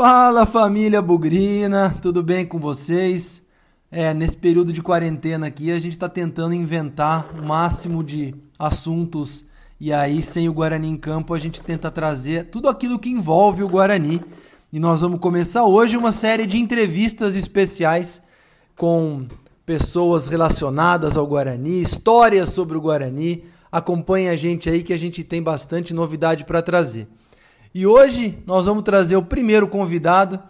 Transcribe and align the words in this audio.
Fala 0.00 0.46
família 0.46 1.02
Bugrina, 1.02 1.92
tudo 2.00 2.22
bem 2.22 2.46
com 2.46 2.56
vocês? 2.56 3.42
É, 3.90 4.14
nesse 4.14 4.36
período 4.36 4.72
de 4.72 4.80
quarentena 4.80 5.48
aqui 5.48 5.72
a 5.72 5.78
gente 5.80 5.90
está 5.90 6.08
tentando 6.08 6.54
inventar 6.54 7.28
o 7.36 7.44
máximo 7.44 8.04
de 8.04 8.32
assuntos 8.56 9.44
e 9.80 9.92
aí 9.92 10.22
sem 10.22 10.48
o 10.48 10.52
Guarani 10.52 10.88
em 10.88 10.96
campo 10.96 11.34
a 11.34 11.38
gente 11.40 11.60
tenta 11.60 11.90
trazer 11.90 12.44
tudo 12.44 12.68
aquilo 12.68 12.96
que 12.96 13.08
envolve 13.08 13.64
o 13.64 13.68
Guarani. 13.68 14.22
E 14.72 14.78
nós 14.78 15.00
vamos 15.00 15.18
começar 15.18 15.64
hoje 15.64 15.96
uma 15.96 16.12
série 16.12 16.46
de 16.46 16.58
entrevistas 16.58 17.34
especiais 17.34 18.22
com 18.76 19.26
pessoas 19.66 20.28
relacionadas 20.28 21.16
ao 21.16 21.26
Guarani, 21.26 21.82
histórias 21.82 22.50
sobre 22.50 22.78
o 22.78 22.80
Guarani. 22.80 23.42
Acompanhe 23.72 24.28
a 24.28 24.36
gente 24.36 24.70
aí 24.70 24.84
que 24.84 24.92
a 24.92 24.98
gente 24.98 25.24
tem 25.24 25.42
bastante 25.42 25.92
novidade 25.92 26.44
para 26.44 26.62
trazer. 26.62 27.08
E 27.74 27.86
hoje 27.86 28.42
nós 28.46 28.64
vamos 28.64 28.82
trazer 28.82 29.16
o 29.16 29.22
primeiro 29.22 29.68
convidado, 29.68 30.40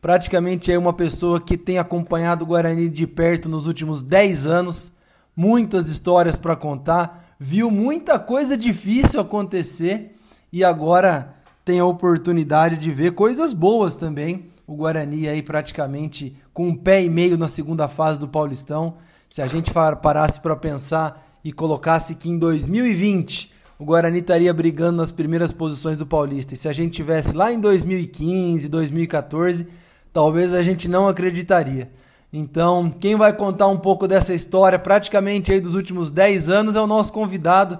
praticamente 0.00 0.72
é 0.72 0.78
uma 0.78 0.92
pessoa 0.92 1.38
que 1.38 1.58
tem 1.58 1.78
acompanhado 1.78 2.44
o 2.44 2.46
Guarani 2.46 2.88
de 2.88 3.06
perto 3.06 3.48
nos 3.48 3.66
últimos 3.66 4.02
10 4.02 4.46
anos, 4.46 4.90
muitas 5.36 5.88
histórias 5.88 6.34
para 6.34 6.56
contar, 6.56 7.36
viu 7.38 7.70
muita 7.70 8.18
coisa 8.18 8.56
difícil 8.56 9.20
acontecer 9.20 10.16
e 10.50 10.64
agora 10.64 11.34
tem 11.62 11.78
a 11.78 11.84
oportunidade 11.84 12.78
de 12.78 12.90
ver 12.90 13.12
coisas 13.12 13.52
boas 13.52 13.94
também. 13.94 14.50
O 14.66 14.74
Guarani 14.74 15.28
aí 15.28 15.42
praticamente 15.42 16.34
com 16.54 16.68
um 16.68 16.74
pé 16.74 17.04
e 17.04 17.10
meio 17.10 17.36
na 17.36 17.48
segunda 17.48 17.86
fase 17.86 18.18
do 18.18 18.26
Paulistão. 18.26 18.96
Se 19.28 19.42
a 19.42 19.46
gente 19.46 19.70
parasse 19.70 20.40
para 20.40 20.56
pensar 20.56 21.38
e 21.44 21.52
colocasse 21.52 22.14
que 22.14 22.30
em 22.30 22.38
2020 22.38 23.51
o 23.82 23.84
Guarani 23.84 24.20
estaria 24.20 24.54
brigando 24.54 24.98
nas 24.98 25.10
primeiras 25.10 25.50
posições 25.50 25.96
do 25.96 26.06
Paulista. 26.06 26.54
E 26.54 26.56
se 26.56 26.68
a 26.68 26.72
gente 26.72 26.94
tivesse 26.94 27.34
lá 27.34 27.52
em 27.52 27.58
2015, 27.58 28.68
2014, 28.68 29.66
talvez 30.12 30.54
a 30.54 30.62
gente 30.62 30.88
não 30.88 31.08
acreditaria. 31.08 31.90
Então, 32.32 32.88
quem 32.90 33.16
vai 33.16 33.32
contar 33.32 33.66
um 33.66 33.76
pouco 33.76 34.06
dessa 34.06 34.32
história, 34.32 34.78
praticamente 34.78 35.50
aí 35.50 35.60
dos 35.60 35.74
últimos 35.74 36.12
10 36.12 36.48
anos, 36.48 36.76
é 36.76 36.80
o 36.80 36.86
nosso 36.86 37.12
convidado, 37.12 37.76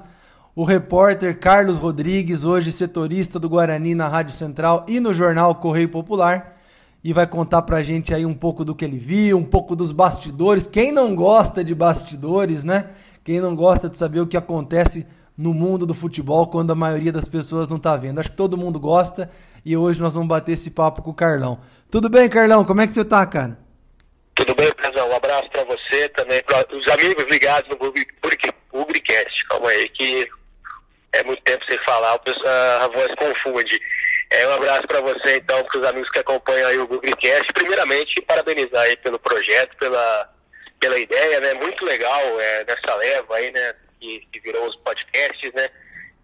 o 0.57 0.65
repórter 0.65 1.39
Carlos 1.39 1.79
Rodrigues, 1.79 2.45
hoje 2.45 2.73
setorista 2.73 3.39
do 3.39 3.49
Guarani 3.49 3.95
na 3.95 4.09
Rádio 4.09 4.35
Central 4.35 4.85
e 4.89 4.99
no 4.99 5.15
jornal 5.15 5.55
Correio 5.55 5.89
Popular. 5.89 6.57
E 7.05 7.13
vai 7.13 7.29
contar 7.29 7.63
pra 7.63 7.81
gente 7.81 8.13
aí 8.13 8.27
um 8.27 8.35
pouco 8.35 8.65
do 8.65 8.75
que 8.75 8.85
ele 8.85 8.99
viu, 8.99 9.39
um 9.39 9.45
pouco 9.45 9.77
dos 9.77 9.93
bastidores. 9.93 10.67
Quem 10.67 10.91
não 10.91 11.15
gosta 11.15 11.63
de 11.63 11.77
bastidores, 11.77 12.65
né? 12.65 12.91
Quem 13.23 13.41
não 13.41 13.55
gosta 13.55 13.89
de 13.89 13.97
saber 13.97 14.19
o 14.19 14.27
que 14.27 14.37
acontece 14.37 15.07
no 15.37 15.55
mundo 15.55 15.87
do 15.87 15.95
futebol 15.95 16.47
quando 16.47 16.71
a 16.73 16.75
maioria 16.75 17.13
das 17.13 17.29
pessoas 17.29 17.69
não 17.69 17.77
está 17.77 17.97
vendo. 17.97 18.19
Acho 18.19 18.31
que 18.31 18.37
todo 18.37 18.57
mundo 18.57 18.79
gosta 18.79 19.31
e 19.65 19.77
hoje 19.77 20.01
nós 20.01 20.15
vamos 20.15 20.29
bater 20.29 20.53
esse 20.53 20.71
papo 20.71 21.03
com 21.03 21.11
o 21.11 21.15
Carlão. 21.15 21.61
Tudo 21.91 22.09
bem, 22.09 22.29
Carlão? 22.29 22.65
Como 22.65 22.81
é 22.81 22.87
que 22.87 22.95
você 22.95 23.03
está, 23.03 23.25
cara? 23.27 23.59
Tudo 24.35 24.55
bem, 24.55 24.73
Pezão. 24.75 25.09
Um 25.11 25.17
abraço 25.17 25.49
para 25.51 25.65
você 25.65 26.09
também, 26.11 26.43
para 26.43 26.67
os 26.75 26.89
amigos 26.89 27.25
ligados 27.31 27.69
no 27.71 28.81
Ugricast. 28.81 29.47
Calma 29.49 29.69
aí, 29.69 29.89
que 29.91 30.29
é 31.13 31.23
muito 31.25 31.43
tempo 31.43 31.65
sem 31.67 31.79
falar, 31.79 32.15
a 32.15 32.89
voz 32.89 33.15
confunde. 33.15 33.79
É, 34.31 34.49
um 34.49 34.55
abraço 34.55 34.87
para 34.87 35.03
você, 35.03 35.37
então, 35.37 35.63
para 35.65 35.79
os 35.79 35.87
amigos 35.87 36.09
que 36.11 36.19
acompanham 36.19 36.69
aí 36.69 36.79
o 36.79 36.85
Ugricast. 36.85 37.53
Primeiramente, 37.53 38.23
parabenizar 38.23 38.83
aí 38.83 38.97
pelo 38.97 39.19
projeto, 39.19 39.77
pela, 39.77 40.31
pela 40.81 40.99
ideia, 40.99 41.41
né? 41.41 41.55
Muito 41.55 41.85
legal 41.85 42.23
é, 42.41 42.65
nessa 42.65 42.95
leva 42.97 43.37
aí, 43.37 43.53
né? 43.53 43.75
Que, 44.03 44.27
que 44.33 44.41
virou 44.41 44.69
os 44.69 44.77
podcasts, 44.77 45.53
né? 45.55 45.69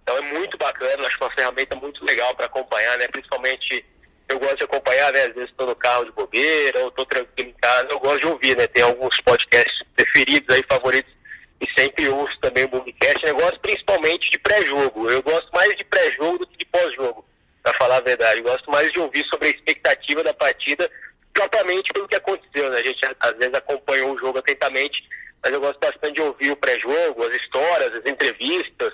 Então 0.02 0.16
é 0.16 0.22
muito 0.22 0.58
bacana, 0.58 1.06
acho 1.06 1.18
uma 1.20 1.30
ferramenta 1.30 1.76
muito 1.76 2.04
legal 2.04 2.34
para 2.34 2.46
acompanhar, 2.46 2.98
né? 2.98 3.06
Principalmente 3.08 3.84
eu 4.28 4.38
gosto 4.38 4.58
de 4.58 4.64
acompanhar, 4.64 5.12
né? 5.12 5.24
Às 5.24 5.34
vezes 5.34 5.50
estou 5.50 5.66
no 5.66 5.76
carro 5.76 6.04
de 6.04 6.12
bobeira 6.12 6.80
ou 6.80 6.88
estou 6.88 7.06
tranquilo 7.06 7.50
em 7.50 7.54
casa, 7.54 7.88
eu 7.90 8.00
gosto 8.00 8.20
de 8.20 8.26
ouvir, 8.26 8.56
né? 8.56 8.66
Tem 8.66 8.82
alguns 8.82 9.20
podcasts 9.22 9.82
preferidos 9.94 10.54
aí, 10.54 10.62
favoritos, 10.68 11.12
e 11.60 11.80
sempre 11.80 12.08
ouço 12.08 12.38
também 12.40 12.64
o 12.64 12.68
Bugcast. 12.68 13.24
Eu 13.24 13.36
gosto 13.36 13.60
principalmente 13.60 14.30
de 14.30 14.38
pré-jogo. 14.38 15.10
Eu 15.10 15.22
gosto 15.22 15.50
mais 15.52 15.76
de 15.76 15.84
pré-jogo 15.84 16.38
do 16.38 16.46
que 16.46 16.58
de 16.58 16.66
pós-jogo, 16.66 17.24
para 17.62 17.74
falar 17.74 17.96
a 17.96 18.00
verdade. 18.00 18.38
Eu 18.38 18.44
gosto 18.44 18.70
mais 18.70 18.90
de 18.92 19.00
ouvir 19.00 19.24
sobre 19.26 19.48
a 19.48 19.50
expectativa 19.50 20.22
da 20.22 20.34
partida, 20.34 20.90
propriamente 21.32 21.92
pelo 21.92 22.08
que 22.08 22.16
aconteceu, 22.16 22.70
né? 22.70 22.78
A 22.78 22.82
gente 22.84 23.00
às 23.20 23.32
vezes 23.32 23.54
acompanhou 23.54 24.14
o 24.14 24.18
jogo 24.18 24.38
atentamente 24.38 25.02
mas 25.42 25.52
eu 25.52 25.60
gosto 25.60 25.78
bastante 25.78 26.14
de 26.14 26.22
ouvir 26.22 26.50
o 26.50 26.56
pré-jogo, 26.56 27.24
as 27.24 27.34
histórias, 27.34 27.94
as 27.94 28.10
entrevistas, 28.10 28.92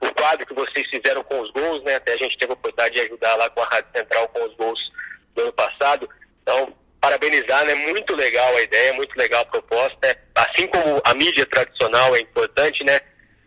o 0.00 0.12
quadro 0.14 0.46
que 0.46 0.54
vocês 0.54 0.86
fizeram 0.88 1.22
com 1.24 1.40
os 1.40 1.50
gols, 1.50 1.82
né? 1.82 1.96
Até 1.96 2.14
a 2.14 2.16
gente 2.16 2.38
teve 2.38 2.52
a 2.52 2.54
oportunidade 2.54 2.94
de 2.94 3.00
ajudar 3.02 3.36
lá 3.36 3.50
com 3.50 3.60
a 3.60 3.66
Rádio 3.66 3.90
Central 3.94 4.28
com 4.28 4.44
os 4.44 4.54
gols 4.56 4.80
do 5.34 5.42
ano 5.42 5.52
passado. 5.52 6.08
Então, 6.42 6.72
parabenizar, 7.00 7.64
né? 7.64 7.74
Muito 7.74 8.14
legal 8.14 8.56
a 8.56 8.62
ideia, 8.62 8.92
muito 8.94 9.14
legal 9.16 9.42
a 9.42 9.46
proposta. 9.46 10.18
Assim 10.34 10.66
como 10.68 11.00
a 11.04 11.14
mídia 11.14 11.46
tradicional 11.46 12.16
é 12.16 12.20
importante, 12.20 12.84
né? 12.84 13.00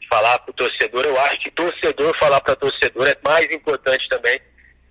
Falar 0.09 0.37
para 0.39 0.51
o 0.51 0.53
torcedor, 0.53 1.05
eu 1.05 1.19
acho 1.21 1.39
que 1.39 1.51
torcedor 1.51 2.15
falar 2.19 2.39
para 2.41 2.55
torcedor 2.55 3.07
é 3.07 3.17
mais 3.23 3.51
importante 3.51 4.07
também. 4.09 4.39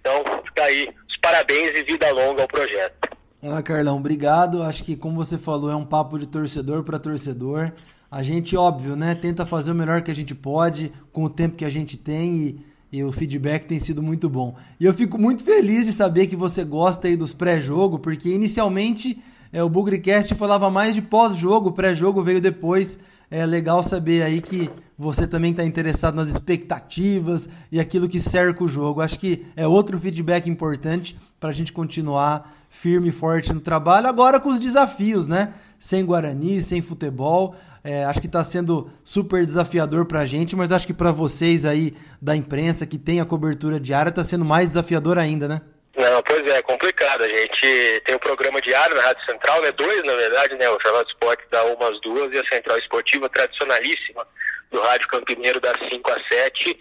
Então, 0.01 0.25
fica 0.47 0.65
aí 0.65 0.89
os 1.09 1.17
parabéns 1.19 1.79
e 1.79 1.85
vida 1.85 2.11
longa 2.11 2.43
ao 2.43 2.49
projeto. 2.49 3.12
Ah, 3.45 3.61
Carlão, 3.61 3.97
obrigado. 3.97 4.63
Acho 4.63 4.85
que, 4.85 4.95
como 4.95 5.17
você 5.17 5.37
falou, 5.37 5.69
é 5.69 5.75
um 5.75 5.85
papo 5.85 6.17
de 6.17 6.27
torcedor 6.27 6.85
para 6.85 6.97
torcedor. 6.97 7.73
A 8.09 8.23
gente, 8.23 8.57
óbvio, 8.57 8.95
né, 8.95 9.17
tenta 9.17 9.45
fazer 9.45 9.73
o 9.73 9.75
melhor 9.75 10.01
que 10.03 10.13
a 10.13 10.15
gente 10.15 10.33
pode 10.33 10.93
com 11.13 11.25
o 11.25 11.29
tempo 11.29 11.57
que 11.57 11.65
a 11.65 11.69
gente 11.69 11.97
tem 11.97 12.37
e, 12.37 12.99
e 12.99 13.03
o 13.03 13.11
feedback 13.11 13.67
tem 13.67 13.81
sido 13.81 14.01
muito 14.01 14.31
bom. 14.31 14.55
E 14.79 14.85
eu 14.85 14.95
fico 14.95 15.19
muito 15.19 15.43
feliz 15.43 15.87
de 15.87 15.93
saber 15.93 16.29
que 16.29 16.37
você 16.37 16.63
gosta 16.63 17.09
aí 17.09 17.17
dos 17.17 17.33
pré-jogo, 17.33 17.99
porque 17.99 18.29
inicialmente 18.29 19.21
é, 19.53 19.61
o 19.61 19.69
Bugrecast 19.69 20.37
falava 20.37 20.71
mais 20.71 20.95
de 20.95 21.03
pós-jogo, 21.03 21.73
pré-jogo 21.73 22.23
veio 22.23 22.41
depois. 22.41 22.97
É 23.29 23.45
legal 23.45 23.83
saber 23.83 24.23
aí 24.23 24.41
que 24.41 24.71
você 25.03 25.27
também 25.27 25.51
está 25.51 25.65
interessado 25.65 26.15
nas 26.15 26.29
expectativas 26.29 27.49
e 27.73 27.81
aquilo 27.81 28.09
que 28.09 28.21
cerca 28.21 28.63
o 28.63 28.69
jogo. 28.69 29.01
Acho 29.01 29.19
que 29.19 29.45
é 29.57 29.67
outro 29.67 29.99
feedback 29.99 30.49
importante 30.49 31.19
para 31.41 31.51
a 31.51 31.53
gente 31.53 31.73
continuar 31.73 32.57
firme 32.71 33.09
e 33.09 33.13
forte 33.13 33.53
no 33.53 33.61
trabalho, 33.61 34.07
agora 34.07 34.39
com 34.39 34.49
os 34.49 34.61
desafios, 34.61 35.27
né? 35.27 35.53
Sem 35.79 36.07
Guarani, 36.07 36.61
sem 36.61 36.81
futebol. 36.81 37.57
É, 37.83 38.05
acho 38.05 38.21
que 38.21 38.29
está 38.29 38.45
sendo 38.45 38.91
super 39.03 39.45
desafiador 39.45 40.07
para 40.07 40.21
a 40.21 40.27
gente, 40.27 40.55
mas 40.55 40.71
acho 40.71 40.87
que 40.87 40.95
para 40.95 41.11
vocês 41.11 41.65
aí 41.65 41.95
da 42.21 42.37
imprensa 42.37 42.87
que 42.87 42.97
tem 42.97 43.21
a 43.21 43.25
cobertura 43.25 43.81
diária 43.81 44.11
está 44.11 44.23
sendo 44.23 44.45
mais 44.45 44.69
desafiador 44.69 45.19
ainda, 45.19 45.49
né? 45.49 45.63
Não, 45.97 46.23
pois 46.23 46.47
é, 46.47 46.59
é 46.59 46.63
complicado. 46.63 47.23
A 47.23 47.29
gente 47.29 48.03
tem 48.07 48.15
o 48.15 48.21
programa 48.21 48.61
diário 48.61 48.95
na 48.95 49.03
Rádio 49.03 49.27
Central, 49.27 49.61
né? 49.63 49.73
Dois, 49.73 50.05
na 50.05 50.15
verdade, 50.15 50.55
né? 50.55 50.71
O 50.71 50.79
Jornal 50.81 51.05
do 51.05 51.11
Esporte 51.11 51.43
dá 51.51 51.65
umas 51.65 52.01
duas 52.01 52.33
e 52.33 52.39
a 52.39 52.47
Central 52.47 52.79
Esportiva 52.79 53.29
tradicionalíssima 53.29 54.25
do 54.73 54.81
Rádio 54.81 55.07
Campineiro 55.09 55.61
das 55.61 55.77
5 55.89 56.11
às 56.11 56.29
7. 56.29 56.79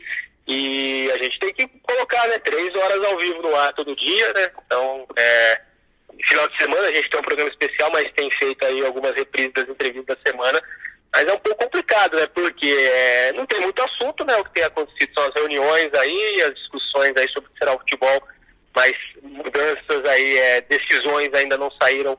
E 0.48 1.12
a 1.12 1.18
gente 1.18 1.40
tem 1.40 1.54
que 1.54 1.68
colocar, 1.84 2.28
né? 2.28 2.40
Três 2.40 2.74
horas 2.76 3.04
ao 3.04 3.18
vivo 3.18 3.42
no 3.42 3.56
ar 3.56 3.74
todo 3.74 3.96
dia, 3.96 4.34
né? 4.34 4.52
Então, 4.66 5.06
é, 5.16 5.62
final 6.24 6.48
de 6.50 6.58
semana 6.58 6.88
a 6.88 6.92
gente 6.92 7.10
tem 7.10 7.20
um 7.20 7.24
programa 7.24 7.50
especial, 7.50 7.92
mas 7.92 8.12
tem 8.14 8.30
feito 8.32 8.66
aí 8.66 8.86
algumas 8.86 9.14
reprises 9.14 9.54
das 9.54 9.70
entrevistas 9.70 10.18
da 10.18 10.32
semana. 10.32 10.62
Mas 11.14 11.28
é 11.28 11.34
um 11.34 11.40
pouco 11.40 11.64
complicado, 11.64 12.18
né? 12.18 12.28
Porque 12.28 12.68
é, 12.68 13.34
não 13.34 13.46
tem 13.46 13.60
muito 13.60 13.82
assunto, 13.84 14.26
né? 14.26 14.36
O 14.38 14.44
que 14.46 14.54
tem 14.54 14.64
acontecido 14.64 15.12
são 15.14 15.26
as 15.26 15.34
reuniões 15.36 15.94
aí, 15.94 16.42
as 16.42 16.56
discussões 16.56 17.14
aí 17.18 17.28
sobre 17.30 17.50
o 17.50 17.54
que 17.54 17.60
será 17.60 17.76
o 17.76 17.80
futebol, 17.80 18.24
mas 18.74 18.96
mudanças 19.22 20.06
aí, 20.10 20.38
é, 20.38 20.62
decisões 20.62 21.34
ainda 21.34 21.58
não 21.58 21.70
saíram 21.82 22.18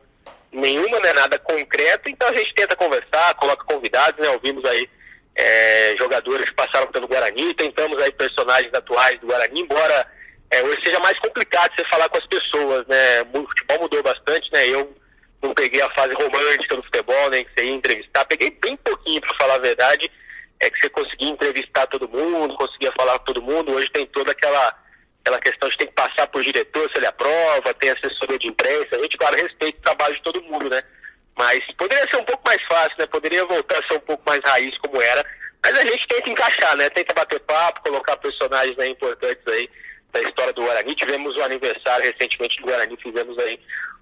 nenhuma, 0.53 1.01
né? 1.01 1.13
Nada 1.15 1.39
concreto, 1.39 2.09
então 2.09 2.29
a 2.29 2.35
gente 2.35 2.55
tenta 2.55 2.77
conversar, 2.77 3.35
coloca 3.35 3.65
convidados, 3.65 4.21
né? 4.21 4.31
Ouvimos 4.31 4.65
aí 4.67 4.89
é, 5.35 5.97
jogadores 5.99 6.51
que 6.51 6.55
passaram 6.55 6.89
pelo 6.89 7.09
Guarani, 7.09 7.55
tentamos 7.55 8.01
aí 8.03 8.13
personagens 8.13 8.73
atuais 8.75 9.19
do 9.21 9.27
Guarani, 9.27 9.61
embora 9.61 10.07
é, 10.51 10.63
hoje 10.63 10.85
seja 10.85 10.99
mais 11.01 11.19
complicado 11.19 11.73
você 11.75 11.85
falar 11.87 12.09
com 12.09 12.19
as 12.19 12.27
pessoas, 12.27 12.87
né? 12.87 13.23
O 13.33 13.47
futebol 13.47 13.81
mudou 13.81 14.03
bastante, 14.03 14.51
né? 14.53 14.69
Eu 14.69 14.95
não 15.43 15.55
peguei 15.55 15.81
a 15.81 15.91
fase 15.91 16.15
romântica 16.15 16.77
do 16.77 16.83
futebol, 16.83 17.31
nem 17.31 17.43
né? 17.43 17.45
que 17.45 17.51
você 17.61 17.67
ia 17.67 17.73
entrevistar, 17.73 18.25
peguei 18.27 18.51
bem 18.63 18.77
pouquinho 18.77 19.21
para 19.21 19.37
falar 19.37 19.55
a 19.55 19.59
verdade, 19.59 20.11
é 20.61 20.71
que 20.71 20.79
você 20.79 20.89
conseguia 20.89 21.31
entrevistar 21.31 21.87
todo 21.89 22.09
mundo, 22.09 22.55
conseguia 22.55 22.93
falar 22.97 23.19
com 23.19 23.25
todo 23.25 23.43
mundo, 23.43 23.73
hoje 23.73 23.91
tem 23.91 24.07
toda 24.07 24.31
aquela 24.33 24.79
aquela 25.25 25.39
questão 25.39 25.69
de 25.69 25.79
ter 25.79 25.87
que 25.87 25.93
passar 25.93 26.27
por 26.27 26.43
diretor, 26.43 26.91
se 26.91 26.99
ele 26.99 27.07
aprova, 27.07 27.75
tem 27.75 27.91
assessoria 27.91 28.39
de 28.39 28.49
imprensa, 28.49 28.89
a 28.93 28.99
gente, 28.99 29.17
claro, 29.17 29.37
respeita 29.37 29.79
o 29.79 29.83
trabalho 29.83 30.15
de 30.15 30.23
todo 30.23 30.43
mundo, 30.43 30.69
né? 30.69 30.83
Mas 31.37 31.65
poderia 31.77 32.09
ser 32.09 32.17
um 32.17 32.25
pouco 32.25 32.43
mais 32.47 32.63
fácil, 32.65 32.95
né? 32.99 33.07
Poderia 33.07 33.45
voltar 33.45 33.79
a 33.79 33.89
ser 33.89 33.95
um 33.95 34.01
pouco 34.01 34.23
mais 34.27 34.41
raiz 34.45 34.77
como 34.79 35.01
era, 35.01 35.25
mas 35.65 35.79
a 35.79 35.85
gente 35.85 36.07
tenta 36.07 36.31
encaixar, 36.31 36.77
né? 36.77 36.91
Tenta 36.91 37.15
bater 37.15 37.41
papo, 37.41 37.83
colocar 37.83 38.17
personagens 38.17 38.79
aí 38.79 38.91
importantes 38.91 39.47
aí 39.47 39.69
da 40.13 40.21
história 40.23 40.53
do 40.53 40.63
Guarani. 40.63 40.95
Tivemos 40.95 41.37
o 41.37 41.43
aniversário 41.43 42.05
recentemente 42.05 42.61
do 42.61 42.67
Guarani, 42.67 42.97
fizemos 43.03 43.39
aí 43.39 43.59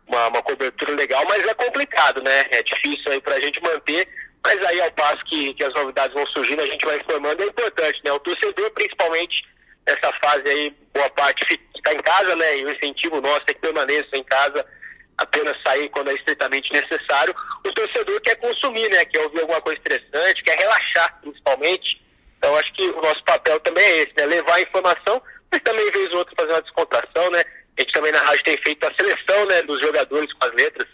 uma, 0.08 0.28
uma 0.28 0.42
cobertura 0.42 0.92
legal, 0.92 1.24
mas 1.28 1.46
é 1.46 1.54
complicado, 1.54 2.22
né? 2.22 2.46
É 2.50 2.62
difícil 2.62 3.12
aí 3.12 3.20
para 3.20 3.36
a 3.36 3.40
gente 3.40 3.62
manter, 3.62 4.08
mas 4.44 4.62
aí 4.66 4.80
ao 4.80 4.90
passo 4.92 5.24
que, 5.26 5.54
que 5.54 5.64
as 5.64 5.72
novidades 5.74 6.14
vão 6.14 6.26
surgindo, 6.28 6.62
a 6.62 6.66
gente 6.66 6.84
vai 6.84 6.96
informando, 6.96 7.42
é 7.42 7.46
importante, 7.46 8.00
né? 8.04 8.12
O 8.12 8.20
torcedor, 8.20 8.70
principalmente 8.72 9.44
nessa 9.86 10.12
fase 10.14 10.48
aí, 10.48 10.76
boa 10.92 11.08
parte 11.10 11.60
está 11.76 11.94
em 11.94 12.00
casa, 12.00 12.34
né? 12.36 12.58
E 12.58 12.64
o 12.64 12.70
incentivo 12.70 13.20
nosso 13.20 13.42
é 13.48 13.54
que 13.54 13.60
permaneça 13.60 14.08
em 14.14 14.24
casa, 14.24 14.66
apenas 15.20 15.56
sair 15.62 15.88
quando 15.90 16.10
é 16.10 16.14
estritamente 16.14 16.72
necessário. 16.72 17.34
O 17.64 17.72
torcedor 17.72 18.20
quer 18.22 18.36
consumir, 18.36 18.88
né? 18.90 19.04
Quer 19.04 19.20
ouvir 19.20 19.40
alguma 19.40 19.60
coisa 19.60 19.78
interessante, 19.78 20.42
quer 20.42 20.58
relaxar, 20.58 21.20
principalmente. 21.20 22.00
Então, 22.38 22.56
acho 22.56 22.72
que 22.72 22.88
o 22.88 23.02
nosso 23.02 23.22
papel 23.24 23.60
também 23.60 23.84
é 23.84 23.96
esse, 23.98 24.12
né? 24.16 24.26
Levar 24.26 24.54
a 24.54 24.62
informação, 24.62 25.22
mas 25.52 25.60
também, 25.62 25.90
vez 25.90 26.10
ou 26.12 26.18
outra, 26.18 26.34
fazer 26.34 26.52
uma 26.52 26.62
descontração, 26.62 27.30
né? 27.30 27.44
A 27.76 27.82
gente 27.82 27.92
também 27.92 28.12
na 28.12 28.20
rádio 28.20 28.44
tem 28.44 28.56
feito 28.58 28.86
a 28.86 28.94
seleção, 28.94 29.46
né? 29.46 29.62
Dos 29.62 29.80
jogadores 29.80 30.32
com 30.32 30.46
as 30.46 30.52
letras. 30.54 30.88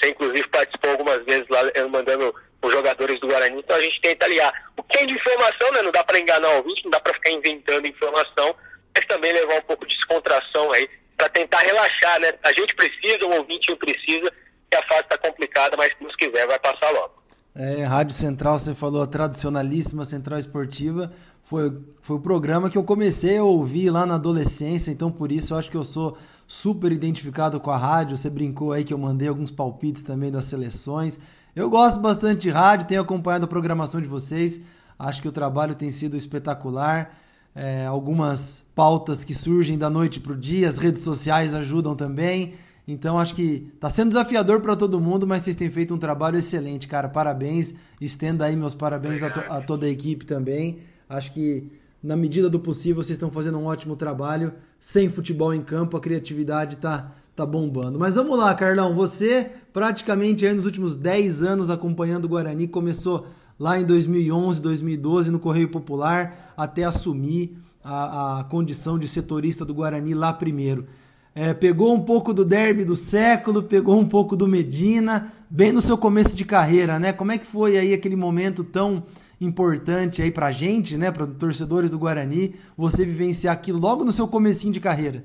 Você, 0.00 0.10
inclusive, 0.10 0.48
participou 0.48 0.90
algumas 0.92 1.24
vezes 1.24 1.46
lá, 1.48 1.60
mandando 1.88 2.34
os 2.60 2.72
jogadores 2.72 3.20
do 3.20 3.28
Guarani, 3.28 3.60
então 3.60 3.76
a 3.76 3.80
gente 3.80 4.00
tenta 4.00 4.26
aliar. 4.26 4.52
O 4.76 4.82
que 4.82 4.98
é 4.98 5.06
de 5.06 5.14
informação, 5.14 5.70
né? 5.72 5.82
Não 5.82 5.92
dá 5.92 6.02
para 6.02 6.18
enganar 6.18 6.48
o 6.48 6.56
ouvinte, 6.56 6.82
não 6.84 6.90
dá 6.90 7.00
para 7.00 7.14
ficar 7.14 7.30
inventando 7.30 7.86
informação, 7.86 8.54
mas 8.94 9.04
também 9.06 9.32
levar 9.32 9.54
um 9.54 9.62
pouco 9.62 9.86
de 9.86 9.94
descontração 9.94 10.72
aí, 10.72 10.88
para 11.18 11.28
tentar 11.28 11.58
relaxar, 11.58 12.20
né? 12.20 12.32
A 12.44 12.52
gente 12.52 12.74
precisa, 12.76 13.26
o 13.26 13.36
ouvinte 13.36 13.74
precisa, 13.76 14.32
que 14.70 14.76
a 14.76 14.82
fase 14.86 15.00
está 15.00 15.18
complicada, 15.18 15.76
mas 15.76 15.88
se 15.88 16.16
quiser 16.16 16.46
vai 16.46 16.58
passar 16.60 16.90
logo. 16.90 17.18
É, 17.54 17.82
Rádio 17.82 18.14
Central, 18.14 18.58
você 18.58 18.72
falou 18.72 19.02
a 19.02 19.06
tradicionalíssima 19.06 20.04
Central 20.04 20.38
Esportiva, 20.38 21.12
foi, 21.42 21.76
foi 22.00 22.16
o 22.16 22.20
programa 22.20 22.70
que 22.70 22.78
eu 22.78 22.84
comecei 22.84 23.38
a 23.38 23.42
ouvir 23.42 23.90
lá 23.90 24.06
na 24.06 24.14
adolescência, 24.14 24.92
então 24.92 25.10
por 25.10 25.32
isso 25.32 25.54
eu 25.54 25.58
acho 25.58 25.70
que 25.70 25.76
eu 25.76 25.82
sou 25.82 26.16
super 26.46 26.92
identificado 26.92 27.58
com 27.58 27.70
a 27.70 27.76
rádio. 27.76 28.16
Você 28.16 28.30
brincou 28.30 28.72
aí 28.72 28.84
que 28.84 28.94
eu 28.94 28.98
mandei 28.98 29.28
alguns 29.28 29.50
palpites 29.50 30.02
também 30.02 30.30
das 30.30 30.44
seleções. 30.44 31.18
Eu 31.56 31.68
gosto 31.68 32.00
bastante 32.00 32.42
de 32.42 32.50
rádio, 32.50 32.86
tenho 32.86 33.00
acompanhado 33.00 33.44
a 33.44 33.48
programação 33.48 34.00
de 34.00 34.06
vocês. 34.06 34.60
Acho 34.98 35.20
que 35.20 35.28
o 35.28 35.32
trabalho 35.32 35.74
tem 35.74 35.90
sido 35.90 36.16
espetacular. 36.16 37.18
É, 37.54 37.86
algumas 37.86 38.64
pautas 38.78 39.24
que 39.24 39.34
surgem 39.34 39.76
da 39.76 39.90
noite 39.90 40.20
para 40.20 40.34
o 40.34 40.36
dia, 40.36 40.68
as 40.68 40.78
redes 40.78 41.02
sociais 41.02 41.52
ajudam 41.52 41.96
também. 41.96 42.54
Então 42.86 43.18
acho 43.18 43.34
que 43.34 43.68
está 43.74 43.90
sendo 43.90 44.10
desafiador 44.10 44.60
para 44.60 44.76
todo 44.76 45.00
mundo, 45.00 45.26
mas 45.26 45.42
vocês 45.42 45.56
têm 45.56 45.68
feito 45.68 45.92
um 45.92 45.98
trabalho 45.98 46.38
excelente, 46.38 46.86
cara. 46.86 47.08
Parabéns. 47.08 47.74
Estenda 48.00 48.44
aí 48.44 48.54
meus 48.54 48.76
parabéns 48.76 49.20
a, 49.20 49.30
to 49.30 49.40
a, 49.48 49.60
toda 49.60 49.84
a 49.84 49.88
equipe 49.88 50.24
também. 50.24 50.78
Acho 51.08 51.32
que 51.32 51.72
na 52.00 52.14
medida 52.14 52.48
do 52.48 52.60
possível 52.60 53.02
vocês 53.02 53.16
estão 53.16 53.32
fazendo 53.32 53.58
um 53.58 53.64
ótimo 53.64 53.96
trabalho. 53.96 54.52
Sem 54.78 55.08
futebol 55.08 55.52
em 55.52 55.60
campo, 55.60 55.96
a 55.96 56.00
criatividade 56.00 56.76
está 56.76 57.10
tá 57.34 57.44
bombando. 57.44 57.98
Mas 57.98 58.14
vamos 58.14 58.38
lá, 58.38 58.54
Carlão. 58.54 58.94
Você, 58.94 59.50
praticamente 59.72 60.46
aí 60.46 60.54
nos 60.54 60.66
últimos 60.66 60.94
10 60.94 61.42
anos 61.42 61.68
acompanhando 61.68 62.26
o 62.26 62.28
Guarani, 62.28 62.68
começou 62.68 63.26
lá 63.58 63.76
em 63.76 63.84
2011, 63.84 64.62
2012 64.62 65.32
no 65.32 65.40
Correio 65.40 65.68
Popular, 65.68 66.54
até 66.56 66.84
assumir 66.84 67.58
a, 67.82 68.40
a 68.40 68.44
condição 68.44 68.98
de 68.98 69.08
setorista 69.08 69.64
do 69.64 69.74
Guarani 69.74 70.14
lá 70.14 70.32
primeiro. 70.32 70.86
É, 71.34 71.54
pegou 71.54 71.94
um 71.94 72.00
pouco 72.00 72.34
do 72.34 72.44
derby 72.44 72.84
do 72.84 72.96
século, 72.96 73.62
pegou 73.62 73.98
um 73.98 74.08
pouco 74.08 74.36
do 74.36 74.48
Medina, 74.48 75.32
bem 75.48 75.70
no 75.70 75.80
seu 75.80 75.96
começo 75.96 76.34
de 76.34 76.44
carreira, 76.44 76.98
né? 76.98 77.12
Como 77.12 77.30
é 77.30 77.38
que 77.38 77.46
foi 77.46 77.78
aí 77.78 77.94
aquele 77.94 78.16
momento 78.16 78.64
tão 78.64 79.06
importante 79.40 80.20
aí 80.20 80.30
pra 80.30 80.50
gente, 80.50 80.96
né, 80.96 81.12
para 81.12 81.26
torcedores 81.26 81.90
do 81.90 81.98
Guarani, 81.98 82.56
você 82.76 83.04
vivenciar 83.04 83.54
aquilo 83.54 83.78
logo 83.78 84.04
no 84.04 84.12
seu 84.12 84.26
comecinho 84.26 84.72
de 84.72 84.80
carreira? 84.80 85.24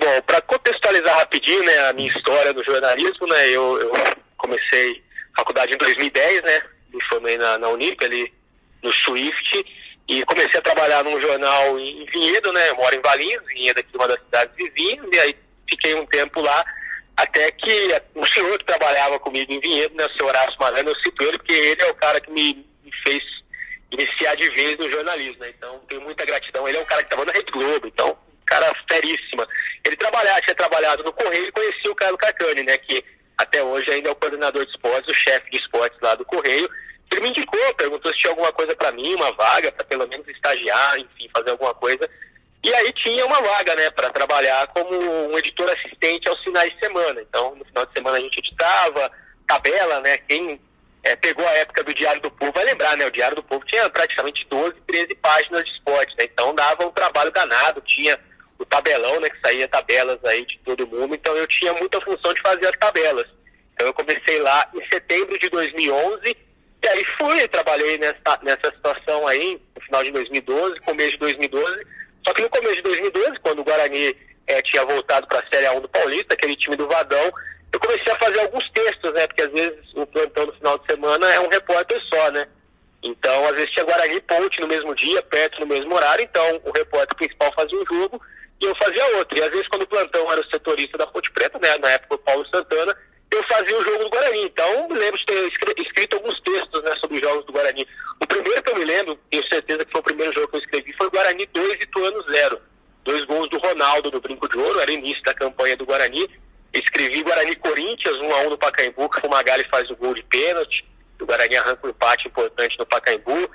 Bom, 0.00 0.22
para 0.26 0.40
contextualizar 0.42 1.16
rapidinho, 1.18 1.64
né, 1.64 1.78
a 1.88 1.92
minha 1.92 2.08
história 2.08 2.52
no 2.52 2.64
jornalismo, 2.64 3.26
né, 3.28 3.48
eu, 3.50 3.78
eu 3.78 3.92
comecei 4.36 5.02
faculdade 5.36 5.74
em 5.74 5.78
2010, 5.78 6.42
né, 6.42 6.60
me 6.92 7.02
formei 7.04 7.38
na, 7.38 7.58
na 7.58 7.68
Unip, 7.68 8.04
ali 8.04 8.32
no 8.82 8.92
Swift, 8.92 9.64
e 10.08 10.24
comecei 10.24 10.58
a 10.58 10.62
trabalhar 10.62 11.02
num 11.02 11.20
jornal 11.20 11.78
em 11.78 12.04
Vinhedo, 12.06 12.52
né, 12.52 12.70
eu 12.70 12.76
moro 12.76 12.94
em 12.94 13.00
Valinhos, 13.00 13.44
Vinhedo 13.46 13.80
aqui 13.80 13.96
uma 13.96 14.08
das 14.08 14.20
cidades 14.20 14.54
vizinhas, 14.56 15.06
e 15.12 15.18
aí 15.18 15.36
fiquei 15.68 15.94
um 15.94 16.06
tempo 16.06 16.40
lá, 16.40 16.64
até 17.16 17.50
que 17.50 18.02
o 18.14 18.26
senhor 18.26 18.58
que 18.58 18.64
trabalhava 18.64 19.18
comigo 19.18 19.52
em 19.52 19.60
Vinhedo, 19.60 19.94
né, 19.96 20.06
o 20.06 20.12
senhor 20.12 20.28
Horácio 20.28 20.56
Marano, 20.60 20.90
eu 20.90 21.00
cito 21.00 21.24
ele 21.24 21.38
porque 21.38 21.52
ele 21.52 21.82
é 21.82 21.90
o 21.90 21.94
cara 21.94 22.20
que 22.20 22.30
me, 22.30 22.66
fez 23.04 23.22
iniciar 23.90 24.34
de 24.36 24.48
vez 24.50 24.76
no 24.76 24.90
jornalismo, 24.90 25.40
né, 25.40 25.52
então 25.56 25.80
tenho 25.88 26.02
muita 26.02 26.24
gratidão, 26.24 26.68
ele 26.68 26.78
é 26.78 26.80
um 26.80 26.86
cara 26.86 27.02
que 27.02 27.06
estava 27.06 27.24
na 27.24 27.32
Rede 27.32 27.50
Globo, 27.50 27.86
então 27.86 28.16
cara 28.46 28.72
feríssima. 28.90 29.46
Ele 29.84 29.96
trabalhava, 29.96 30.40
tinha 30.40 30.54
trabalhado 30.54 31.02
no 31.02 31.12
Correio 31.12 31.48
e 31.48 31.52
conhecia 31.52 31.90
o 31.90 31.94
Carlos 31.94 32.18
Cacani, 32.18 32.62
né? 32.62 32.78
Que 32.78 33.04
até 33.36 33.62
hoje 33.62 33.90
ainda 33.90 34.08
é 34.08 34.12
o 34.12 34.16
coordenador 34.16 34.64
de 34.64 34.70
esportes, 34.70 35.10
o 35.10 35.18
chefe 35.18 35.50
de 35.50 35.58
esportes 35.58 35.98
lá 36.00 36.14
do 36.14 36.24
Correio. 36.24 36.70
Ele 37.10 37.20
me 37.20 37.28
indicou, 37.30 37.74
perguntou 37.74 38.12
se 38.12 38.18
tinha 38.18 38.32
alguma 38.32 38.52
coisa 38.52 38.74
para 38.74 38.92
mim, 38.92 39.14
uma 39.14 39.32
vaga, 39.32 39.72
para 39.72 39.84
pelo 39.84 40.06
menos 40.08 40.26
estagiar, 40.28 40.98
enfim, 40.98 41.28
fazer 41.34 41.50
alguma 41.50 41.74
coisa. 41.74 42.08
E 42.62 42.74
aí 42.74 42.92
tinha 42.92 43.24
uma 43.24 43.40
vaga, 43.40 43.74
né, 43.76 43.90
para 43.90 44.10
trabalhar 44.10 44.66
como 44.68 44.90
um 44.92 45.38
editor 45.38 45.70
assistente 45.70 46.28
aos 46.28 46.42
finais 46.42 46.72
de 46.72 46.80
semana. 46.80 47.20
Então, 47.20 47.54
no 47.54 47.64
final 47.64 47.86
de 47.86 47.92
semana 47.92 48.18
a 48.18 48.20
gente 48.20 48.38
editava, 48.38 49.10
tabela, 49.46 50.00
né? 50.00 50.18
Quem 50.18 50.60
é, 51.04 51.14
pegou 51.14 51.46
a 51.46 51.52
época 51.52 51.84
do 51.84 51.94
Diário 51.94 52.20
do 52.20 52.30
Povo 52.30 52.52
vai 52.52 52.64
lembrar, 52.64 52.96
né? 52.96 53.06
O 53.06 53.10
Diário 53.10 53.36
do 53.36 53.42
Povo 53.42 53.64
tinha 53.66 53.88
praticamente 53.88 54.44
12, 54.50 54.74
13 54.86 55.14
páginas 55.16 55.64
de 55.64 55.70
esporte, 55.70 56.14
né? 56.18 56.24
Então 56.24 56.54
dava 56.54 56.84
um 56.84 56.90
trabalho 56.90 57.30
danado, 57.30 57.80
tinha 57.82 58.18
o 58.58 58.64
tabelão, 58.64 59.20
né, 59.20 59.28
que 59.28 59.40
saía 59.40 59.68
tabelas 59.68 60.18
aí 60.24 60.44
de 60.46 60.58
todo 60.64 60.86
mundo, 60.86 61.14
então 61.14 61.36
eu 61.36 61.46
tinha 61.46 61.74
muita 61.74 62.00
função 62.00 62.32
de 62.32 62.40
fazer 62.40 62.66
as 62.66 62.76
tabelas. 62.78 63.26
Então 63.74 63.86
eu 63.86 63.94
comecei 63.94 64.38
lá 64.40 64.68
em 64.74 64.88
setembro 64.88 65.38
de 65.38 65.50
2011, 65.50 66.36
e 66.82 66.88
aí 66.88 67.04
fui, 67.04 67.48
trabalhei 67.48 67.98
nessa, 67.98 68.38
nessa 68.42 68.72
situação 68.74 69.26
aí, 69.26 69.60
no 69.74 69.82
final 69.82 70.04
de 70.04 70.10
2012, 70.12 70.80
começo 70.80 71.12
de 71.12 71.18
2012, 71.18 71.86
só 72.26 72.34
que 72.34 72.42
no 72.42 72.50
começo 72.50 72.76
de 72.76 72.82
2012, 72.82 73.40
quando 73.40 73.60
o 73.60 73.64
Guarani 73.64 74.16
é, 74.46 74.62
tinha 74.62 74.84
voltado 74.84 75.26
para 75.26 75.40
a 75.40 75.44
Série 75.52 75.66
A1 75.66 75.80
do 75.80 75.88
Paulista, 75.88 76.34
aquele 76.34 76.56
time 76.56 76.76
do 76.76 76.88
Vadão, 76.88 77.32
eu 77.72 77.80
comecei 77.80 78.12
a 78.12 78.18
fazer 78.18 78.40
alguns 78.40 78.70
textos, 78.70 79.12
né, 79.12 79.26
porque 79.26 79.42
às 79.42 79.52
vezes 79.52 79.78
o 79.94 80.06
plantão 80.06 80.46
no 80.46 80.52
final 80.54 80.78
de 80.78 80.86
semana 80.86 81.32
é 81.32 81.40
um 81.40 81.48
repórter 81.48 82.00
só, 82.08 82.30
né, 82.30 82.46
então, 83.02 83.46
às 83.46 83.54
vezes 83.54 83.70
tinha 83.70 83.84
Guarani 83.84 84.20
Ponte 84.22 84.60
no 84.60 84.66
mesmo 84.66 84.94
dia, 84.94 85.22
perto 85.22 85.60
no 85.60 85.66
mesmo 85.66 85.94
horário, 85.94 86.24
então 86.24 86.60
o 86.64 86.72
repórter 86.72 87.16
principal 87.16 87.52
fazia 87.54 87.78
um 87.78 87.86
jogo 87.86 88.20
e 88.60 88.64
eu 88.64 88.74
fazia 88.76 89.16
outro. 89.18 89.38
E 89.38 89.42
às 89.42 89.50
vezes, 89.50 89.68
quando 89.68 89.82
o 89.82 89.86
plantão 89.86 90.30
era 90.30 90.40
o 90.40 90.50
setorista 90.50 90.98
da 90.98 91.06
Ponte 91.06 91.30
Preta, 91.30 91.58
né, 91.58 91.78
na 91.78 91.90
época 91.90 92.16
o 92.16 92.18
Paulo 92.18 92.46
Santana, 92.52 92.96
eu 93.30 93.42
fazia 93.44 93.78
o 93.78 93.84
jogo 93.84 94.04
do 94.04 94.10
Guarani. 94.10 94.42
Então, 94.44 94.88
lembro 94.90 95.18
de 95.18 95.26
ter 95.26 95.52
escrito 95.78 96.16
alguns 96.16 96.40
textos 96.40 96.82
né, 96.82 96.92
sobre 97.00 97.16
os 97.16 97.22
jogos 97.22 97.44
do 97.44 97.52
Guarani. 97.52 97.86
O 98.20 98.26
primeiro 98.26 98.62
que 98.62 98.70
eu 98.70 98.76
me 98.76 98.84
lembro, 98.84 99.18
tenho 99.30 99.48
certeza 99.48 99.84
que 99.84 99.92
foi 99.92 100.00
o 100.00 100.04
primeiro 100.04 100.32
jogo 100.32 100.48
que 100.48 100.56
eu 100.56 100.60
escrevi, 100.60 100.94
foi 100.96 101.06
o 101.06 101.10
Guarani 101.10 101.46
2 101.46 101.72
e 101.74 101.86
Tuano 101.86 102.24
0. 102.28 102.60
Dois 103.04 103.24
gols 103.24 103.48
do 103.50 103.58
Ronaldo 103.58 104.10
no 104.10 104.20
Brinco 104.20 104.48
de 104.48 104.58
Ouro, 104.58 104.80
era 104.80 104.90
início 104.90 105.22
da 105.22 105.34
campanha 105.34 105.76
do 105.76 105.86
Guarani. 105.86 106.28
Escrevi 106.72 107.22
Guarani 107.22 107.54
Corinthians, 107.56 108.16
1 108.16 108.34
a 108.34 108.38
1 108.42 108.50
no 108.50 108.58
Pacaembu, 108.58 109.08
que 109.08 109.26
o 109.26 109.30
Magali 109.30 109.64
faz 109.70 109.88
o 109.90 109.96
gol 109.96 110.14
de 110.14 110.22
pênalti. 110.24 110.84
O 111.20 111.26
Guarani 111.26 111.56
arranca 111.56 111.86
um 111.86 111.90
empate 111.90 112.28
importante 112.28 112.78
no 112.78 112.86
Pacaembu. 112.86 113.48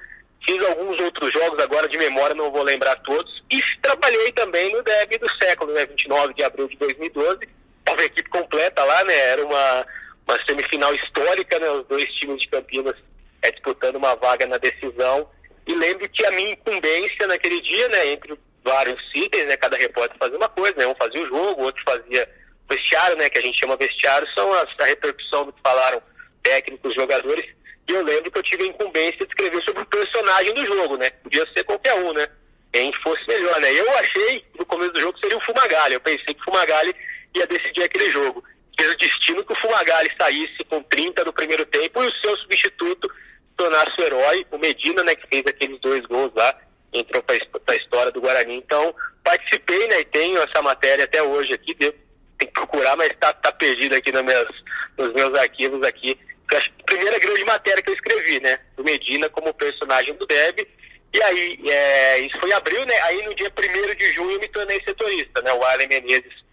Fiz 0.46 0.63
alguns 0.63 1.00
outros 1.00 1.32
jogos 1.32 1.62
agora 1.62 1.88
de 1.88 1.98
memória, 1.98 2.34
não 2.34 2.51
vou 2.51 2.63
lembrar 2.63 2.96
todos. 2.98 3.44
E 3.51 3.62
trabalhei 3.82 4.32
também 4.32 4.74
no 4.74 4.82
derby 4.82 5.18
do 5.18 5.30
século, 5.38 5.72
né? 5.74 5.86
29 5.86 6.34
de 6.34 6.44
abril 6.44 6.68
de 6.68 6.78
2012. 6.78 7.40
Estava 7.82 8.02
a 8.02 8.06
equipe 8.06 8.30
completa 8.30 8.84
lá, 8.84 9.04
né? 9.04 9.14
Era 9.14 9.46
uma, 9.46 9.86
uma 10.28 10.46
semifinal 10.46 10.94
histórica, 10.96 11.60
né? 11.60 11.70
Os 11.70 11.86
dois 11.88 12.08
times 12.16 12.42
de 12.42 12.48
Campinas 12.48 12.96
é, 13.42 13.52
disputando 13.52 13.98
uma 13.98 14.16
vaga 14.16 14.48
na 14.48 14.58
decisão. 14.58 15.30
E 15.68 15.76
lembro 15.76 16.08
que 16.10 16.26
a 16.26 16.32
minha 16.32 16.52
incumbência 16.52 17.28
naquele 17.28 17.62
dia, 17.62 17.88
né? 17.90 18.08
Entre 18.14 18.38
vários 18.64 19.00
itens, 19.14 19.46
né? 19.46 19.58
Cada 19.58 19.78
repórter 19.78 20.18
fazia 20.18 20.38
uma 20.38 20.50
coisa, 20.50 20.76
né? 20.78 20.88
Um 20.88 20.96
fazia 20.96 21.22
o 21.22 21.28
jogo, 21.28 21.64
outro 21.64 21.84
fazia 21.84 22.30
vestiário, 22.70 23.18
né? 23.18 23.30
Que 23.30 23.40
a 23.40 23.42
gente 23.42 23.60
chama 23.60 23.76
vestiário, 23.76 24.28
são 24.34 24.52
as, 24.54 24.70
a 24.80 24.86
repercussão 24.86 25.46
do 25.46 25.54
que 25.54 25.62
falaram 25.62 26.02
técnicos, 26.42 26.96
jogadores 26.96 27.46
e 27.92 27.94
eu 27.94 28.04
lembro 28.04 28.32
que 28.32 28.38
eu 28.38 28.44
tive 28.44 28.64
a 28.64 28.68
incumbência 28.68 29.18
de 29.18 29.26
escrever 29.26 29.62
sobre 29.64 29.84
o 29.84 29.86
personagem 29.86 30.54
do 30.54 30.66
jogo, 30.66 30.98
né? 30.98 31.10
Podia 31.10 31.46
ser 31.54 31.64
qualquer 31.66 31.94
um, 31.96 32.14
né? 32.14 32.26
Quem 32.72 32.94
fosse 32.94 33.28
melhor, 33.28 33.60
né? 33.60 33.70
Eu 33.74 33.98
achei, 33.98 34.46
no 34.58 34.66
começo 34.66 34.94
do 34.94 35.02
jogo, 35.02 35.20
seria 35.20 35.38
o 35.38 35.42
Fumagalli. 35.42 35.96
Eu 35.96 36.00
pensei 36.00 36.34
que 36.34 36.40
o 36.40 36.44
Fumagalli 36.46 36.96
ia 37.36 37.48
decidir 37.48 37.84
aquele 37.84 38.10
jogo. 38.12 38.44
Fez 38.78 38.94
o 38.94 38.98
destino 38.98 39.44
que 39.44 39.54
o 39.54 39.56
Fumagalli 39.56 40.10
saísse 40.20 40.64
com 40.70 40.82
30 40.84 41.24
no 41.26 41.34
primeiro 41.34 41.66
tempo 41.66 42.04
e 42.04 42.08
o 42.08 42.22
seu 42.22 42.36
substituto 42.38 43.12
tornasse 43.56 44.00
o 44.00 44.04
herói, 44.04 44.46
o 44.52 44.58
Medina, 44.58 45.04
né? 45.04 45.16
Que 45.16 45.28
fez 45.28 45.44
aqueles 45.46 45.80
dois 45.82 46.06
gols 46.06 46.32
lá, 46.36 46.58
entrou 46.94 47.22
para 47.22 47.36
a 47.36 47.76
história 47.76 48.12
do 48.12 48.22
Guarani. 48.22 48.56
Então, 48.56 48.94
participei, 49.24 49.88
né? 49.88 50.00
E 50.00 50.06
tenho 50.06 50.42
essa 50.42 50.62
matéria 50.62 51.06
até 51.06 51.22
hoje 51.22 51.54
aqui, 51.54 51.76
tem 51.76 51.94
que 52.40 52.48
procurar, 52.48 52.96
mas 52.96 53.10
está 53.10 53.34
tá 53.34 53.52
perdido 53.52 53.96
aqui 53.96 54.12
nos 54.12 54.24
meus, 54.24 54.64
nos 54.98 55.14
meus 55.14 55.38
arquivos 55.38 55.86
aqui 55.86 56.18
a 56.58 56.84
primeira 56.86 57.18
grande 57.20 57.44
matéria 57.46 57.82
que 57.82 57.90
eu 57.90 57.94
escrevi, 57.94 58.40
né? 58.42 58.60
Do 58.76 58.84
Medina 58.84 59.30
como 59.30 59.54
personagem 59.54 60.14
do 60.16 60.26
Deb. 60.26 60.68
E 61.14 61.22
aí, 61.24 61.60
é, 61.68 62.20
isso 62.20 62.40
foi 62.40 62.50
em 62.50 62.54
abril, 62.54 62.86
né? 62.86 63.00
Aí 63.04 63.26
no 63.26 63.36
dia 63.36 63.52
1 63.52 63.96
de 63.96 64.14
junho 64.14 64.32
eu 64.32 64.40
me 64.40 64.48
tornei 64.48 64.82
setorista, 64.84 65.42
né? 65.42 65.54
O 65.54 65.64
Arlen 65.64 65.88
Menezes, 65.88 66.44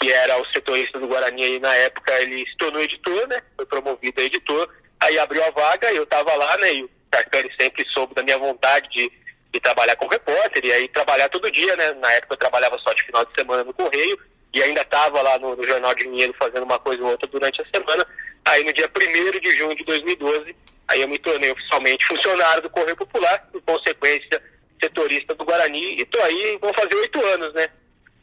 que 0.00 0.12
era 0.12 0.40
o 0.40 0.46
setorista 0.52 0.98
do 0.98 1.08
Guarani 1.08 1.44
aí 1.44 1.60
na 1.60 1.74
época, 1.74 2.12
ele 2.20 2.46
se 2.46 2.56
tornou 2.56 2.82
editor, 2.82 3.28
né? 3.28 3.42
Foi 3.56 3.66
promovido 3.66 4.20
a 4.20 4.24
editor. 4.24 4.68
Aí 5.00 5.18
abriu 5.18 5.44
a 5.44 5.50
vaga, 5.50 5.92
eu 5.92 6.04
estava 6.04 6.34
lá, 6.34 6.56
né? 6.58 6.74
E 6.74 6.84
o 6.84 6.90
Carcani 7.10 7.50
sempre 7.58 7.86
soube 7.90 8.14
da 8.14 8.22
minha 8.22 8.38
vontade 8.38 8.88
de 8.90 9.10
e 9.54 9.60
trabalhar 9.60 9.94
como 9.94 10.10
repórter, 10.10 10.64
e 10.64 10.72
aí 10.72 10.88
trabalhar 10.88 11.28
todo 11.28 11.50
dia, 11.50 11.76
né? 11.76 11.92
Na 11.92 12.12
época 12.14 12.34
eu 12.34 12.38
trabalhava 12.38 12.76
só 12.80 12.92
de 12.92 13.04
final 13.04 13.24
de 13.24 13.32
semana 13.38 13.62
no 13.62 13.72
Correio, 13.72 14.18
e 14.52 14.60
ainda 14.60 14.82
estava 14.82 15.22
lá 15.22 15.38
no, 15.38 15.54
no, 15.54 15.64
Jornal 15.64 15.94
de 15.94 16.08
Mineiro 16.08 16.34
fazendo 16.36 16.64
uma 16.64 16.78
coisa 16.78 17.02
ou 17.02 17.10
outra 17.10 17.28
durante 17.28 17.62
a 17.62 17.66
semana. 17.66 18.04
Aí 18.44 18.64
no 18.64 18.72
dia 18.72 18.90
1 18.90 19.38
de 19.38 19.50
junho 19.50 19.76
de 19.76 19.84
2012, 19.84 20.56
aí 20.88 21.02
eu 21.02 21.08
me 21.08 21.18
tornei 21.18 21.52
oficialmente 21.52 22.04
funcionário 22.04 22.62
do 22.62 22.70
Correio 22.70 22.96
Popular, 22.96 23.48
em 23.54 23.60
consequência, 23.60 24.42
setorista 24.82 25.34
do 25.36 25.44
Guarani, 25.44 25.98
e 25.98 26.02
estou 26.02 26.22
aí, 26.22 26.58
vão 26.60 26.74
fazer 26.74 26.96
oito 26.96 27.24
anos, 27.24 27.54
né? 27.54 27.68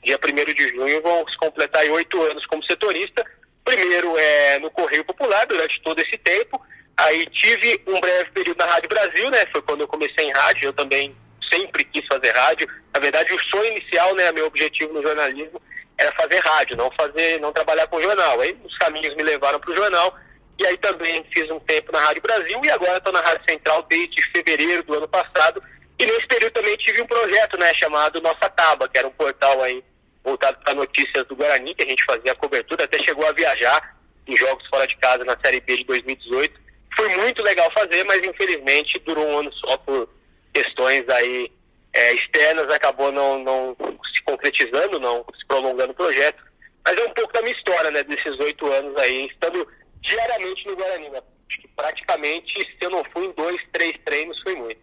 Dia 0.03 0.17
1 0.17 0.53
de 0.53 0.69
junho 0.69 1.01
vão 1.01 1.27
se 1.27 1.37
completar 1.37 1.85
oito 1.85 2.21
anos 2.23 2.45
como 2.47 2.63
setorista. 2.65 3.25
Primeiro 3.63 4.17
é 4.17 4.59
no 4.59 4.71
Correio 4.71 5.05
Popular, 5.05 5.45
durante 5.45 5.81
todo 5.81 5.99
esse 5.99 6.17
tempo, 6.17 6.59
Aí 7.01 7.25
tive 7.27 7.81
um 7.87 7.99
breve 7.99 8.29
período 8.31 8.57
na 8.57 8.65
Rádio 8.65 8.89
Brasil, 8.89 9.29
né? 9.31 9.45
Foi 9.51 9.61
quando 9.63 9.81
eu 9.81 9.87
comecei 9.87 10.25
em 10.25 10.31
rádio, 10.31 10.65
eu 10.67 10.73
também 10.73 11.15
sempre 11.51 11.83
quis 11.83 12.05
fazer 12.05 12.29
rádio. 12.31 12.67
Na 12.93 12.99
verdade, 12.99 13.33
o 13.33 13.39
sonho 13.49 13.71
inicial, 13.71 14.13
né, 14.15 14.31
meu 14.31 14.45
objetivo 14.45 14.93
no 14.93 15.01
jornalismo 15.01 15.61
era 15.97 16.11
fazer 16.13 16.39
rádio, 16.39 16.77
não 16.77 16.91
fazer, 16.91 17.39
não 17.39 17.51
trabalhar 17.51 17.87
com 17.87 18.01
jornal. 18.01 18.39
Aí 18.39 18.55
os 18.63 18.77
caminhos 18.77 19.15
me 19.15 19.23
levaram 19.23 19.59
para 19.59 19.71
o 19.71 19.75
jornal 19.75 20.15
e 20.59 20.65
aí 20.65 20.77
também 20.77 21.25
fiz 21.33 21.49
um 21.49 21.59
tempo 21.59 21.91
na 21.91 21.99
Rádio 22.01 22.21
Brasil 22.21 22.61
e 22.63 22.69
agora 22.69 22.97
estou 22.97 23.13
na 23.13 23.21
Rádio 23.21 23.49
Central 23.49 23.83
desde 23.89 24.21
fevereiro 24.31 24.83
do 24.83 24.93
ano 24.95 25.07
passado. 25.07 25.61
E 25.97 26.05
nesse 26.05 26.27
período 26.27 26.53
também 26.53 26.75
tive 26.77 27.01
um 27.01 27.07
projeto, 27.07 27.57
né, 27.57 27.73
chamado 27.73 28.21
Nossa 28.21 28.49
Taba, 28.49 28.87
que 28.87 28.97
era 28.97 29.07
um 29.07 29.11
portal 29.11 29.61
aí 29.63 29.83
voltado 30.23 30.57
para 30.63 30.73
notícias 30.73 31.25
do 31.25 31.35
Guarani, 31.35 31.73
que 31.73 31.83
a 31.83 31.87
gente 31.87 32.03
fazia 32.03 32.31
a 32.31 32.35
cobertura, 32.35 32.85
até 32.85 32.99
chegou 32.99 33.25
a 33.27 33.31
viajar 33.31 33.97
em 34.27 34.35
jogos 34.35 34.65
fora 34.67 34.87
de 34.87 34.95
casa 34.97 35.23
na 35.25 35.37
Série 35.43 35.59
B 35.61 35.77
de 35.77 35.83
2018 35.85 36.61
foi 36.95 37.15
muito 37.17 37.41
legal 37.43 37.69
fazer, 37.71 38.03
mas 38.03 38.21
infelizmente 38.25 38.99
durou 38.99 39.27
um 39.27 39.39
ano 39.39 39.53
só 39.53 39.77
por 39.77 40.09
questões 40.53 41.07
aí 41.09 41.51
é, 41.93 42.13
externas, 42.13 42.69
acabou 42.69 43.11
não, 43.11 43.43
não 43.43 43.75
se 44.13 44.23
concretizando, 44.23 44.99
não 44.99 45.25
se 45.37 45.45
prolongando 45.47 45.91
o 45.91 45.95
projeto. 45.95 46.43
Mas 46.85 46.97
é 46.97 47.05
um 47.05 47.13
pouco 47.13 47.33
da 47.33 47.41
minha 47.41 47.55
história, 47.55 47.91
né, 47.91 48.03
desses 48.03 48.39
oito 48.39 48.71
anos 48.71 48.95
aí, 48.97 49.27
estando 49.27 49.67
diariamente 50.01 50.67
no 50.67 50.75
Guarani. 50.75 51.09
Né? 51.09 51.21
Acho 51.49 51.61
que 51.61 51.67
praticamente, 51.69 52.53
se 52.53 52.77
eu 52.81 52.89
não 52.89 53.03
fui 53.05 53.25
em 53.25 53.33
dois, 53.33 53.61
três 53.71 53.93
treinos, 54.03 54.39
foi 54.41 54.55
muito. 54.55 54.79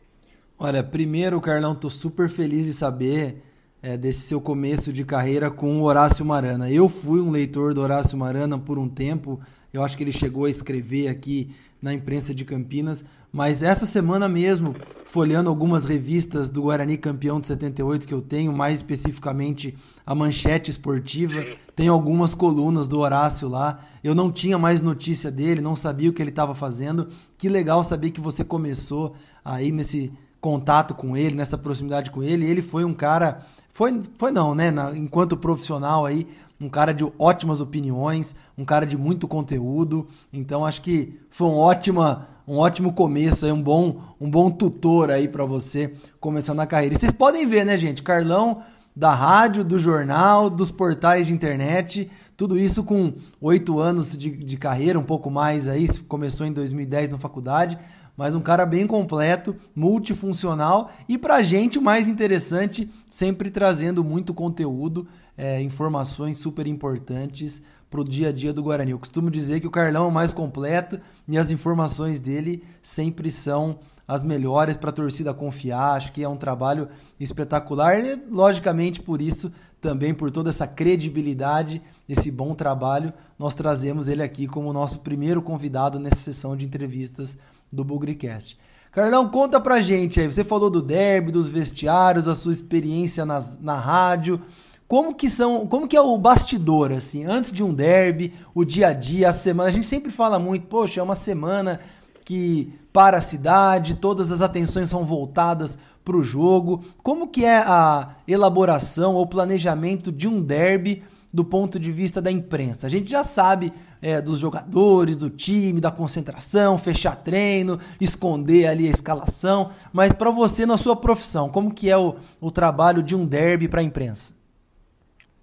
Olha, 0.58 0.82
primeiro, 0.82 1.40
Carlão, 1.40 1.74
tô 1.74 1.88
super 1.88 2.28
feliz 2.28 2.66
de 2.66 2.74
saber 2.74 3.36
é, 3.82 3.96
desse 3.96 4.20
seu 4.20 4.40
começo 4.40 4.92
de 4.92 5.04
carreira 5.04 5.50
com 5.50 5.80
o 5.80 5.84
Horácio 5.84 6.24
Marana. 6.24 6.70
Eu 6.70 6.88
fui 6.88 7.20
um 7.20 7.30
leitor 7.30 7.74
do 7.74 7.80
Horácio 7.80 8.18
Marana 8.18 8.58
por 8.58 8.78
um 8.78 8.88
tempo, 8.88 9.40
eu 9.72 9.82
acho 9.82 9.96
que 9.96 10.02
ele 10.02 10.12
chegou 10.12 10.46
a 10.46 10.50
escrever 10.50 11.08
aqui 11.08 11.50
na 11.80 11.94
imprensa 11.94 12.34
de 12.34 12.44
Campinas, 12.44 13.04
mas 13.30 13.62
essa 13.62 13.84
semana 13.84 14.28
mesmo, 14.28 14.74
folhando 15.04 15.50
algumas 15.50 15.84
revistas 15.84 16.48
do 16.48 16.62
Guarani 16.62 16.96
campeão 16.96 17.38
de 17.38 17.46
78 17.46 18.06
que 18.06 18.14
eu 18.14 18.22
tenho, 18.22 18.52
mais 18.52 18.78
especificamente 18.78 19.76
a 20.04 20.14
Manchete 20.14 20.70
Esportiva, 20.70 21.44
tem 21.76 21.88
algumas 21.88 22.34
colunas 22.34 22.88
do 22.88 22.98
Horácio 22.98 23.48
lá. 23.48 23.84
Eu 24.02 24.14
não 24.14 24.32
tinha 24.32 24.58
mais 24.58 24.80
notícia 24.80 25.30
dele, 25.30 25.60
não 25.60 25.76
sabia 25.76 26.08
o 26.08 26.12
que 26.12 26.22
ele 26.22 26.30
estava 26.30 26.54
fazendo. 26.54 27.08
Que 27.36 27.48
legal 27.48 27.84
saber 27.84 28.10
que 28.10 28.20
você 28.20 28.42
começou 28.42 29.14
aí 29.44 29.70
nesse 29.70 30.10
contato 30.40 30.94
com 30.94 31.16
ele, 31.16 31.34
nessa 31.34 31.58
proximidade 31.58 32.10
com 32.10 32.22
ele. 32.22 32.46
Ele 32.46 32.62
foi 32.62 32.84
um 32.84 32.94
cara, 32.94 33.46
foi, 33.78 34.00
foi 34.18 34.32
não, 34.32 34.56
né? 34.56 34.72
Na, 34.72 34.90
enquanto 34.98 35.36
profissional 35.36 36.04
aí, 36.04 36.26
um 36.60 36.68
cara 36.68 36.92
de 36.92 37.06
ótimas 37.16 37.60
opiniões, 37.60 38.34
um 38.56 38.64
cara 38.64 38.84
de 38.84 38.96
muito 38.96 39.28
conteúdo. 39.28 40.08
Então 40.32 40.66
acho 40.66 40.82
que 40.82 41.16
foi 41.30 41.46
um, 41.46 41.56
ótima, 41.56 42.26
um 42.44 42.56
ótimo 42.56 42.92
começo, 42.92 43.46
aí, 43.46 43.52
um, 43.52 43.62
bom, 43.62 44.00
um 44.20 44.28
bom 44.28 44.50
tutor 44.50 45.12
aí 45.12 45.28
para 45.28 45.44
você 45.44 45.94
começando 46.18 46.58
a 46.58 46.66
carreira. 46.66 46.96
E 46.96 46.98
vocês 46.98 47.12
podem 47.12 47.46
ver, 47.46 47.64
né, 47.64 47.76
gente? 47.76 48.02
Carlão 48.02 48.64
da 48.96 49.14
rádio, 49.14 49.62
do 49.62 49.78
jornal, 49.78 50.50
dos 50.50 50.72
portais 50.72 51.28
de 51.28 51.32
internet, 51.32 52.10
tudo 52.36 52.58
isso 52.58 52.82
com 52.82 53.12
oito 53.40 53.78
anos 53.78 54.18
de, 54.18 54.28
de 54.28 54.56
carreira, 54.56 54.98
um 54.98 55.04
pouco 55.04 55.30
mais 55.30 55.68
aí, 55.68 55.86
começou 56.08 56.44
em 56.44 56.52
2010 56.52 57.10
na 57.10 57.18
faculdade, 57.18 57.78
mas 58.18 58.34
um 58.34 58.40
cara 58.40 58.66
bem 58.66 58.84
completo, 58.84 59.54
multifuncional 59.76 60.90
e 61.08 61.16
pra 61.16 61.40
gente 61.40 61.78
o 61.78 61.82
mais 61.82 62.08
interessante, 62.08 62.90
sempre 63.08 63.48
trazendo 63.48 64.02
muito 64.02 64.34
conteúdo 64.34 65.06
é, 65.36 65.62
informações 65.62 66.36
super 66.38 66.66
importantes 66.66 67.62
para 67.88 68.00
o 68.00 68.04
dia 68.04 68.30
a 68.30 68.32
dia 68.32 68.52
do 68.52 68.60
Guarani. 68.60 68.90
Eu 68.90 68.98
costumo 68.98 69.30
dizer 69.30 69.60
que 69.60 69.68
o 69.68 69.70
Carlão 69.70 70.06
é 70.06 70.08
o 70.08 70.12
mais 70.12 70.32
completo 70.32 71.00
e 71.28 71.38
as 71.38 71.52
informações 71.52 72.18
dele 72.18 72.64
sempre 72.82 73.30
são 73.30 73.78
as 74.06 74.24
melhores 74.24 74.76
para 74.76 74.90
a 74.90 74.92
torcida 74.92 75.32
confiar. 75.32 75.96
Acho 75.96 76.12
que 76.12 76.24
é 76.24 76.28
um 76.28 76.36
trabalho 76.36 76.88
espetacular 77.20 78.04
e, 78.04 78.20
logicamente, 78.28 79.00
por 79.00 79.22
isso, 79.22 79.52
também 79.80 80.12
por 80.12 80.30
toda 80.30 80.50
essa 80.50 80.66
credibilidade, 80.66 81.80
esse 82.08 82.32
bom 82.32 82.52
trabalho, 82.52 83.12
nós 83.38 83.54
trazemos 83.54 84.08
ele 84.08 84.22
aqui 84.22 84.48
como 84.48 84.72
nosso 84.72 84.98
primeiro 85.00 85.40
convidado 85.40 86.00
nessa 86.00 86.16
sessão 86.16 86.56
de 86.56 86.64
entrevistas 86.64 87.38
do 87.72 87.84
Bugricast. 87.84 88.58
Carlão, 88.90 89.28
conta 89.28 89.60
pra 89.60 89.80
gente 89.80 90.20
aí. 90.20 90.26
Você 90.26 90.42
falou 90.42 90.70
do 90.70 90.82
derby, 90.82 91.30
dos 91.30 91.46
vestiários, 91.46 92.26
a 92.26 92.34
sua 92.34 92.52
experiência 92.52 93.24
nas, 93.24 93.58
na 93.60 93.76
rádio. 93.76 94.40
Como 94.88 95.14
que 95.14 95.28
são, 95.28 95.66
como 95.66 95.86
que 95.86 95.96
é 95.96 96.00
o 96.00 96.16
bastidor 96.16 96.92
assim, 96.92 97.24
antes 97.24 97.52
de 97.52 97.62
um 97.62 97.74
derby, 97.74 98.32
o 98.54 98.64
dia 98.64 98.88
a 98.88 98.92
dia, 98.94 99.28
a 99.28 99.32
semana. 99.32 99.68
A 99.68 99.72
gente 99.72 99.86
sempre 99.86 100.10
fala 100.10 100.38
muito, 100.38 100.66
poxa, 100.66 101.00
é 101.00 101.02
uma 101.02 101.14
semana 101.14 101.78
que 102.24 102.72
para 102.92 103.18
a 103.18 103.20
cidade, 103.20 103.96
todas 103.96 104.32
as 104.32 104.42
atenções 104.42 104.88
são 104.88 105.04
voltadas 105.04 105.78
para 106.02 106.16
o 106.16 106.22
jogo. 106.22 106.82
Como 107.02 107.28
que 107.28 107.44
é 107.44 107.58
a 107.58 108.16
elaboração 108.26 109.14
ou 109.14 109.26
planejamento 109.26 110.10
de 110.10 110.26
um 110.26 110.40
derby 110.40 111.02
do 111.32 111.44
ponto 111.44 111.78
de 111.78 111.92
vista 111.92 112.20
da 112.20 112.30
imprensa? 112.30 112.86
A 112.86 112.90
gente 112.90 113.10
já 113.10 113.22
sabe 113.22 113.72
é, 114.00 114.20
dos 114.20 114.38
jogadores, 114.38 115.16
do 115.16 115.30
time, 115.30 115.80
da 115.80 115.90
concentração, 115.90 116.78
fechar 116.78 117.16
treino, 117.16 117.80
esconder 118.00 118.66
ali 118.66 118.86
a 118.86 118.90
escalação, 118.90 119.72
mas 119.92 120.12
para 120.12 120.30
você 120.30 120.64
na 120.64 120.76
sua 120.76 120.96
profissão, 120.96 121.48
como 121.48 121.74
que 121.74 121.90
é 121.90 121.96
o, 121.96 122.16
o 122.40 122.50
trabalho 122.50 123.02
de 123.02 123.14
um 123.14 123.26
derby 123.26 123.68
para 123.68 123.80
a 123.80 123.84
imprensa? 123.84 124.38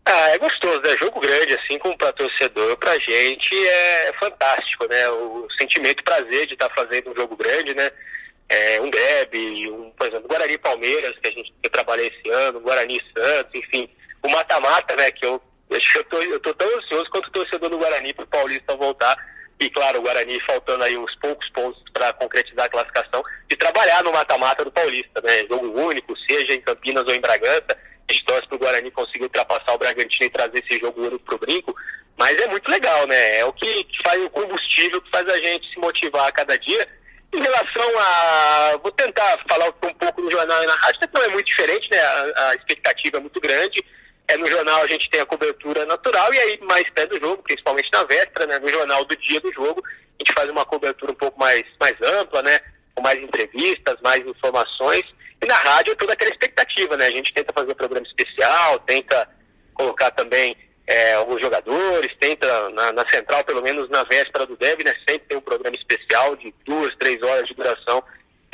Ah, 0.08 0.30
é 0.30 0.38
gostoso, 0.38 0.82
né? 0.82 0.96
Jogo 0.98 1.20
grande, 1.20 1.56
assim, 1.56 1.80
como 1.80 1.98
para 1.98 2.13
torcedor, 2.13 2.77
pra 2.77 2.98
gente 3.00 3.56
é 3.68 4.13
fantástico, 4.20 4.88
né? 4.88 5.10
O 5.10 5.48
sentimento, 5.58 6.01
o 6.01 6.04
prazer 6.04 6.46
de 6.46 6.54
estar 6.54 6.70
tá 6.70 6.75
fazendo 6.75 7.10
um 7.10 7.15
jogo 7.15 7.36
grande, 7.36 7.74
né? 7.74 7.89
É, 8.48 8.80
um 8.82 8.89
derby, 8.92 9.72
um, 9.72 9.89
por 9.89 10.08
exemplo, 10.08 10.27
Guarani 10.30 10.60
Palmeiras, 10.60 11.13
que 11.20 11.27
a 11.27 11.32
gente 11.32 11.51
trabalhei 11.72 12.08
esse 12.08 12.30
ano, 12.30 12.60
Guarani 12.60 13.01
Santos, 13.18 13.56
enfim, 13.56 13.89
o 14.24 14.30
mata-mata, 14.30 14.96
né? 14.96 15.10
Que 15.10 15.25
eu, 15.25 15.42
eu, 15.69 16.03
tô, 16.05 16.22
eu 16.22 16.39
tô 16.39 16.53
tão 16.53 16.67
ansioso 16.77 17.10
quanto 17.10 17.27
o 17.27 17.31
torcedor 17.31 17.69
do 17.69 17.77
Guarani 17.77 18.13
pro 18.13 18.27
Paulista 18.27 18.75
voltar. 18.75 19.17
E 19.60 19.69
claro, 19.69 20.00
o 20.00 20.01
Guarani 20.01 20.39
faltando 20.41 20.84
aí 20.84 20.98
uns 20.98 21.15
poucos 21.15 21.50
pontos 21.50 21.81
para 21.93 22.12
concretizar 22.13 22.65
a 22.65 22.69
classificação, 22.69 23.24
de 23.50 23.55
trabalhar 23.55 24.03
no 24.03 24.12
mata-mata 24.12 24.65
do 24.65 24.72
Paulista, 24.72 25.22
né? 25.24 25.45
Jogo 25.50 25.79
único, 25.79 26.13
seja 26.29 26.53
em 26.53 26.62
Campinas 26.62 27.05
ou 27.05 27.15
em 27.15 27.22
Bragança 27.22 27.77
a 28.07 28.13
gente 28.13 28.25
torce 28.25 28.48
para 28.48 28.55
o 28.55 28.60
Guarani 28.60 28.91
conseguir 28.91 29.24
ultrapassar 29.24 29.74
o 29.74 29.77
Bragantino 29.77 30.25
e 30.25 30.29
trazer 30.29 30.63
esse 30.63 30.79
jogo 30.79 31.01
único 31.01 31.25
para 31.25 31.36
o 31.36 31.39
brinco, 31.39 31.75
mas 32.17 32.39
é 32.39 32.48
muito 32.48 32.69
legal, 32.69 33.07
né? 33.07 33.39
É 33.39 33.45
o 33.45 33.53
que 33.53 33.88
faz 34.03 34.24
o 34.24 34.29
combustível 34.29 35.01
que 35.01 35.10
faz 35.10 35.27
a 35.27 35.38
gente 35.39 35.67
se 35.69 35.79
motivar 35.79 36.27
a 36.27 36.31
cada 36.31 36.57
dia. 36.57 36.88
Em 37.34 37.41
relação 37.41 38.00
a. 38.00 38.79
Vou 38.81 38.91
tentar 38.91 39.43
falar 39.50 39.67
um 39.67 39.93
pouco 39.93 40.22
no 40.22 40.31
jornal 40.31 40.63
e 40.63 40.67
na 40.67 40.75
rádio, 40.75 41.00
não 41.13 41.24
é 41.24 41.27
muito 41.29 41.48
diferente, 41.48 41.89
né? 41.91 42.00
A, 42.00 42.50
a, 42.50 42.55
expectativa 42.55 43.17
é 43.17 43.19
muito 43.19 43.41
grande. 43.41 43.84
É, 44.27 44.38
no 44.38 44.48
jornal 44.48 44.82
a 44.82 44.88
gente 44.88 45.10
tem 45.10 45.22
a 45.22 45.25
cobertura 45.25 45.86
natural 45.86 46.34
e 46.34 46.39
aí 46.39 46.60
mais 46.62 46.89
perto 46.89 47.12
do 47.12 47.25
jogo, 47.25 47.44
principalmente 47.44 47.89
na 47.94 48.03
véspera, 48.03 48.48
né? 48.48 48.60
No 48.60 48.67
jornal 48.67 49.05
do 49.05 49.15
dia 49.17 49.39
do 49.39 49.51
jogo, 49.53 49.84
a 49.86 50.24
gente 50.24 50.34
faz 50.34 50.50
uma 50.50 50.65
cobertura 50.65 51.12
um 51.12 51.15
pouco 51.15 51.39
mais, 51.39 51.63
mais 51.79 51.96
ampla, 52.01 52.41
né? 52.41 52.60
Com 52.94 53.03
mais 53.03 53.22
entrevistas, 53.22 53.96
mais 54.03 54.25
informações. 54.25 55.03
E 55.41 55.46
na 55.46 55.55
rádio 55.55 55.94
é 55.94 55.96
toda 55.96 56.13
aquela 56.13 56.32
expectativa, 56.32 56.98
né? 56.98 57.08
A 57.08 57.12
gente 57.12 57.34
tenta 57.34 57.53
fazer 57.53 57.72
um 57.72 57.75
programa 57.75 58.08
especial, 58.08 58.79
tenta 58.79 59.29
colocar 59.74 60.10
também 60.12 60.58
é, 60.88 61.13
alguns 61.13 61.41
jogadores, 61.41 62.12
tenta 62.20 62.70
na, 62.72 62.91
na, 62.94 63.08
central, 63.10 63.44
pelo 63.44 63.62
menos 63.62 63.89
na 63.89 64.03
véspera 64.03 64.46
do 64.46 64.55
Deb, 64.55 64.84
né? 64.84 64.96
Sempre 65.08 65.27
tem 65.27 65.38
um 65.38 65.41
programa 65.41 65.75
especial 65.75 66.36
de 66.36 66.53
duas, 66.65 66.96
três 66.96 67.22
horas 67.22 67.48
de 67.48 67.53
duração 67.53 68.03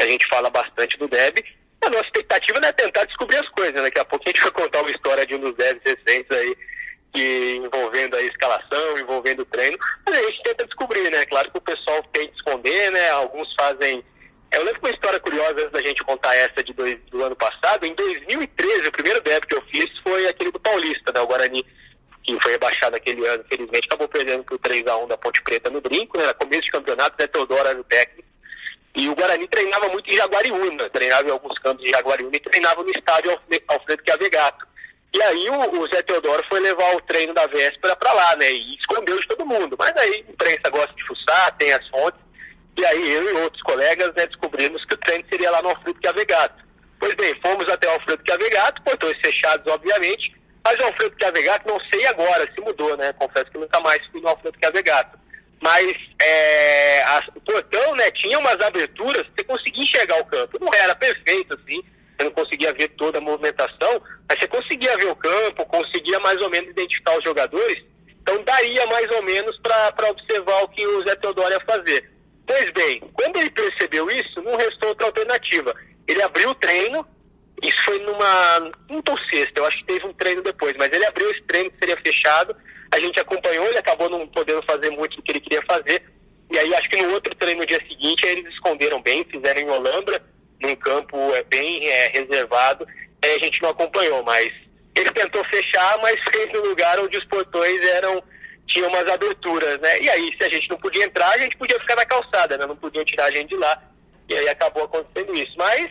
a 0.01 0.07
gente 0.07 0.25
fala 0.27 0.49
bastante 0.49 0.97
do 0.97 1.07
Deb. 1.07 1.39
A 1.83 1.89
nossa 1.89 2.05
expectativa 2.05 2.59
é 2.59 2.71
tentar 2.71 3.05
descobrir 3.05 3.37
as 3.37 3.49
coisas. 3.49 3.73
Né? 3.73 3.81
Daqui 3.83 3.99
a 3.99 4.05
pouco 4.05 4.23
a 4.25 4.31
gente 4.31 4.41
vai 4.41 4.51
contar 4.51 4.81
uma 4.81 4.91
história 4.91 5.25
de 5.25 5.35
um 5.35 5.39
dos 5.39 5.55
Debs 5.55 5.81
recentes 5.83 6.37
aí, 6.37 6.57
que, 7.13 7.61
envolvendo 7.63 8.15
a 8.15 8.21
escalação, 8.21 8.97
envolvendo 8.97 9.41
o 9.41 9.45
treino. 9.45 9.77
Mas 10.05 10.17
a 10.17 10.21
gente 10.21 10.43
tenta 10.43 10.65
descobrir, 10.65 11.09
né? 11.09 11.25
Claro 11.25 11.51
que 11.51 11.57
o 11.57 11.61
pessoal 11.61 12.03
tenta 12.13 12.33
esconder, 12.35 12.91
né? 12.91 13.09
Alguns 13.09 13.53
fazem 13.55 14.03
eu 14.51 14.65
lembro 14.65 14.81
uma 14.83 14.91
história 14.91 15.19
curiosa 15.19 15.61
antes 15.61 15.71
da 15.71 15.81
gente 15.81 16.03
contar 16.03 16.35
essa 16.35 16.61
de 16.61 16.73
dois, 16.73 16.99
do 17.09 17.23
ano 17.23 17.35
passado. 17.37 17.85
Em 17.85 17.95
2013, 17.95 18.87
o 18.89 18.91
primeiro 18.91 19.21
débito 19.21 19.47
que 19.47 19.55
eu 19.55 19.61
fiz 19.67 19.89
foi 20.03 20.27
aquele 20.27 20.51
do 20.51 20.59
Paulista, 20.59 21.13
né? 21.13 21.21
O 21.21 21.27
Guarani, 21.27 21.65
que 22.21 22.37
foi 22.41 22.51
rebaixado 22.51 22.97
aquele 22.97 23.25
ano, 23.25 23.45
infelizmente, 23.45 23.85
acabou 23.85 24.09
perdendo 24.09 24.43
por 24.43 24.59
3x1 24.59 25.07
da 25.07 25.17
Ponte 25.17 25.41
Preta 25.41 25.69
no 25.69 25.79
brinco, 25.79 26.17
né? 26.17 26.33
Começo 26.33 26.63
de 26.63 26.71
campeonato, 26.71 27.15
né? 27.17 27.27
Teodoro 27.27 27.65
era 27.65 27.79
o 27.79 27.83
técnico. 27.85 28.27
E 28.95 29.07
o 29.07 29.15
Guarani 29.15 29.47
treinava 29.47 29.87
muito 29.89 30.09
em 30.09 30.17
Jaguariúna, 30.17 30.89
treinava 30.89 31.27
em 31.27 31.31
alguns 31.31 31.57
campos 31.59 31.83
de 31.83 31.91
Jaguariúna 31.91 32.35
e 32.35 32.39
treinava 32.39 32.83
no 32.83 32.89
estádio 32.89 33.39
Alfredo 33.67 34.03
Chiavegato. 34.05 34.67
E 35.13 35.21
aí 35.21 35.49
o, 35.49 35.81
o, 35.81 35.87
Zé 35.87 36.01
Teodoro 36.03 36.43
foi 36.47 36.59
levar 36.61 36.95
o 36.95 37.01
treino 37.01 37.33
da 37.33 37.45
véspera 37.47 37.95
para 37.95 38.13
lá, 38.13 38.35
né? 38.37 38.49
E 38.51 38.75
escondeu 38.75 39.19
de 39.19 39.27
todo 39.27 39.45
mundo. 39.45 39.75
Mas 39.77 39.91
aí 39.97 40.25
a 40.27 40.31
imprensa 40.31 40.69
gosta 40.69 40.93
de 40.93 41.05
fuçar, 41.05 41.55
tem 41.57 41.73
as 41.73 41.85
fontes. 41.89 42.19
E 42.77 42.85
aí 42.85 43.11
eu 43.11 43.29
e 43.29 43.41
outros 43.41 43.61
colegas 43.63 44.13
né, 44.15 44.25
descobrimos 44.25 44.83
que 44.85 44.93
o 44.93 44.97
treino 44.97 45.25
seria 45.29 45.51
lá 45.51 45.61
no 45.61 45.69
Alfredo 45.69 45.99
Chiavegato. 46.01 46.63
Pois 46.97 47.13
bem, 47.15 47.35
fomos 47.41 47.67
até 47.67 47.87
o 47.87 47.91
Alfredo 47.91 48.23
Chiavegato, 48.25 48.81
portões 48.83 49.17
fechados, 49.19 49.71
obviamente. 49.71 50.33
Mas 50.63 50.79
o 50.79 50.83
Alfredo 50.85 51.15
Chiavegato, 51.19 51.67
não 51.67 51.79
sei 51.91 52.05
agora 52.07 52.49
se 52.53 52.61
mudou, 52.61 52.95
né? 52.95 53.11
Confesso 53.13 53.51
que 53.51 53.57
nunca 53.57 53.79
mais 53.81 54.05
fui 54.07 54.21
no 54.21 54.29
Alfredo 54.29 54.57
Chiavegato. 54.59 55.19
Mas 55.61 55.95
é, 56.19 57.03
a, 57.03 57.23
o 57.35 57.41
portão, 57.41 57.95
né, 57.95 58.09
tinha 58.11 58.39
umas 58.39 58.59
aberturas, 58.61 59.25
você 59.27 59.43
conseguia 59.43 59.83
enxergar 59.83 60.19
o 60.19 60.25
campo. 60.25 60.57
Não 60.59 60.73
era 60.73 60.95
perfeito, 60.95 61.55
assim, 61.55 61.83
você 62.17 62.23
não 62.23 62.31
conseguia 62.31 62.73
ver 62.73 62.87
toda 62.89 63.19
a 63.19 63.21
movimentação, 63.21 64.01
mas 64.27 64.39
você 64.39 64.47
conseguia 64.47 64.97
ver 64.97 65.07
o 65.07 65.15
campo, 65.15 65.65
conseguia 65.67 66.19
mais 66.19 66.41
ou 66.41 66.49
menos 66.49 66.71
identificar 66.71 67.15
os 67.17 67.23
jogadores. 67.23 67.83
Então 68.21 68.43
daria 68.43 68.85
mais 68.87 69.09
ou 69.11 69.21
menos 69.21 69.57
para 69.59 70.09
observar 70.09 70.63
o 70.63 70.69
que 70.69 70.85
o 70.85 71.03
Zé 71.03 71.15
Teodoro 71.15 71.53
ia 71.53 71.59
fazer. 71.61 72.11
Pois 72.45 72.71
bem, 72.71 72.99
quando 73.13 73.37
ele 73.37 73.49
percebeu 73.51 74.09
isso, 74.09 74.41
não 74.41 74.57
restou 74.57 74.89
outra 74.89 75.07
alternativa. 75.07 75.75
Ele 76.07 76.21
abriu 76.23 76.49
o 76.49 76.55
treino, 76.55 77.05
isso 77.61 77.83
foi 77.83 77.99
numa 77.99 78.71
quinta 78.87 79.11
ou 79.11 79.17
sexta, 79.29 79.59
eu 79.59 79.65
acho 79.65 79.77
que 79.77 79.85
teve 79.85 80.05
um 80.07 80.13
treino 80.13 80.41
depois, 80.41 80.75
mas 80.77 80.91
ele 80.91 81.05
abriu 81.05 81.29
esse 81.31 81.41
treino 81.43 81.69
que 81.71 81.77
seria 81.77 81.97
fechado, 81.97 82.55
a 82.93 82.99
gente 82.99 83.19
acompanhou, 83.19 83.65
ele 83.67 83.77
acabou 83.77 84.09
não 84.09 84.27
podendo 84.27 84.61
fazer 84.63 84.89
muito 84.89 85.15
do 85.15 85.23
que 85.23 85.31
ele 85.31 85.39
queria 85.39 85.61
fazer, 85.63 86.03
e 86.51 86.57
aí 86.57 86.75
acho 86.75 86.89
que 86.89 87.01
no 87.01 87.13
outro 87.13 87.33
treino 87.35 87.61
no 87.61 87.65
dia 87.65 87.79
seguinte 87.87 88.25
eles 88.25 88.53
esconderam 88.53 89.01
bem, 89.01 89.25
fizeram 89.25 89.61
em 89.61 89.69
Olambra, 89.69 90.21
num 90.61 90.75
campo 90.75 91.17
é, 91.33 91.43
bem 91.43 91.87
é, 91.87 92.07
reservado, 92.09 92.87
a 93.23 93.43
gente 93.43 93.61
não 93.61 93.69
acompanhou, 93.69 94.23
mas 94.23 94.51
ele 94.95 95.11
tentou 95.11 95.43
fechar, 95.45 95.97
mas 96.01 96.19
fez 96.31 96.51
no 96.51 96.67
lugar 96.67 96.99
onde 96.99 97.17
os 97.17 97.25
portões 97.25 97.81
eram 97.85 98.21
tinham 98.67 98.89
umas 98.89 99.07
aberturas, 99.09 99.79
né? 99.79 100.01
E 100.01 100.09
aí, 100.09 100.33
se 100.37 100.43
a 100.43 100.49
gente 100.49 100.69
não 100.69 100.77
podia 100.77 101.03
entrar, 101.03 101.29
a 101.29 101.37
gente 101.37 101.57
podia 101.57 101.79
ficar 101.79 101.95
na 101.95 102.05
calçada, 102.05 102.57
né? 102.57 102.65
Não 102.65 102.75
podiam 102.75 103.03
tirar 103.03 103.25
a 103.25 103.31
gente 103.31 103.49
de 103.49 103.57
lá. 103.57 103.81
E 104.29 104.35
aí 104.35 104.47
acabou 104.47 104.83
acontecendo 104.83 105.33
isso. 105.35 105.53
Mas 105.57 105.89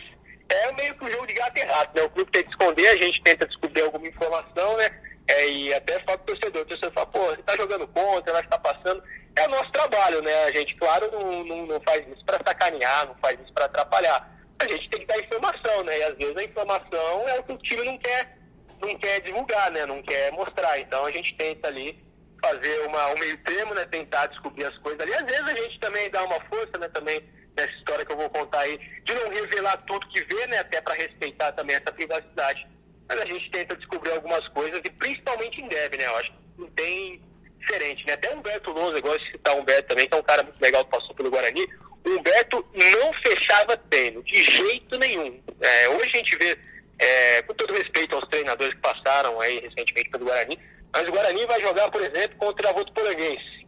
é 0.48 0.72
meio 0.72 0.94
que 0.94 1.04
um 1.04 1.10
jogo 1.10 1.26
de 1.26 1.34
gato 1.34 1.58
e 1.58 1.64
rato, 1.64 1.94
né? 1.94 2.02
O 2.02 2.10
clube 2.10 2.30
tenta 2.30 2.48
esconder, 2.48 2.88
a 2.88 2.96
gente 2.96 3.22
tenta 3.22 3.46
descobrir 3.46 3.82
alguma 3.82 4.06
informação, 4.06 4.76
né? 4.78 4.90
É, 5.30 5.48
e 5.48 5.72
até 5.72 6.00
fala 6.00 6.18
pro 6.18 6.34
torcedor, 6.34 6.62
o 6.62 6.66
torcedor 6.66 6.92
fala, 6.92 7.06
pô, 7.06 7.26
você 7.26 7.42
tá 7.42 7.56
jogando 7.56 7.86
contra, 7.86 8.32
ela 8.32 8.40
está 8.40 8.58
passando. 8.58 9.00
É 9.36 9.46
o 9.46 9.50
nosso 9.50 9.70
trabalho, 9.70 10.20
né? 10.22 10.44
A 10.44 10.52
gente, 10.52 10.74
claro, 10.74 11.08
não, 11.12 11.44
não, 11.44 11.66
não 11.66 11.80
faz 11.82 12.04
isso 12.08 12.24
para 12.24 12.40
sacanear, 12.44 13.06
não 13.06 13.14
faz 13.16 13.38
isso 13.40 13.52
para 13.52 13.66
atrapalhar. 13.66 14.28
A 14.58 14.66
gente 14.66 14.90
tem 14.90 15.00
que 15.00 15.06
dar 15.06 15.20
informação, 15.20 15.84
né? 15.84 15.98
E 15.98 16.02
às 16.02 16.16
vezes 16.16 16.36
a 16.36 16.42
informação 16.42 17.28
é 17.28 17.38
o 17.38 17.44
que 17.44 17.52
o 17.52 17.58
time 17.58 17.84
não 17.84 17.96
quer, 17.96 18.38
não 18.82 18.98
quer 18.98 19.20
divulgar, 19.20 19.70
né? 19.70 19.86
Não 19.86 20.02
quer 20.02 20.32
mostrar. 20.32 20.80
Então 20.80 21.06
a 21.06 21.12
gente 21.12 21.32
tenta 21.36 21.68
ali 21.68 22.04
fazer 22.44 22.80
uma, 22.86 23.10
um 23.10 23.18
meio 23.18 23.38
termo, 23.44 23.72
né? 23.72 23.86
Tentar 23.86 24.26
descobrir 24.26 24.64
as 24.64 24.76
coisas 24.78 25.00
ali. 25.00 25.14
Às 25.14 25.24
vezes 25.24 25.46
a 25.46 25.54
gente 25.54 25.78
também 25.78 26.10
dá 26.10 26.24
uma 26.24 26.40
força, 26.46 26.76
né? 26.80 26.88
Também 26.88 27.22
nessa 27.56 27.72
história 27.74 28.04
que 28.04 28.12
eu 28.12 28.16
vou 28.16 28.30
contar 28.30 28.60
aí, 28.60 28.78
de 29.04 29.14
não 29.14 29.30
revelar 29.30 29.76
tudo 29.86 30.08
que 30.08 30.24
vê, 30.24 30.46
né? 30.48 30.58
Até 30.58 30.80
para 30.80 30.94
respeitar 30.94 31.52
também 31.52 31.76
essa 31.76 31.92
privacidade. 31.92 32.66
Mas 33.10 33.22
a 33.22 33.24
gente 33.24 33.50
tenta 33.50 33.74
descobrir 33.74 34.12
algumas 34.12 34.46
coisas, 34.50 34.80
e 34.84 34.90
principalmente 34.90 35.60
em 35.60 35.66
Deb, 35.66 35.96
né? 35.96 36.06
Eu 36.06 36.16
acho 36.18 36.30
que 36.30 36.38
não 36.58 36.68
tem 36.68 37.20
diferente, 37.58 38.06
né? 38.06 38.12
Até 38.12 38.32
o 38.32 38.38
Humberto 38.38 38.70
Lousa, 38.70 38.98
eu 38.98 39.02
gosto 39.02 39.24
de 39.24 39.32
citar 39.32 39.56
o 39.56 39.58
Humberto 39.58 39.88
também, 39.88 40.08
que 40.08 40.14
é 40.14 40.20
um 40.20 40.22
cara 40.22 40.44
muito 40.44 40.60
legal 40.60 40.84
que 40.84 40.92
passou 40.92 41.12
pelo 41.16 41.28
Guarani. 41.28 41.68
O 42.06 42.10
Humberto 42.10 42.64
não 42.72 43.12
fechava 43.14 43.76
treino, 43.76 44.22
de 44.22 44.44
jeito 44.44 44.96
nenhum. 44.96 45.42
É, 45.60 45.88
hoje 45.88 46.10
a 46.14 46.18
gente 46.18 46.36
vê, 46.36 46.56
é, 47.00 47.42
com 47.42 47.52
todo 47.54 47.74
respeito 47.74 48.14
aos 48.14 48.28
treinadores 48.28 48.74
que 48.74 48.80
passaram 48.80 49.40
aí 49.40 49.58
recentemente 49.58 50.08
pelo 50.08 50.26
Guarani, 50.26 50.56
mas 50.92 51.08
o 51.08 51.12
Guarani 51.12 51.44
vai 51.46 51.60
jogar, 51.60 51.90
por 51.90 52.00
exemplo, 52.00 52.36
contra 52.38 52.70
a 52.70 52.72
Votuporanguense. 52.72 53.66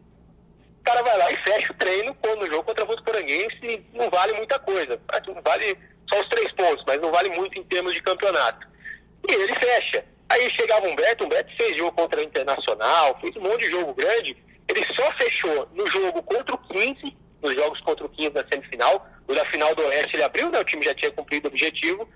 O 0.79 0.83
cara 0.85 1.01
vai 1.01 1.17
lá 1.17 1.31
e 1.31 1.35
fecha 1.35 1.73
o 1.73 1.75
treino 1.75 2.15
quando 2.15 2.43
o 2.43 2.47
jogo 2.47 2.63
contra 2.63 2.85
a 2.85 2.87
Votuporanguense 2.87 3.85
não 3.93 4.09
vale 4.09 4.33
muita 4.33 4.57
coisa. 4.57 4.99
Não 5.27 5.41
vale 5.41 5.77
só 6.09 6.21
os 6.21 6.29
três 6.29 6.49
pontos, 6.53 6.83
mas 6.87 7.01
não 7.01 7.11
vale 7.11 7.29
muito 7.29 7.59
em 7.59 7.63
termos 7.63 7.93
de 7.93 8.01
campeonato. 8.01 8.67
E 9.29 9.33
ele 9.33 9.55
fecha. 9.55 10.05
Aí 10.29 10.49
chegava 10.51 10.87
o 10.87 10.91
Humberto, 10.91 11.23
o 11.23 11.27
Humberto 11.27 11.55
fez 11.55 11.77
jogo 11.77 11.91
contra 11.91 12.19
o 12.19 12.23
Internacional, 12.23 13.17
fez 13.21 13.35
um 13.35 13.41
monte 13.41 13.65
de 13.65 13.71
jogo 13.71 13.93
grande. 13.93 14.35
Ele 14.67 14.85
só 14.95 15.11
fechou 15.13 15.67
no 15.73 15.85
jogo 15.87 16.23
contra 16.23 16.55
o 16.55 16.57
15, 16.57 17.15
nos 17.41 17.53
jogos 17.53 17.79
contra 17.81 18.05
o 18.05 18.09
15 18.09 18.31
na 18.31 18.45
semifinal. 18.51 19.07
No 19.27 19.35
da 19.35 19.45
final 19.45 19.73
do 19.75 19.83
Oeste 19.85 20.15
ele 20.15 20.23
abriu, 20.23 20.49
né? 20.49 20.59
O 20.59 20.63
time 20.63 20.83
já 20.83 20.93
tinha 20.95 21.11
cumprido 21.11 21.47
o 21.47 21.51
objetivo. 21.51 22.09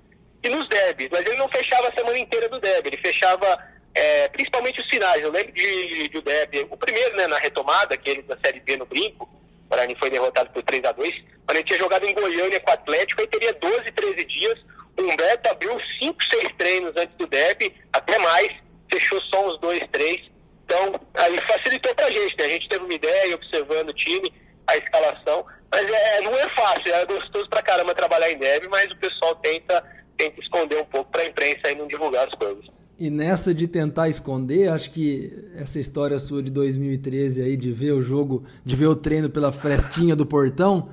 E 0.43 0.49
nos 0.49 0.67
derbys, 0.67 1.09
mas 1.11 1.25
ele 1.25 1.37
não 1.37 1.49
fechava 1.49 1.87
a 1.87 1.93
semana 1.93 2.17
inteira 2.17 2.47
do 2.47 2.59
derby, 2.59 2.89
ele 2.89 2.97
fechava 2.97 3.57
é, 3.93 4.27
principalmente 4.29 4.79
os 4.79 4.87
finais. 4.87 5.21
Eu 5.21 5.31
lembro 5.31 5.51
de, 5.51 6.07
de, 6.07 6.17
o 6.17 6.21
Deb, 6.21 6.67
o 6.69 6.77
primeiro, 6.77 7.17
né, 7.17 7.25
na 7.25 7.39
retomada, 7.39 7.95
aquele 7.95 8.21
da 8.21 8.37
Série 8.43 8.59
B 8.59 8.77
no 8.77 8.85
Brinco, 8.85 9.25
o 9.25 9.67
Guarani 9.67 9.95
foi 9.99 10.11
derrotado 10.11 10.51
por 10.51 10.61
3 10.61 10.83
a 10.85 10.91
2 10.91 11.23
quando 11.47 11.57
ele 11.57 11.65
tinha 11.65 11.79
jogado 11.79 12.05
em 12.05 12.13
Goiânia 12.13 12.59
com 12.59 12.69
o 12.69 12.73
Atlético, 12.73 13.21
aí 13.21 13.27
teria 13.27 13.53
12, 13.53 13.91
13 13.91 14.25
dias. 14.25 14.59
Humberto 14.99 15.49
abriu 15.49 15.77
5, 15.99 16.15
6 16.31 16.53
treinos 16.57 16.93
antes 16.97 17.15
do 17.17 17.27
Deb, 17.27 17.73
até 17.93 18.17
mais, 18.19 18.51
fechou 18.91 19.21
só 19.23 19.47
uns 19.47 19.59
2, 19.59 19.83
3. 19.91 20.21
Então, 20.65 20.99
aí 21.13 21.39
facilitou 21.41 21.93
pra 21.95 22.09
gente, 22.09 22.35
né? 22.37 22.45
A 22.45 22.49
gente 22.49 22.67
teve 22.67 22.83
uma 22.83 22.93
ideia, 22.93 23.35
observando 23.35 23.89
o 23.89 23.93
time, 23.93 24.33
a 24.67 24.75
escalação. 24.75 25.45
Mas 25.71 25.89
é, 25.89 26.21
não 26.21 26.33
é 26.33 26.49
fácil, 26.49 26.93
é 26.93 27.05
gostoso 27.05 27.49
pra 27.49 27.61
caramba 27.61 27.93
trabalhar 27.93 28.31
em 28.31 28.37
Deb, 28.37 28.65
mas 28.69 28.91
o 28.91 28.97
pessoal 28.97 29.35
tenta, 29.35 29.83
tenta 30.17 30.39
esconder 30.41 30.81
um 30.81 30.85
pouco 30.85 31.11
pra 31.11 31.25
imprensa 31.25 31.71
e 31.71 31.75
não 31.75 31.87
divulgar 31.87 32.27
as 32.27 32.33
coisas. 32.33 32.65
E 32.99 33.11
nessa 33.11 33.53
de 33.53 33.67
tentar 33.67 34.09
esconder, 34.09 34.69
acho 34.69 34.89
que 34.89 35.31
essa 35.55 35.79
história 35.79 36.17
sua 36.17 36.41
de 36.41 36.49
2013 36.49 37.43
aí, 37.43 37.55
de 37.55 37.71
ver 37.71 37.91
o 37.91 38.01
jogo, 38.01 38.43
de 38.65 38.75
ver 38.75 38.87
o 38.87 38.95
treino 38.95 39.29
pela 39.29 39.51
frestinha 39.51 40.15
do 40.15 40.25
portão, 40.25 40.89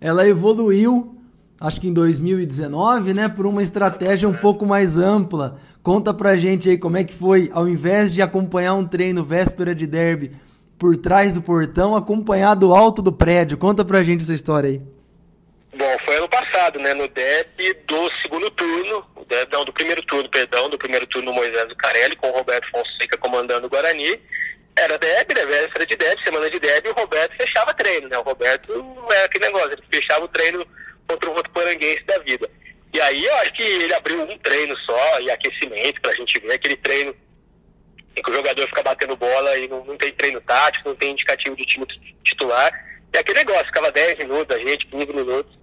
ela 0.00 0.26
evoluiu, 0.26 1.17
acho 1.60 1.80
que 1.80 1.88
em 1.88 1.92
2019, 1.92 3.14
né, 3.14 3.28
por 3.28 3.46
uma 3.46 3.62
estratégia 3.62 4.28
um 4.28 4.34
pouco 4.34 4.64
mais 4.64 4.96
ampla. 4.96 5.58
Conta 5.82 6.12
pra 6.14 6.36
gente 6.36 6.68
aí 6.68 6.78
como 6.78 6.96
é 6.96 7.04
que 7.04 7.14
foi, 7.14 7.50
ao 7.52 7.68
invés 7.68 8.12
de 8.12 8.22
acompanhar 8.22 8.74
um 8.74 8.86
treino 8.86 9.24
véspera 9.24 9.74
de 9.74 9.86
derby 9.86 10.32
por 10.78 10.96
trás 10.96 11.32
do 11.32 11.42
portão, 11.42 11.96
acompanhar 11.96 12.54
do 12.54 12.74
alto 12.74 13.02
do 13.02 13.12
prédio. 13.12 13.58
Conta 13.58 13.84
pra 13.84 14.02
gente 14.02 14.22
essa 14.22 14.34
história 14.34 14.70
aí. 14.70 14.80
Bom, 15.76 15.96
foi 16.04 16.16
ano 16.16 16.28
passado, 16.28 16.78
né, 16.78 16.94
no 16.94 17.08
derby 17.08 17.74
do 17.86 18.10
segundo 18.22 18.50
turno, 18.50 19.04
não, 19.52 19.64
do 19.64 19.72
primeiro 19.72 20.02
turno, 20.02 20.28
perdão, 20.28 20.70
do 20.70 20.78
primeiro 20.78 21.06
turno 21.06 21.32
Moisés 21.32 21.66
Carelli 21.76 22.16
com 22.16 22.28
o 22.28 22.32
Roberto 22.32 22.70
Fonseca 22.70 23.16
comandando 23.18 23.66
o 23.66 23.70
Guarani. 23.70 24.20
Era 24.76 24.96
Deb, 24.96 25.34
né, 25.36 25.44
véspera 25.44 25.86
de 25.86 25.96
Deb, 25.96 26.18
semana 26.22 26.48
de 26.48 26.60
Deb, 26.60 26.86
e 26.86 26.90
o 26.90 26.94
Roberto 26.94 27.36
fechava 27.36 27.74
treino, 27.74 28.08
né? 28.08 28.16
O 28.16 28.22
Roberto 28.22 28.72
era 29.10 29.24
aquele 29.24 29.46
negócio, 29.46 29.72
ele 29.72 29.82
fechava 29.92 30.24
o 30.24 30.28
treino 30.28 30.64
contra 31.08 31.30
o 31.30 31.34
outro 31.34 31.50
poranguense 31.52 32.04
da 32.04 32.18
vida. 32.18 32.48
E 32.92 33.00
aí 33.00 33.24
eu 33.24 33.36
acho 33.36 33.52
que 33.54 33.62
ele 33.62 33.94
abriu 33.94 34.22
um 34.22 34.38
treino 34.38 34.76
só, 34.80 35.20
e 35.20 35.30
aquecimento, 35.30 36.00
pra 36.00 36.12
gente 36.12 36.38
ver 36.40 36.52
aquele 36.52 36.76
treino 36.76 37.14
em 38.16 38.22
que 38.22 38.30
o 38.30 38.34
jogador 38.34 38.66
fica 38.66 38.82
batendo 38.82 39.16
bola 39.16 39.56
e 39.56 39.68
não, 39.68 39.84
não 39.84 39.96
tem 39.96 40.12
treino 40.12 40.40
tático, 40.40 40.88
não 40.88 40.96
tem 40.96 41.12
indicativo 41.12 41.56
de 41.56 41.64
time 41.64 41.86
titular. 42.24 42.72
E 43.12 43.18
aquele 43.18 43.38
negócio, 43.38 43.66
ficava 43.66 43.92
10 43.92 44.18
minutos, 44.18 44.56
a 44.56 44.58
gente, 44.58 44.86
15 44.86 45.06
minutos. 45.06 45.58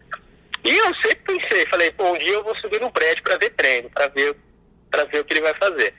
E 0.64 0.76
eu 0.76 0.96
sempre 0.96 1.40
pensei, 1.40 1.66
falei, 1.68 1.92
pô, 1.92 2.12
um 2.12 2.18
dia 2.18 2.34
eu 2.34 2.44
vou 2.44 2.56
subir 2.58 2.82
num 2.82 2.90
prédio 2.90 3.24
para 3.24 3.38
ver 3.38 3.52
treino, 3.52 3.90
para 3.90 4.08
ver, 4.08 4.36
para 4.90 5.04
ver 5.06 5.20
o 5.20 5.26
que 5.26 5.34
ele 5.34 5.42
vai 5.42 5.54
fazer. 5.56 5.94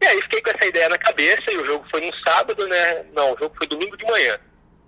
E 0.00 0.06
aí 0.06 0.22
fiquei 0.22 0.42
com 0.42 0.50
essa 0.50 0.66
ideia 0.66 0.88
na 0.88 0.98
cabeça 0.98 1.50
e 1.50 1.56
o 1.56 1.64
jogo 1.64 1.84
foi 1.90 2.00
no 2.00 2.14
sábado, 2.18 2.68
né? 2.68 3.04
Não, 3.14 3.32
o 3.32 3.38
jogo 3.38 3.54
foi 3.56 3.66
domingo 3.66 3.96
de 3.96 4.04
manhã. 4.04 4.38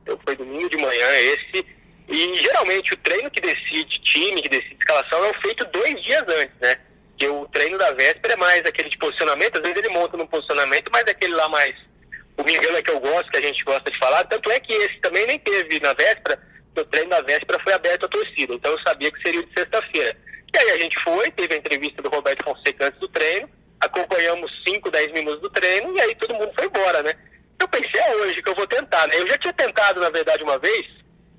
O 0.08 0.18
foi 0.24 0.36
domingo 0.36 0.68
de 0.68 0.76
manhã 0.76 1.08
esse. 1.20 1.66
E 2.08 2.34
geralmente 2.36 2.94
o 2.94 2.96
treino 2.98 3.30
que 3.30 3.40
decide 3.40 3.98
time, 4.00 4.42
que 4.42 4.48
decide 4.48 4.76
escalação, 4.78 5.24
é 5.24 5.34
feito 5.34 5.64
dois 5.66 6.02
dias 6.04 6.22
antes, 6.22 6.54
né? 6.60 6.76
Porque 7.10 7.28
o 7.28 7.46
treino 7.48 7.78
da 7.78 7.92
véspera 7.92 8.34
é 8.34 8.36
mais 8.36 8.64
aquele 8.64 8.90
de 8.90 8.98
posicionamento, 8.98 9.56
às 9.56 9.62
vezes 9.62 9.78
ele 9.78 9.88
monta 9.88 10.16
no 10.16 10.28
posicionamento, 10.28 10.90
mas 10.92 11.04
aquele 11.04 11.34
lá 11.34 11.48
mais. 11.48 11.74
O 12.36 12.44
Miguel 12.44 12.76
é 12.76 12.82
que 12.82 12.90
eu 12.90 13.00
gosto, 13.00 13.30
que 13.30 13.38
a 13.38 13.42
gente 13.42 13.64
gosta 13.64 13.90
de 13.90 13.98
falar. 13.98 14.24
Tanto 14.24 14.50
é 14.50 14.60
que 14.60 14.72
esse 14.72 15.00
também 15.00 15.26
nem 15.26 15.38
teve 15.38 15.80
na 15.80 15.94
véspera, 15.94 16.38
o 16.76 16.84
treino 16.84 17.10
da 17.10 17.22
véspera 17.22 17.58
foi 17.60 17.72
aberto 17.72 18.04
à 18.04 18.08
torcida, 18.08 18.52
então 18.52 18.70
eu 18.70 18.80
sabia 18.80 19.10
que 19.10 19.22
seria 19.22 19.42
de 19.42 19.52
sexta-feira. 19.54 20.16
E 20.54 20.58
aí 20.58 20.70
a 20.72 20.78
gente 20.78 20.98
foi, 21.00 21.30
teve 21.30 21.54
a 21.54 21.58
entrevista 21.58 22.02
do 22.02 22.10
Roberto 22.10 22.44
Fonseca 22.44 22.86
antes 22.86 23.00
do 23.00 23.08
treino, 23.08 23.48
acompanhamos 23.80 24.50
5, 24.66 24.90
10 24.90 25.12
minutos 25.12 25.40
do 25.40 25.50
treino 25.50 25.96
e 25.96 26.00
aí 26.00 26.14
todo 26.14 26.34
mundo 26.34 26.52
foi 26.54 26.66
embora, 26.66 27.02
né? 27.02 27.14
Eu 27.58 27.68
pensei, 27.68 28.00
é 28.00 28.16
hoje 28.16 28.42
que 28.42 28.48
eu 28.48 28.54
vou 28.54 28.66
tentar, 28.66 29.06
né? 29.06 29.18
Eu 29.18 29.26
já 29.26 29.38
tinha 29.38 29.52
tentado, 29.52 30.00
na 30.00 30.10
verdade, 30.10 30.42
uma 30.42 30.58
vez, 30.58 30.86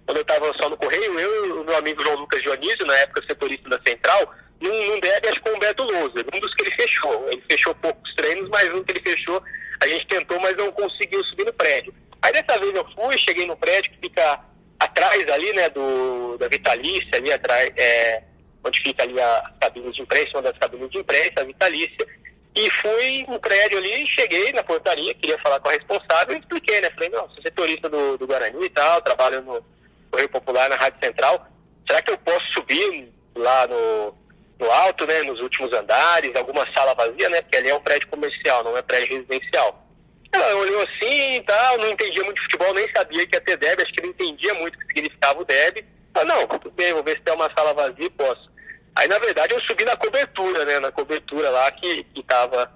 quando 0.08 0.18
eu 0.20 0.22
estava 0.22 0.54
só 0.58 0.70
no 0.70 0.78
Correio, 0.78 1.20
eu 1.20 1.46
e 1.46 1.52
o 1.52 1.64
meu 1.66 1.76
amigo 1.76 2.02
João 2.02 2.16
Lucas 2.16 2.42
Dionísio, 2.42 2.86
na 2.86 2.98
época 3.00 3.22
setorista 3.28 3.68
da 3.68 3.80
Central, 3.86 4.34
num, 4.62 4.70
num 4.70 5.00
acho 5.30 5.34
que 5.34 5.40
com 5.42 5.50
o 5.50 5.56
Humberto 5.56 5.84
Lousa, 5.84 6.26
um 6.34 6.40
dos 6.40 6.56
que 6.56 6.64
ele 6.64 6.72
fechou. 6.72 7.28
Ele 7.30 7.44
fechou 7.52 7.76
poucos 7.76 8.16
treinos, 8.16 8.50
mas 8.50 8.74
um 8.74 8.82
que 8.86 8.94
ele 8.94 9.02
fechou, 9.02 9.44
a 9.82 9.88
gente 9.88 10.08
tentou, 10.08 10.40
mas 10.40 10.56
não 10.56 10.72
conseguiu 10.72 11.22
subir 11.26 11.46
no 11.46 11.52
prédio. 11.52 11.94
Aí 12.22 12.32
dessa 12.32 12.58
vez 12.58 12.74
eu 12.74 12.86
fui, 12.96 13.18
cheguei 13.18 13.46
no 13.46 13.58
prédio 13.58 13.92
que 13.92 14.00
fica 14.00 14.40
atrás 14.80 15.20
ali, 15.24 15.32
ali, 15.32 15.54
né, 15.54 15.70
do, 15.70 16.38
da 16.38 16.48
Vitalícia, 16.48 17.18
ali 17.18 17.32
atrás, 17.34 17.70
é, 17.76 18.24
onde 18.64 18.80
fica 18.80 19.04
ali 19.04 19.20
a 19.20 19.52
cabine 19.60 19.92
de 19.92 20.02
imprensa, 20.02 20.30
uma 20.36 20.44
das 20.44 20.58
cabines 20.58 20.90
de 20.90 21.00
imprensa, 21.00 21.34
a 21.42 21.44
Vitalícia, 21.44 22.08
e 22.56 22.70
fui 22.70 23.26
no 23.28 23.40
prédio 23.42 23.78
ali, 23.78 24.08
cheguei 24.08 24.54
na 24.54 24.64
portaria, 24.64 25.14
queria 25.16 25.38
falar 25.40 25.60
com 25.60 25.68
a 25.68 25.74
responsável 25.74 26.36
e 26.36 26.40
expliquei, 26.40 26.80
né? 26.80 26.90
Falei, 26.92 27.10
não, 27.10 27.30
sou 27.30 27.42
setorista 27.44 27.90
do, 27.90 28.18
do 28.18 28.26
Guarani 28.26 28.64
e 28.64 28.70
tal, 28.70 29.02
trabalho 29.02 29.42
no 29.42 29.77
Correio 30.18 30.30
Popular 30.30 30.68
na 30.70 30.76
Rádio 30.76 31.00
Central. 31.04 31.48
Será 31.88 32.02
que 32.02 32.12
eu 32.12 32.18
posso 32.18 32.46
subir 32.54 33.14
lá 33.36 33.68
no, 33.68 34.18
no 34.60 34.72
alto, 34.72 35.06
né? 35.06 35.22
Nos 35.22 35.40
últimos 35.40 35.72
andares, 35.72 36.36
alguma 36.36 36.66
sala 36.74 36.96
vazia, 36.96 37.30
né? 37.30 37.42
Porque 37.44 37.58
ali 37.58 37.70
é 37.70 37.76
um 37.76 37.82
prédio 37.82 38.08
comercial, 38.08 38.64
não 38.64 38.76
é 38.76 38.82
prédio 38.82 39.16
residencial. 39.16 39.86
Ela 40.32 40.56
olhou 40.56 40.82
assim 40.82 41.36
e 41.36 41.42
tal, 41.44 41.78
não 41.78 41.90
entendia 41.90 42.24
muito 42.24 42.38
de 42.38 42.44
futebol, 42.44 42.74
nem 42.74 42.90
sabia 42.92 43.26
que 43.28 43.36
ia 43.36 43.42
ter 43.42 43.58
DEB, 43.58 43.82
acho 43.82 43.94
que 43.94 44.04
não 44.04 44.10
entendia 44.10 44.54
muito 44.56 44.76
o 44.76 44.80
que 44.80 44.88
significava 44.88 45.40
o 45.40 45.46
DEB. 45.46 45.86
Falei, 46.14 46.36
não, 46.36 46.48
tudo 46.48 46.72
bem, 46.72 46.94
vou 46.94 47.04
ver 47.04 47.18
se 47.18 47.22
tem 47.22 47.34
uma 47.34 47.52
sala 47.56 47.74
vazia, 47.74 48.10
posso. 48.18 48.52
Aí, 48.96 49.08
na 49.08 49.20
verdade, 49.20 49.54
eu 49.54 49.62
subi 49.62 49.86
na 49.86 49.96
cobertura, 49.96 50.66
né? 50.66 50.80
Na 50.80 50.92
cobertura 50.92 51.50
lá 51.52 51.72
que, 51.72 52.04
que 52.06 52.24
tava, 52.24 52.72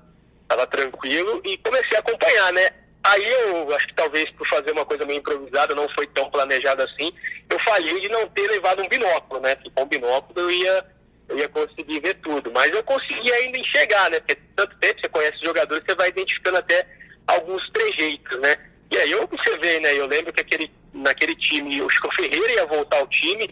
tava 0.47 0.67
tranquilo 0.67 1.41
e 1.43 1.57
comecei 1.57 1.97
a 1.97 1.99
acompanhar, 1.99 2.53
né? 2.53 2.69
Aí 3.03 3.27
eu 3.27 3.73
acho 3.75 3.87
que 3.87 3.95
talvez 3.95 4.29
por 4.31 4.47
fazer 4.47 4.71
uma 4.71 4.85
coisa 4.85 5.05
meio 5.05 5.19
improvisada, 5.19 5.73
não 5.73 5.89
foi 5.89 6.05
tão 6.07 6.29
planejado 6.29 6.83
assim, 6.83 7.11
eu 7.49 7.59
falhei 7.59 7.99
de 7.99 8.09
não 8.09 8.27
ter 8.27 8.47
levado 8.47 8.83
um 8.83 8.87
binóculo, 8.87 9.41
né? 9.41 9.55
Com 9.73 9.83
um 9.83 9.87
binóculo 9.87 10.39
eu 10.39 10.51
ia, 10.51 10.85
eu 11.29 11.37
ia 11.37 11.49
conseguir 11.49 11.99
ver 11.99 12.15
tudo. 12.15 12.51
Mas 12.51 12.71
eu 12.71 12.83
consegui 12.83 13.31
ainda 13.33 13.57
enxergar, 13.57 14.09
né? 14.11 14.19
Porque 14.19 14.37
tanto 14.55 14.77
tempo 14.77 15.01
você 15.01 15.09
conhece 15.09 15.37
os 15.37 15.43
jogadores, 15.43 15.83
você 15.83 15.95
vai 15.95 16.09
identificando 16.09 16.57
até 16.57 16.87
alguns 17.25 17.67
trejeitos, 17.71 18.39
né? 18.39 18.55
E 18.91 18.97
aí 18.97 19.11
eu 19.11 19.23
observei, 19.23 19.79
né? 19.79 19.93
Eu 19.97 20.05
lembro 20.05 20.31
que 20.31 20.41
aquele, 20.41 20.71
naquele 20.93 21.35
time, 21.35 21.81
o 21.81 21.89
Chico 21.89 22.13
Ferreira 22.13 22.53
ia 22.53 22.65
voltar 22.65 22.97
ao 22.97 23.07
time 23.07 23.49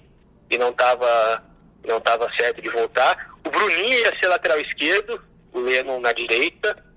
e 0.49 0.57
não 0.57 0.69
estava 0.69 1.43
não 1.85 1.97
estava 1.97 2.31
certo 2.35 2.61
de 2.61 2.69
voltar. 2.69 3.33
O 3.45 3.49
Bruninho 3.49 3.99
ia 3.99 4.19
ser 4.19 4.27
lateral 4.27 4.59
esquerdo, 4.59 5.21
o 5.53 5.59
Leno 5.59 5.99
na 5.99 6.13
direita. 6.13 6.88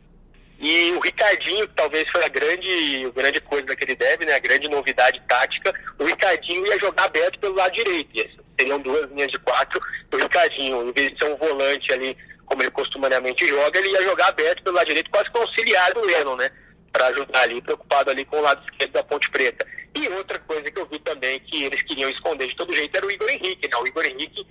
E 0.63 0.93
o 0.93 1.01
Ricardinho, 1.01 1.67
que 1.67 1.75
talvez 1.75 2.09
foi 2.09 2.25
a 2.25 2.29
grande, 2.29 3.05
a 3.05 3.21
grande 3.21 3.41
coisa 3.41 3.67
daquele 3.67 3.97
deve, 3.97 4.25
né? 4.25 4.37
A 4.37 4.39
grande 4.39 4.69
novidade 4.69 5.21
tática. 5.27 5.75
O 5.99 6.05
Ricardinho 6.05 6.65
ia 6.65 6.79
jogar 6.79 7.07
aberto 7.07 7.37
pelo 7.41 7.57
lado 7.57 7.73
direito. 7.73 8.31
Seriam 8.57 8.79
duas 8.79 9.11
linhas 9.11 9.33
de 9.33 9.41
quatro. 9.41 9.81
O 10.13 10.17
Ricardinho, 10.17 10.89
em 10.89 10.93
vez 10.93 11.11
de 11.11 11.19
ser 11.19 11.33
um 11.33 11.37
volante 11.37 11.93
ali, 11.93 12.17
como 12.47 12.63
ele 12.63 12.71
costumeiramente 12.71 13.45
joga, 13.49 13.77
ele 13.77 13.89
ia 13.91 14.05
jogar 14.05 14.29
aberto 14.29 14.63
pelo 14.63 14.77
lado 14.77 14.87
direito, 14.87 15.11
quase 15.11 15.33
que 15.33 15.39
auxiliar 15.39 15.93
do 15.95 16.07
Leno, 16.07 16.37
né? 16.37 16.49
Para 16.93 17.09
ajudar 17.09 17.41
ali, 17.41 17.61
preocupado 17.61 18.13
ali 18.13 18.25
com 18.25 18.37
o 18.37 18.43
lado 18.43 18.65
esquerdo 18.65 18.93
da 18.93 19.03
Ponte 19.03 19.29
Preta. 19.31 19.67
E 19.97 20.09
outra 20.11 20.39
coisa 20.39 20.71
que 20.71 20.79
eu 20.79 20.87
vi 20.87 21.01
também 21.01 21.41
que 21.41 21.65
eles 21.65 21.83
queriam 21.83 22.09
esconder 22.09 22.47
de 22.47 22.55
todo 22.55 22.73
jeito 22.73 22.97
era 22.97 23.05
o 23.05 23.11
Igor 23.11 23.29
Henrique, 23.29 23.69
né? 23.69 23.77
O 23.79 23.87
Igor 23.89 24.05
Henrique 24.05 24.47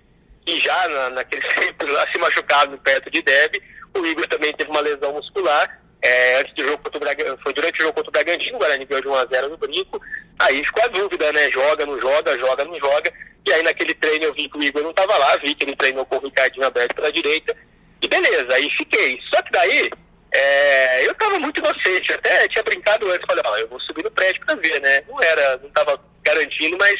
e 0.45 0.59
já 0.59 0.89
na, 0.89 1.09
naquele 1.11 1.41
tempo 1.55 1.89
lá 1.89 2.05
se 2.11 2.17
machucado 2.17 2.77
perto 2.79 3.09
de 3.09 3.21
Deb. 3.21 3.63
O 3.95 4.05
Igor 4.05 4.27
também 4.27 4.53
teve 4.53 4.69
uma 4.69 4.81
lesão 4.81 5.13
muscular. 5.13 5.80
É, 6.01 6.39
antes 6.39 6.53
do 6.55 6.63
jogo 6.63 6.83
contra 6.83 6.97
o 6.97 6.99
Bragantino, 6.99 7.37
foi 7.43 7.53
durante 7.53 7.79
o 7.79 7.83
jogo 7.83 7.93
contra 7.93 8.09
o 8.09 8.11
Bragantino, 8.11 8.55
o 8.55 8.59
Guarani 8.59 8.85
ganhou 8.85 9.01
de 9.01 9.07
1x0 9.07 9.49
no 9.49 9.57
Brinco. 9.57 10.01
Aí 10.39 10.63
ficou 10.63 10.83
a 10.83 10.87
dúvida, 10.87 11.31
né? 11.31 11.51
Joga, 11.51 11.85
não 11.85 11.99
joga, 12.01 12.37
joga, 12.39 12.65
não 12.65 12.79
joga. 12.79 13.13
E 13.45 13.53
aí 13.53 13.63
naquele 13.63 13.93
treino 13.93 14.25
eu 14.25 14.33
vi 14.33 14.49
que 14.49 14.57
o 14.57 14.63
Igor 14.63 14.83
não 14.83 14.91
estava 14.91 15.17
lá, 15.17 15.37
vi 15.37 15.53
que 15.53 15.65
ele 15.65 15.75
treinou 15.75 16.05
com 16.05 16.17
o 16.17 16.21
Ricardinho 16.21 16.65
aberto 16.65 17.11
direita. 17.11 17.55
E 18.01 18.07
beleza, 18.07 18.53
aí 18.53 18.69
fiquei. 18.71 19.19
Só 19.33 19.41
que 19.43 19.51
daí, 19.51 19.89
é, 20.33 21.05
eu 21.05 21.11
estava 21.11 21.37
muito 21.39 21.59
inocente, 21.59 22.13
até 22.13 22.47
tinha 22.47 22.63
brincado 22.63 23.09
antes, 23.11 23.25
falei, 23.27 23.43
ó, 23.45 23.57
eu 23.57 23.67
vou 23.67 23.79
subir 23.81 24.03
no 24.03 24.11
prédio 24.11 24.43
para 24.45 24.55
ver, 24.55 24.81
né? 24.81 25.01
Não 25.07 25.21
era, 25.21 25.57
não 25.57 25.67
estava 25.67 25.99
garantindo, 26.23 26.77
mas 26.79 26.99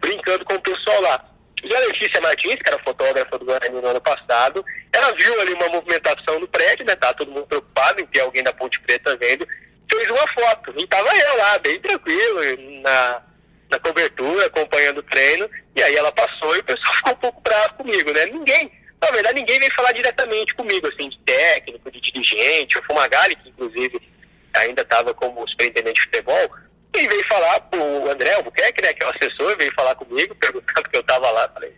brincando 0.00 0.44
com 0.44 0.54
o 0.54 0.60
pessoal 0.60 1.00
lá. 1.02 1.24
E 1.62 1.74
a 1.74 1.78
Letícia 1.80 2.20
Martins, 2.20 2.56
que 2.56 2.68
era 2.68 2.82
fotógrafa 2.82 3.38
do 3.38 3.44
Guarani 3.44 3.80
no 3.80 3.86
ano 3.86 4.00
passado, 4.00 4.64
ela 5.00 5.12
viu 5.14 5.40
ali 5.40 5.54
uma 5.54 5.68
movimentação 5.68 6.38
no 6.38 6.48
prédio, 6.48 6.84
né? 6.86 6.94
Tá 6.96 7.12
todo 7.12 7.30
mundo 7.30 7.46
preocupado 7.46 8.00
em 8.00 8.06
ter 8.06 8.20
alguém 8.20 8.42
da 8.42 8.52
Ponte 8.52 8.80
Preta 8.80 9.16
vendo, 9.16 9.46
fez 9.90 10.10
uma 10.10 10.26
foto. 10.28 10.74
E 10.76 10.86
tava 10.86 11.14
eu 11.16 11.36
lá, 11.36 11.58
bem 11.58 11.80
tranquilo, 11.80 12.40
na, 12.82 13.22
na 13.70 13.78
cobertura, 13.78 14.46
acompanhando 14.46 14.98
o 14.98 15.02
treino. 15.02 15.48
E 15.74 15.82
aí 15.82 15.96
ela 15.96 16.12
passou 16.12 16.56
e 16.56 16.60
o 16.60 16.64
pessoal 16.64 16.94
ficou 16.96 17.12
um 17.12 17.16
pouco 17.16 17.40
bravo 17.40 17.74
comigo, 17.74 18.12
né? 18.12 18.26
Ninguém, 18.26 18.70
na 19.00 19.10
verdade, 19.10 19.40
ninguém 19.40 19.58
veio 19.58 19.74
falar 19.74 19.92
diretamente 19.92 20.54
comigo, 20.54 20.86
assim, 20.88 21.08
de 21.08 21.18
técnico, 21.18 21.90
de 21.90 22.00
dirigente. 22.00 22.78
O 22.78 22.82
Fumagalli, 22.84 23.36
que 23.36 23.48
inclusive 23.48 24.00
ainda 24.54 24.82
estava 24.82 25.14
como 25.14 25.48
superintendente 25.48 25.94
de 25.94 26.02
futebol, 26.02 26.50
quem 26.92 27.06
veio 27.06 27.24
falar, 27.24 27.68
o 27.72 28.10
André 28.10 28.34
Albuquerque, 28.34 28.82
né, 28.82 28.92
que 28.92 29.04
é 29.04 29.06
o 29.06 29.10
assessor, 29.10 29.56
veio 29.56 29.72
falar 29.74 29.94
comigo, 29.94 30.34
perguntando 30.34 30.88
que 30.88 30.96
eu 30.96 31.02
tava 31.04 31.30
lá. 31.30 31.48
Falei, 31.48 31.72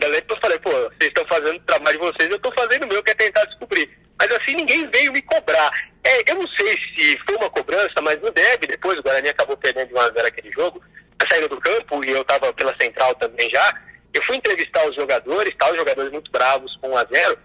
que 0.00 0.32
eu 0.32 0.40
falei, 0.40 0.58
pô, 0.58 0.70
vocês 0.70 1.08
estão 1.08 1.24
fazendo 1.26 1.56
o 1.56 1.60
trabalho 1.60 1.98
de 1.98 2.04
vocês, 2.04 2.30
eu 2.30 2.36
estou 2.36 2.52
fazendo 2.52 2.84
o 2.84 2.88
meu, 2.88 3.02
que 3.02 3.10
é 3.10 3.14
tentar 3.14 3.44
descobrir. 3.44 3.90
Mas 4.18 4.30
assim, 4.32 4.54
ninguém 4.54 4.88
veio 4.90 5.12
me 5.12 5.22
cobrar. 5.22 5.70
É, 6.02 6.30
eu 6.30 6.36
não 6.36 6.46
sei 6.48 6.76
se 6.76 7.18
foi 7.24 7.36
uma 7.36 7.50
cobrança, 7.50 8.00
mas 8.02 8.20
no 8.20 8.30
DEB, 8.30 8.66
depois 8.66 8.98
o 8.98 9.02
Guarani 9.02 9.28
acabou 9.28 9.56
perdendo 9.56 9.88
de 9.88 9.94
1x0 9.94 10.26
aquele 10.26 10.52
jogo, 10.52 10.82
a 11.18 11.26
saída 11.26 11.48
do 11.48 11.60
campo, 11.60 12.04
e 12.04 12.10
eu 12.10 12.22
estava 12.22 12.52
pela 12.52 12.76
central 12.80 13.14
também 13.14 13.48
já, 13.48 13.74
eu 14.12 14.22
fui 14.22 14.36
entrevistar 14.36 14.86
os 14.88 14.94
jogadores, 14.94 15.54
tá, 15.56 15.70
os 15.70 15.76
jogadores 15.76 16.12
muito 16.12 16.30
bravos 16.30 16.76
com 16.76 16.90
1x0, 16.90 17.38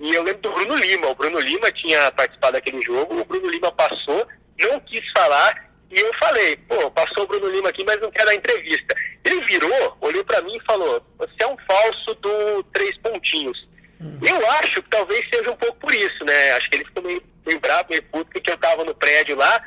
e 0.00 0.14
eu 0.14 0.22
lembro 0.22 0.42
do 0.42 0.52
Bruno 0.52 0.76
Lima. 0.76 1.08
O 1.08 1.14
Bruno 1.14 1.40
Lima 1.40 1.72
tinha 1.72 2.10
participado 2.12 2.52
daquele 2.54 2.80
jogo, 2.82 3.18
o 3.18 3.24
Bruno 3.24 3.50
Lima 3.50 3.72
passou, 3.72 4.26
não 4.58 4.80
quis 4.80 5.02
falar, 5.12 5.70
e 5.90 6.00
eu 6.00 6.12
falei, 6.14 6.56
pô, 6.68 6.90
passou 6.90 7.24
o 7.24 7.26
Bruno 7.26 7.48
Lima 7.48 7.68
aqui, 7.68 7.84
mas 7.84 8.00
não 8.00 8.10
quer 8.10 8.24
dar 8.24 8.34
entrevista. 8.34 8.94
Ele 9.24 9.40
virou, 9.42 9.96
olhou 10.00 10.24
para 10.24 10.42
mim 10.42 10.56
e 10.56 10.66
falou, 10.66 11.04
você 11.16 11.34
é 11.40 11.46
um 11.46 11.56
falso 11.58 12.14
do 12.14 12.62
três 12.72 12.96
pontinhos. 12.98 13.68
Uhum. 14.00 14.18
Eu 14.22 14.50
acho 14.52 14.82
que 14.82 14.90
talvez 14.90 15.24
seja 15.32 15.50
um 15.50 15.56
pouco 15.56 15.78
por 15.78 15.94
isso, 15.94 16.24
né? 16.24 16.52
Acho 16.52 16.68
que 16.68 16.76
ele 16.76 16.84
ficou 16.84 17.02
meio, 17.02 17.22
meio 17.46 17.60
bravo, 17.60 17.88
meio 17.88 18.02
puto, 18.04 18.30
porque 18.32 18.50
eu 18.50 18.58
tava 18.58 18.84
no 18.84 18.94
prédio 18.94 19.36
lá 19.36 19.62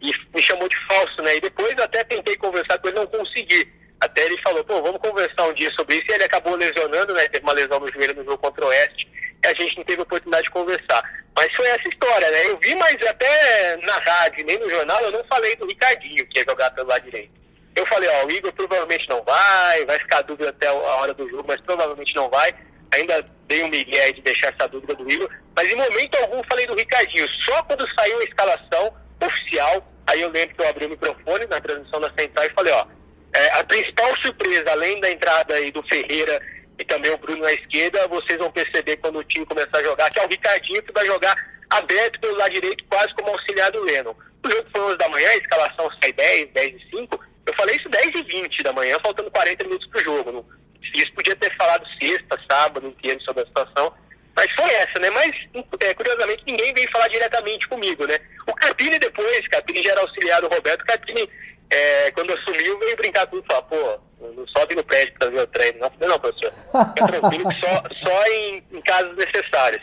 e 0.00 0.12
me 0.34 0.42
chamou 0.42 0.68
de 0.68 0.76
falso, 0.86 1.20
né? 1.22 1.36
E 1.36 1.40
depois 1.40 1.76
até 1.78 2.04
tentei 2.04 2.36
conversar 2.36 2.78
com 2.78 2.88
ele, 2.88 2.98
não 2.98 3.06
consegui. 3.06 3.68
Até 4.00 4.26
ele 4.26 4.40
falou, 4.42 4.62
pô, 4.64 4.80
vamos 4.80 5.00
conversar 5.00 5.46
um 5.48 5.54
dia 5.54 5.70
sobre 5.72 5.96
isso. 5.96 6.10
E 6.10 6.14
ele 6.14 6.24
acabou 6.24 6.54
lesionando, 6.56 7.14
né? 7.14 7.28
Teve 7.28 7.44
uma 7.44 7.52
lesão 7.52 7.80
no 7.80 7.92
joelho 7.92 8.14
no 8.14 8.24
jogo 8.24 8.38
contra 8.38 8.64
o 8.64 8.68
Oeste. 8.68 9.08
A 9.46 9.54
gente 9.54 9.76
não 9.76 9.84
teve 9.84 10.02
oportunidade 10.02 10.44
de 10.44 10.50
conversar. 10.50 11.02
Mas 11.36 11.54
foi 11.54 11.66
essa 11.66 11.88
história, 11.88 12.30
né? 12.30 12.46
Eu 12.46 12.58
vi, 12.58 12.74
mas 12.76 12.94
até 13.06 13.76
na 13.78 13.98
rádio, 13.98 14.44
nem 14.46 14.58
no 14.58 14.70
jornal, 14.70 15.00
eu 15.02 15.10
não 15.10 15.24
falei 15.24 15.54
do 15.56 15.66
Ricardinho, 15.66 16.26
que 16.28 16.38
ia 16.38 16.44
jogar 16.48 16.70
pelo 16.70 16.88
lado 16.88 17.04
direito. 17.04 17.32
Eu 17.74 17.84
falei, 17.86 18.08
ó, 18.08 18.26
o 18.26 18.30
Igor 18.30 18.52
provavelmente 18.52 19.08
não 19.08 19.22
vai, 19.24 19.84
vai 19.84 19.98
ficar 19.98 20.22
dúvida 20.22 20.50
até 20.50 20.68
a 20.68 20.72
hora 20.72 21.12
do 21.12 21.28
jogo, 21.28 21.44
mas 21.46 21.60
provavelmente 21.60 22.14
não 22.14 22.30
vai. 22.30 22.54
Ainda 22.94 23.24
dei 23.48 23.64
um 23.64 23.68
migué 23.68 24.12
de 24.12 24.22
deixar 24.22 24.54
essa 24.54 24.68
dúvida 24.68 24.94
do 24.94 25.10
Igor, 25.10 25.28
mas 25.56 25.70
em 25.70 25.74
momento 25.74 26.14
algum 26.16 26.42
falei 26.44 26.66
do 26.66 26.76
Ricardinho. 26.76 27.28
Só 27.42 27.62
quando 27.64 27.92
saiu 27.94 28.20
a 28.20 28.24
escalação 28.24 28.94
oficial, 29.20 29.92
aí 30.06 30.20
eu 30.20 30.30
lembro 30.30 30.54
que 30.54 30.62
eu 30.62 30.68
abri 30.68 30.86
o 30.86 30.90
microfone 30.90 31.46
na 31.46 31.60
transmissão 31.60 32.00
da 32.00 32.12
Central 32.16 32.46
e 32.46 32.50
falei, 32.50 32.72
ó, 32.72 32.86
é, 33.34 33.50
a 33.58 33.64
principal 33.64 34.14
surpresa, 34.16 34.70
além 34.70 35.00
da 35.00 35.10
entrada 35.10 35.54
aí 35.54 35.72
do 35.72 35.82
Ferreira 35.88 36.40
e 36.78 36.84
também 36.84 37.12
o 37.12 37.18
Bruno 37.18 37.42
na 37.42 37.52
esquerda, 37.52 38.08
vocês 38.08 38.38
vão 38.38 38.50
perceber 38.50 38.96
quando 38.96 39.18
o 39.18 39.24
time 39.24 39.46
começar 39.46 39.78
a 39.78 39.82
jogar, 39.82 40.10
que 40.10 40.18
é 40.18 40.24
o 40.24 40.28
Ricardinho 40.28 40.82
que 40.82 40.92
vai 40.92 41.06
jogar 41.06 41.34
aberto 41.70 42.20
pelo 42.20 42.36
lado 42.36 42.52
direito, 42.52 42.84
quase 42.84 43.12
como 43.14 43.30
auxiliar 43.30 43.70
do 43.70 43.82
Leno. 43.82 44.16
O 44.44 44.50
jogo 44.50 44.68
foi 44.72 44.80
11 44.82 44.98
da 44.98 45.08
manhã, 45.08 45.28
a 45.28 45.36
escalação 45.36 45.90
sai 46.02 46.12
10, 46.12 46.50
10 46.52 46.74
e 46.74 46.90
5. 46.90 47.20
Eu 47.46 47.54
falei 47.54 47.76
isso 47.76 47.88
10 47.88 48.14
e 48.14 48.22
20 48.22 48.62
da 48.62 48.72
manhã, 48.72 48.98
faltando 49.02 49.30
40 49.30 49.64
minutos 49.64 49.86
pro 49.88 50.04
jogo. 50.04 50.46
Isso 50.94 51.12
podia 51.14 51.34
ter 51.36 51.54
falado 51.56 51.86
sexta, 51.98 52.38
sábado, 52.50 52.86
inteiro 52.86 53.20
sobre 53.22 53.42
a 53.42 53.46
situação. 53.46 53.92
Mas 54.36 54.50
foi 54.52 54.70
essa, 54.74 54.98
né? 54.98 55.10
Mas, 55.10 55.34
é, 55.80 55.94
curiosamente, 55.94 56.42
ninguém 56.46 56.74
veio 56.74 56.90
falar 56.90 57.08
diretamente 57.08 57.68
comigo, 57.68 58.06
né? 58.06 58.18
O 58.46 58.54
Capini 58.54 58.98
depois, 58.98 59.48
Capini 59.48 59.82
já 59.82 59.92
era 59.92 60.00
auxiliar 60.00 60.40
do 60.40 60.48
Roberto, 60.48 60.84
Capini, 60.84 61.28
é, 61.70 62.10
quando 62.12 62.32
assumiu, 62.32 62.78
veio 62.78 62.96
brincar 62.96 63.26
comigo 63.26 63.46
e 63.48 63.52
falar, 63.52 63.62
pô, 63.62 64.00
não 64.36 64.46
sobe 64.48 64.74
no 64.74 64.84
prédio 64.84 65.14
para 65.18 65.30
ver 65.30 65.40
o 65.40 65.46
treino. 65.46 65.78
Não, 65.80 66.08
não, 66.08 66.18
professor. 66.18 66.52
Tranquilo 66.94 67.50
só, 67.62 67.82
só 68.04 68.26
em, 68.26 68.62
em 68.72 68.80
casos 68.82 69.16
necessários. 69.16 69.82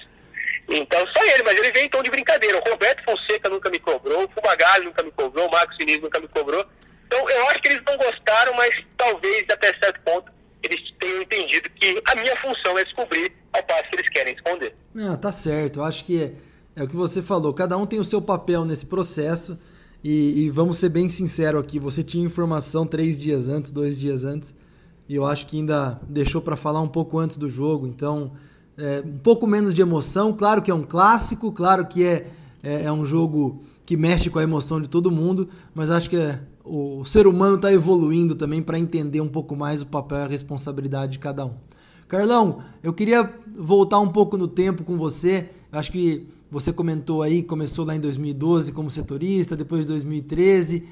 Então, 0.70 1.06
só 1.15 1.24
ele, 1.26 1.44
mas 1.44 1.58
ele 1.58 1.72
veio 1.72 1.89
tom 1.89 2.02
de 2.02 2.10
brincadeira. 2.10 2.58
O 2.58 2.70
Roberto 2.70 3.04
Fonseca 3.04 3.50
nunca 3.50 3.70
me 3.70 3.80
cobrou, 3.80 4.24
o 4.24 4.30
Fumagalli 4.30 4.86
nunca 4.86 5.04
me 5.04 5.12
cobrou, 5.12 5.48
o 5.48 5.52
Marcos 5.52 5.76
Sinistro 5.76 6.04
nunca 6.04 6.20
me 6.20 6.28
cobrou. 6.28 6.65
Então, 7.08 7.30
eu 7.30 7.50
acho 7.50 7.62
que 7.62 7.67
eles 7.70 7.82
não 7.86 7.98
gostaram, 7.98 8.54
mas 8.54 8.74
talvez 8.98 9.46
até 9.50 9.74
certo 9.80 10.00
ponto 10.02 10.32
eles 10.63 10.80
tenham 11.00 11.22
entendido 11.22 11.70
que 11.72 12.02
a 12.06 12.15
minha 12.15 12.36
função 12.38 12.78
é 12.78 12.86
descobrir 12.86 13.34
ao 13.52 13.63
passo 13.63 13.89
que 13.89 13.96
eles 13.98 14.10
querem 14.10 14.34
esconder. 14.34 14.76
Não, 14.94 15.17
tá 15.17 15.32
certo. 15.32 15.80
Eu 15.80 15.84
acho 15.84 16.06
que 16.06 16.24
é, 16.24 16.32
é 16.80 16.84
o 16.84 16.88
que 16.88 16.96
você 16.96 17.22
falou. 17.22 17.54
Cada 17.54 17.78
um 17.78 17.86
tem 17.86 18.00
o 18.00 18.06
seu 18.06 18.22
papel 18.22 18.63
nesse 18.63 18.86
processo. 18.86 19.60
E, 20.04 20.46
e, 20.46 20.50
vamos 20.50 20.78
ser 20.78 20.90
bem 20.90 21.08
sinceros 21.08 21.62
aqui, 21.62 21.80
você 21.80 22.04
tinha 22.04 22.26
informação 22.26 22.88
três 22.88 23.20
dias 23.20 23.48
antes, 23.48 23.72
dois 23.72 24.00
dias 24.00 24.26
antes, 24.26 24.54
e 25.08 25.14
eu 25.14 25.26
acho 25.26 25.46
que 25.46 25.58
ainda 25.58 26.02
deixou 26.10 26.42
para 26.42 26.56
falar 26.56 26.82
um 26.82 26.88
pouco 26.88 27.20
antes 27.20 27.38
do 27.38 27.48
jogo, 27.48 27.86
então 27.86 28.32
é, 28.78 29.04
um 29.06 29.20
pouco 29.20 29.46
menos 29.46 29.74
de 29.74 29.82
emoção. 29.82 30.34
Claro 30.34 30.62
que 30.62 30.72
é 30.72 30.74
um 30.74 30.84
clássico, 30.84 31.52
claro 31.52 31.86
que 31.86 32.04
é, 32.04 32.28
é, 32.64 32.84
é 32.84 32.92
um 32.92 33.06
jogo 33.06 33.62
que 33.86 33.96
mexe 33.96 34.30
com 34.30 34.40
a 34.40 34.44
emoção 34.44 34.82
de 34.82 34.90
todo 34.90 35.12
mundo, 35.12 35.48
mas 35.74 35.92
acho 35.92 36.10
que 36.10 36.18
é, 36.18 36.40
o 36.64 37.04
ser 37.06 37.28
humano 37.28 37.56
está 37.56 37.72
evoluindo 37.72 38.34
também 38.34 38.62
para 38.62 38.80
entender 38.80 39.22
um 39.22 39.28
pouco 39.28 39.56
mais 39.56 39.82
o 39.82 39.86
papel 39.86 40.20
e 40.20 40.22
a 40.24 40.28
responsabilidade 40.28 41.14
de 41.14 41.20
cada 41.20 41.46
um. 41.46 41.54
Carlão, 42.08 42.60
eu 42.84 42.92
queria 42.92 43.34
voltar 43.56 44.00
um 44.00 44.10
pouco 44.10 44.38
no 44.38 44.48
tempo 44.48 44.84
com 44.84 44.98
você. 44.98 45.50
Acho 45.72 45.92
que 45.92 46.28
você 46.52 46.74
comentou 46.74 47.22
aí, 47.22 47.42
começou 47.42 47.86
lá 47.86 47.96
em 47.96 48.00
2012 48.00 48.74
como 48.74 48.92
setorista, 48.92 49.56
depois 49.56 49.86
2013. 49.86 50.84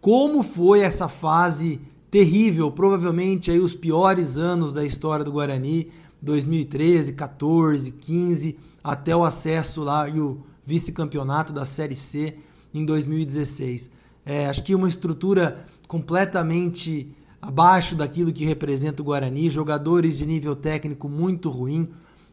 Como 0.00 0.44
foi 0.44 0.80
essa 0.80 1.08
fase 1.08 1.80
terrível, 2.08 2.70
provavelmente 2.70 3.50
aí 3.50 3.58
os 3.58 3.74
piores 3.74 4.38
anos 4.38 4.72
da 4.72 4.84
história 4.84 5.24
do 5.24 5.32
Guarani, 5.32 5.88
2013, 6.22 7.14
14, 7.14 7.90
15, 7.90 8.56
até 8.84 9.14
o 9.14 9.24
acesso 9.24 9.82
lá 9.82 10.08
e 10.08 10.20
o 10.20 10.42
vice-campeonato 10.64 11.52
da 11.52 11.64
Série 11.64 11.96
C 11.96 12.36
em 12.72 12.84
2016. 12.84 13.90
É, 14.24 14.46
acho 14.46 14.62
que 14.62 14.76
uma 14.76 14.88
estrutura 14.88 15.66
completamente 15.88 17.12
abaixo 17.42 17.96
daquilo 17.96 18.32
que 18.32 18.44
representa 18.44 19.02
o 19.02 19.04
Guarani, 19.04 19.50
jogadores 19.50 20.16
de 20.16 20.24
nível 20.24 20.54
técnico 20.54 21.08
muito 21.08 21.50
ruim, 21.50 21.88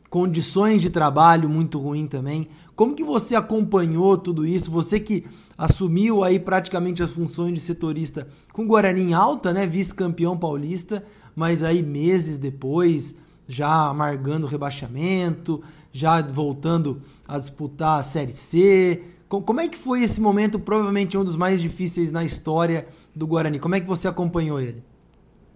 condições 0.10 0.82
de 0.82 0.90
trabalho 0.90 1.50
muito 1.50 1.80
ruim 1.80 2.08
também. 2.08 2.48
Como 2.78 2.94
que 2.94 3.04
você 3.04 3.36
acompanhou 3.36 4.16
tudo 4.20 4.46
isso? 4.46 4.70
Você 4.70 5.00
que 5.00 5.26
assumiu 5.58 6.24
aí 6.24 6.40
praticamente 6.40 7.02
as 7.02 7.10
funções 7.10 7.56
de 7.56 7.60
setorista 7.60 8.28
com 8.54 8.62
o 8.62 8.68
Guarani 8.68 9.02
em 9.02 9.14
alta, 9.16 9.52
né, 9.52 9.66
vice-campeão 9.66 10.38
paulista, 10.38 11.04
mas 11.36 11.64
aí 11.64 11.82
meses 11.82 12.38
depois 12.38 13.16
já 13.48 13.88
amargando 13.88 14.46
o 14.46 14.50
rebaixamento, 14.50 15.64
já 15.92 16.22
voltando 16.22 17.02
a 17.28 17.40
disputar 17.40 17.98
a 17.98 18.04
Série 18.04 18.34
C. 18.34 19.02
Como 19.28 19.60
é 19.60 19.68
que 19.68 19.78
foi 19.78 20.04
esse 20.04 20.22
momento, 20.22 20.60
provavelmente 20.60 21.18
um 21.18 21.24
dos 21.24 21.36
mais 21.36 21.60
difíceis 21.60 22.12
na 22.12 22.24
história 22.24 22.88
do 23.16 23.26
Guarani? 23.26 23.58
Como 23.58 23.74
é 23.74 23.80
que 23.80 23.88
você 23.88 24.08
acompanhou 24.08 24.62
ele? 24.62 24.84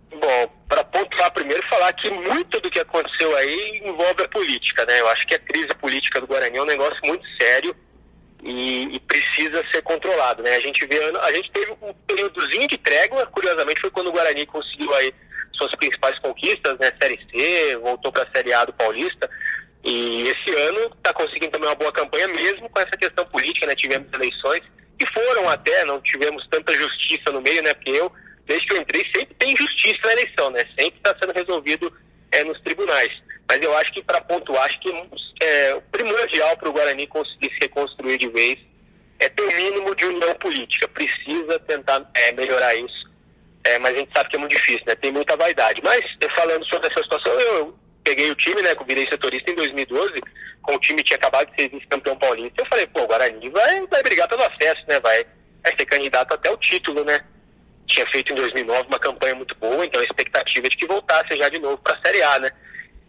Bom, 0.10 0.52
para 0.68 0.84
pontuar 0.86 1.32
primeiro, 1.34 1.62
falar 1.82 1.94
que 1.94 2.10
muito 2.12 2.60
do 2.60 2.70
que 2.70 2.80
aconteceu 2.80 3.36
aí 3.36 3.82
envolve 3.84 4.24
a 4.24 4.28
política, 4.28 4.86
né? 4.86 5.00
Eu 5.00 5.08
acho 5.10 5.26
que 5.26 5.34
a 5.34 5.40
crise 5.40 5.70
política 5.80 6.22
do 6.22 6.28
Guarani 6.28 6.58
é 6.58 6.62
um 6.62 6.66
negócio 6.66 7.00
muito 7.04 7.26
sério 7.42 7.76
e, 8.44 8.96
e 8.96 9.00
precisa 9.00 9.64
ser 9.72 9.82
controlado, 9.82 10.44
né? 10.44 10.56
A 10.56 10.60
gente 10.60 10.86
vê, 10.86 11.00
a 11.22 11.32
gente 11.34 11.52
teve 11.52 11.72
um 11.82 11.94
períodozinho 12.06 12.68
de 12.68 12.78
trégua, 12.78 13.26
curiosamente 13.28 13.82
foi 13.82 13.90
quando 13.90 14.08
o 14.08 14.12
Guarani 14.12 14.46
conseguiu 14.46 14.94
aí 14.94 15.12
suas 15.54 15.72
principais 15.76 16.18
conquistas, 16.20 16.78
né? 16.78 16.92
Série 17.02 17.20
C, 17.32 17.78
voltou 17.78 18.12
para 18.12 18.24
a 18.24 18.32
Série 18.36 18.54
A 18.54 18.66
do 18.66 18.74
Paulista. 18.74 19.28
E 19.84 20.28
esse 20.28 20.56
ano 20.56 20.94
está 20.96 21.12
conseguindo 21.12 21.52
também 21.52 21.68
uma 21.68 21.76
boa 21.76 21.92
campanha, 21.92 22.28
mesmo 22.28 22.70
com 22.70 22.80
essa 22.80 22.92
questão 22.92 23.26
política, 23.26 23.66
né? 23.66 23.76
Tivemos 23.76 24.08
eleições 24.14 24.62
que 25.00 25.06
foram 25.08 25.50
até, 25.50 25.84
não 25.86 26.00
tivemos 26.00 26.48
tanta 26.48 26.72
justiça 26.74 27.32
no 27.32 27.42
meio, 27.42 27.64
né? 27.64 27.74
Porque 27.74 27.90
eu, 27.90 28.12
desde 28.52 28.68
que 28.68 28.74
eu 28.74 28.82
entrei, 28.82 29.06
sempre 29.16 29.34
tem 29.36 29.56
justiça 29.56 30.00
na 30.04 30.12
eleição, 30.12 30.50
né? 30.50 30.60
Sempre 30.78 30.98
está 30.98 31.16
sendo 31.18 31.34
resolvido 31.34 31.94
é, 32.32 32.44
nos 32.44 32.60
tribunais. 32.62 33.12
Mas 33.48 33.62
eu 33.62 33.76
acho 33.78 33.94
que, 33.94 34.04
para 34.04 34.20
pontuar, 34.20 34.66
acho 34.66 34.80
que 34.82 34.92
é, 35.42 35.74
o 35.76 35.82
primordial 35.84 36.58
para 36.58 36.70
o 36.70 36.74
Guarani 36.74 37.08
conseguir 37.08 37.54
se 37.54 37.60
reconstruir 37.62 38.18
de 38.18 38.28
vez 38.28 38.60
é 39.20 39.30
ter 39.30 39.44
o 39.44 39.56
mínimo 39.56 39.96
de 39.96 40.06
união 40.06 40.34
política. 40.36 40.88
Precisa 40.90 41.60
tentar 41.60 42.10
é, 42.14 42.34
melhorar 42.34 42.76
isso. 42.76 43.10
É, 43.64 43.80
mas 43.80 43.94
a 43.94 43.98
gente 43.98 44.12
sabe 44.14 44.30
que 44.30 44.36
é 44.36 44.40
muito 44.40 44.56
difícil, 44.56 44.84
né? 44.86 44.96
Tem 44.96 45.12
muita 45.12 45.38
vaidade. 45.38 45.82
Mas, 45.82 46.04
falando 46.32 46.66
sobre 46.66 46.88
essa 46.88 47.02
situação, 47.02 47.32
eu, 47.40 47.80
peguei 48.04 48.32
o 48.32 48.36
time, 48.36 48.62
né? 48.62 48.76
Que 48.76 48.82
eu 48.82 48.88
virei 48.88 49.08
setorista 49.08 49.50
em 49.50 49.56
2012, 49.56 50.22
com 50.64 50.76
o 50.76 50.80
time 50.80 51.04
tinha 51.04 51.16
acabado 51.16 51.50
de 51.52 51.62
ser 51.62 51.70
vice-campeão 51.70 52.18
paulista. 52.18 52.62
Eu 52.62 52.66
falei, 52.66 52.88
pô, 52.88 53.04
o 53.04 53.08
Guarani 53.08 53.50
vai, 53.50 53.88
vai 53.88 54.04
brigar 54.04 54.28
pelo 54.28 54.44
acesso, 54.44 54.82
né? 54.88 55.00
Vai, 55.00 55.26
vai 55.64 55.76
ser 55.78 55.86
candidato 55.86 56.34
até 56.34 56.50
o 56.50 56.58
título, 56.58 57.06
né? 57.06 57.22
Tinha 57.92 58.06
feito 58.08 58.32
em 58.32 58.36
2009 58.36 58.88
uma 58.88 59.00
campanha 59.00 59.36
muito 59.36 59.54
boa, 59.56 59.86
então 59.86 60.00
a 60.00 60.04
expectativa 60.04 60.66
é 60.66 60.70
de 60.70 60.78
que 60.78 60.88
voltasse 60.88 61.36
já 61.36 61.50
de 61.50 61.60
novo 61.60 61.78
para 61.78 61.94
a 61.94 62.02
Série 62.02 62.24
A, 62.24 62.40
né? 62.40 62.50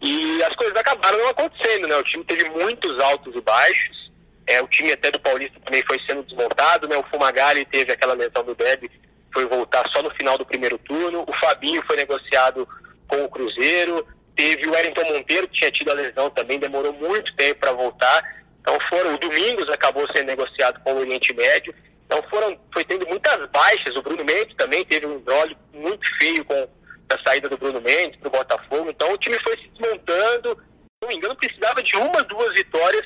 E 0.01 0.43
as 0.43 0.53
coisas 0.55 0.75
acabaram 0.75 1.17
não 1.19 1.29
acontecendo, 1.29 1.87
né? 1.87 1.95
O 1.95 2.03
time 2.03 2.25
teve 2.25 2.49
muitos 2.49 2.99
altos 2.99 3.33
e 3.33 3.39
baixos. 3.39 4.11
É, 4.45 4.61
o 4.61 4.67
time 4.67 4.91
até 4.91 5.09
do 5.09 5.21
Paulista 5.21 5.57
também 5.63 5.81
foi 5.87 5.97
sendo 6.05 6.23
desmontado, 6.23 6.87
né? 6.89 6.97
O 6.97 7.03
Fumagalli 7.03 7.63
teve 7.63 7.93
aquela 7.93 8.13
lesão 8.13 8.43
do 8.43 8.53
Deb, 8.53 8.91
foi 9.33 9.45
voltar 9.45 9.89
só 9.93 10.01
no 10.01 10.11
final 10.11 10.37
do 10.37 10.45
primeiro 10.45 10.77
turno. 10.77 11.23
O 11.25 11.33
Fabinho 11.33 11.81
foi 11.87 11.95
negociado 11.95 12.67
com 13.07 13.23
o 13.23 13.29
Cruzeiro. 13.29 14.05
Teve 14.35 14.67
o 14.67 14.73
Wellington 14.73 15.05
Monteiro, 15.13 15.47
que 15.47 15.59
tinha 15.59 15.71
tido 15.71 15.91
a 15.91 15.93
lesão 15.93 16.29
também, 16.29 16.59
demorou 16.59 16.91
muito 16.91 17.33
tempo 17.37 17.61
para 17.61 17.71
voltar. 17.71 18.43
Então 18.59 18.77
foram, 18.81 19.13
o 19.13 19.17
Domingos 19.17 19.69
acabou 19.69 20.05
sendo 20.13 20.27
negociado 20.27 20.81
com 20.81 20.93
o 20.93 20.99
Oriente 20.99 21.33
Médio. 21.33 21.73
Então 22.13 22.29
foram, 22.29 22.55
foi 22.71 22.83
tendo 22.85 23.07
muitas 23.07 23.43
baixas. 23.47 23.95
O 23.95 24.03
Bruno 24.03 24.23
Mendes 24.23 24.55
também 24.55 24.85
teve 24.85 25.07
um 25.07 25.19
óleo 25.27 25.57
muito 25.73 26.07
feio 26.19 26.45
com 26.45 26.69
a 27.09 27.27
saída 27.27 27.49
do 27.49 27.57
Bruno 27.57 27.81
Mendes 27.81 28.19
para 28.19 28.27
o 28.27 28.31
Botafogo. 28.31 28.89
Então 28.91 29.11
o 29.11 29.17
time 29.17 29.39
foi 29.39 29.57
se 29.57 29.67
desmontando. 29.69 30.49
Se 30.51 31.01
não 31.01 31.09
me 31.09 31.15
engano, 31.15 31.35
precisava 31.35 31.81
de 31.81 31.97
uma, 31.97 32.21
duas 32.23 32.53
vitórias 32.53 33.03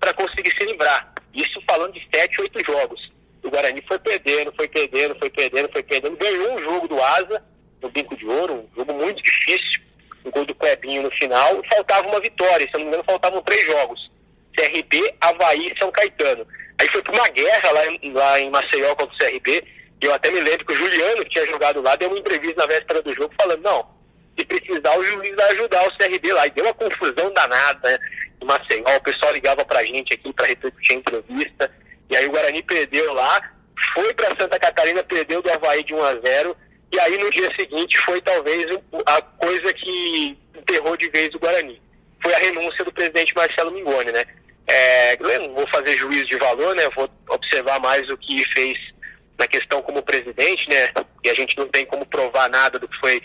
para 0.00 0.12
conseguir 0.12 0.50
se 0.50 0.64
livrar. 0.64 1.14
Isso 1.32 1.62
falando 1.70 1.92
de 1.92 2.04
sete, 2.12 2.40
oito 2.40 2.64
jogos. 2.66 3.12
O 3.44 3.50
Guarani 3.50 3.80
foi 3.86 3.98
perdendo, 4.00 4.52
foi 4.56 4.66
perdendo, 4.66 5.16
foi 5.16 5.30
perdendo, 5.30 5.72
foi 5.72 5.82
perdendo. 5.84 6.16
Ganhou 6.16 6.54
um 6.54 6.62
jogo 6.62 6.88
do 6.88 7.00
Asa, 7.00 7.40
no 7.80 7.88
Bico 7.90 8.16
de 8.16 8.26
Ouro, 8.26 8.54
um 8.54 8.76
jogo 8.76 8.92
muito 8.92 9.22
difícil 9.22 9.86
o 10.24 10.30
gol 10.32 10.44
do 10.44 10.54
Clebinho 10.54 11.04
no 11.04 11.10
final, 11.12 11.62
faltava 11.72 12.06
uma 12.06 12.20
vitória, 12.20 12.66
se 12.66 12.72
não 12.74 12.80
me 12.80 12.86
engano, 12.88 13.04
faltavam 13.04 13.40
três 13.40 13.64
jogos. 13.64 14.10
CRB, 14.54 15.14
Havaí 15.20 15.72
e 15.72 15.78
São 15.78 15.90
Caetano. 15.90 16.44
Aí 16.80 16.88
foi 16.88 17.02
para 17.02 17.14
uma 17.14 17.28
guerra 17.28 17.70
lá 17.72 17.86
em, 17.86 18.12
lá 18.12 18.40
em 18.40 18.50
Maceió 18.50 18.94
contra 18.94 19.14
o 19.14 19.18
CRB, 19.18 19.64
e 20.00 20.06
eu 20.06 20.14
até 20.14 20.30
me 20.30 20.40
lembro 20.40 20.64
que 20.64 20.72
o 20.72 20.76
Juliano, 20.76 21.24
que 21.24 21.30
tinha 21.30 21.46
jogado 21.46 21.82
lá, 21.82 21.96
deu 21.96 22.08
uma 22.08 22.18
entrevista 22.18 22.56
na 22.56 22.66
véspera 22.66 23.02
do 23.02 23.14
jogo 23.14 23.34
falando, 23.40 23.62
não, 23.62 23.88
se 24.38 24.44
precisar 24.44 24.96
o 24.96 25.04
juiz 25.04 25.34
vai 25.34 25.50
ajudar 25.52 25.88
o 25.88 25.98
CRB 25.98 26.32
lá. 26.32 26.46
E 26.46 26.50
deu 26.50 26.64
uma 26.64 26.74
confusão 26.74 27.32
danada 27.32 27.90
né, 27.90 27.98
em 28.40 28.44
Maceió, 28.44 28.96
o 28.96 29.02
pessoal 29.02 29.32
ligava 29.32 29.64
pra 29.64 29.82
gente 29.82 30.14
aqui 30.14 30.32
para 30.32 30.46
repercutir 30.46 30.96
a 30.96 31.00
entrevista, 31.00 31.70
e 32.08 32.16
aí 32.16 32.26
o 32.26 32.30
Guarani 32.30 32.62
perdeu 32.62 33.12
lá, 33.12 33.52
foi 33.94 34.14
para 34.14 34.36
Santa 34.38 34.58
Catarina, 34.58 35.02
perdeu 35.02 35.42
do 35.42 35.50
Havaí 35.50 35.82
de 35.82 35.94
1 35.94 36.04
a 36.04 36.14
0 36.14 36.56
e 36.90 37.00
aí 37.00 37.18
no 37.18 37.30
dia 37.30 37.50
seguinte 37.54 37.98
foi 37.98 38.20
talvez 38.22 38.66
a 39.06 39.20
coisa 39.20 39.72
que 39.74 40.38
enterrou 40.56 40.96
de 40.96 41.08
vez 41.10 41.34
o 41.34 41.38
Guarani. 41.38 41.80
Foi 42.22 42.34
a 42.34 42.38
renúncia 42.38 42.84
do 42.84 42.92
presidente 42.92 43.34
Marcelo 43.34 43.70
Mingoni, 43.70 44.10
né? 44.10 44.24
É, 44.68 45.16
não 45.38 45.54
vou 45.54 45.66
fazer 45.68 45.96
juízo 45.96 46.26
de 46.26 46.36
valor, 46.36 46.76
né? 46.76 46.88
Vou 46.94 47.08
observar 47.30 47.80
mais 47.80 48.08
o 48.10 48.18
que 48.18 48.44
fez 48.52 48.78
na 49.38 49.46
questão 49.46 49.80
como 49.80 50.02
presidente, 50.02 50.68
né? 50.68 50.92
E 51.24 51.30
a 51.30 51.34
gente 51.34 51.56
não 51.56 51.66
tem 51.68 51.86
como 51.86 52.04
provar 52.04 52.50
nada 52.50 52.78
do 52.78 52.86
que 52.86 52.98
foi, 52.98 53.22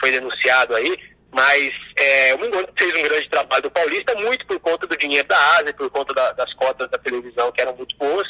foi 0.00 0.10
denunciado 0.10 0.74
aí. 0.74 0.98
Mas 1.30 1.74
é, 1.96 2.34
o 2.34 2.38
Mingoni 2.38 2.66
fez 2.78 2.94
um 2.96 3.02
grande 3.02 3.28
trabalho 3.28 3.64
do 3.64 3.70
Paulista, 3.70 4.14
muito 4.14 4.46
por 4.46 4.58
conta 4.58 4.86
do 4.86 4.96
dinheiro 4.96 5.28
da 5.28 5.38
Ásia, 5.56 5.74
por 5.74 5.90
conta 5.90 6.14
da, 6.14 6.32
das 6.32 6.52
cotas 6.54 6.88
da 6.88 6.96
televisão 6.96 7.52
que 7.52 7.60
eram 7.60 7.76
muito 7.76 7.94
boas. 7.96 8.26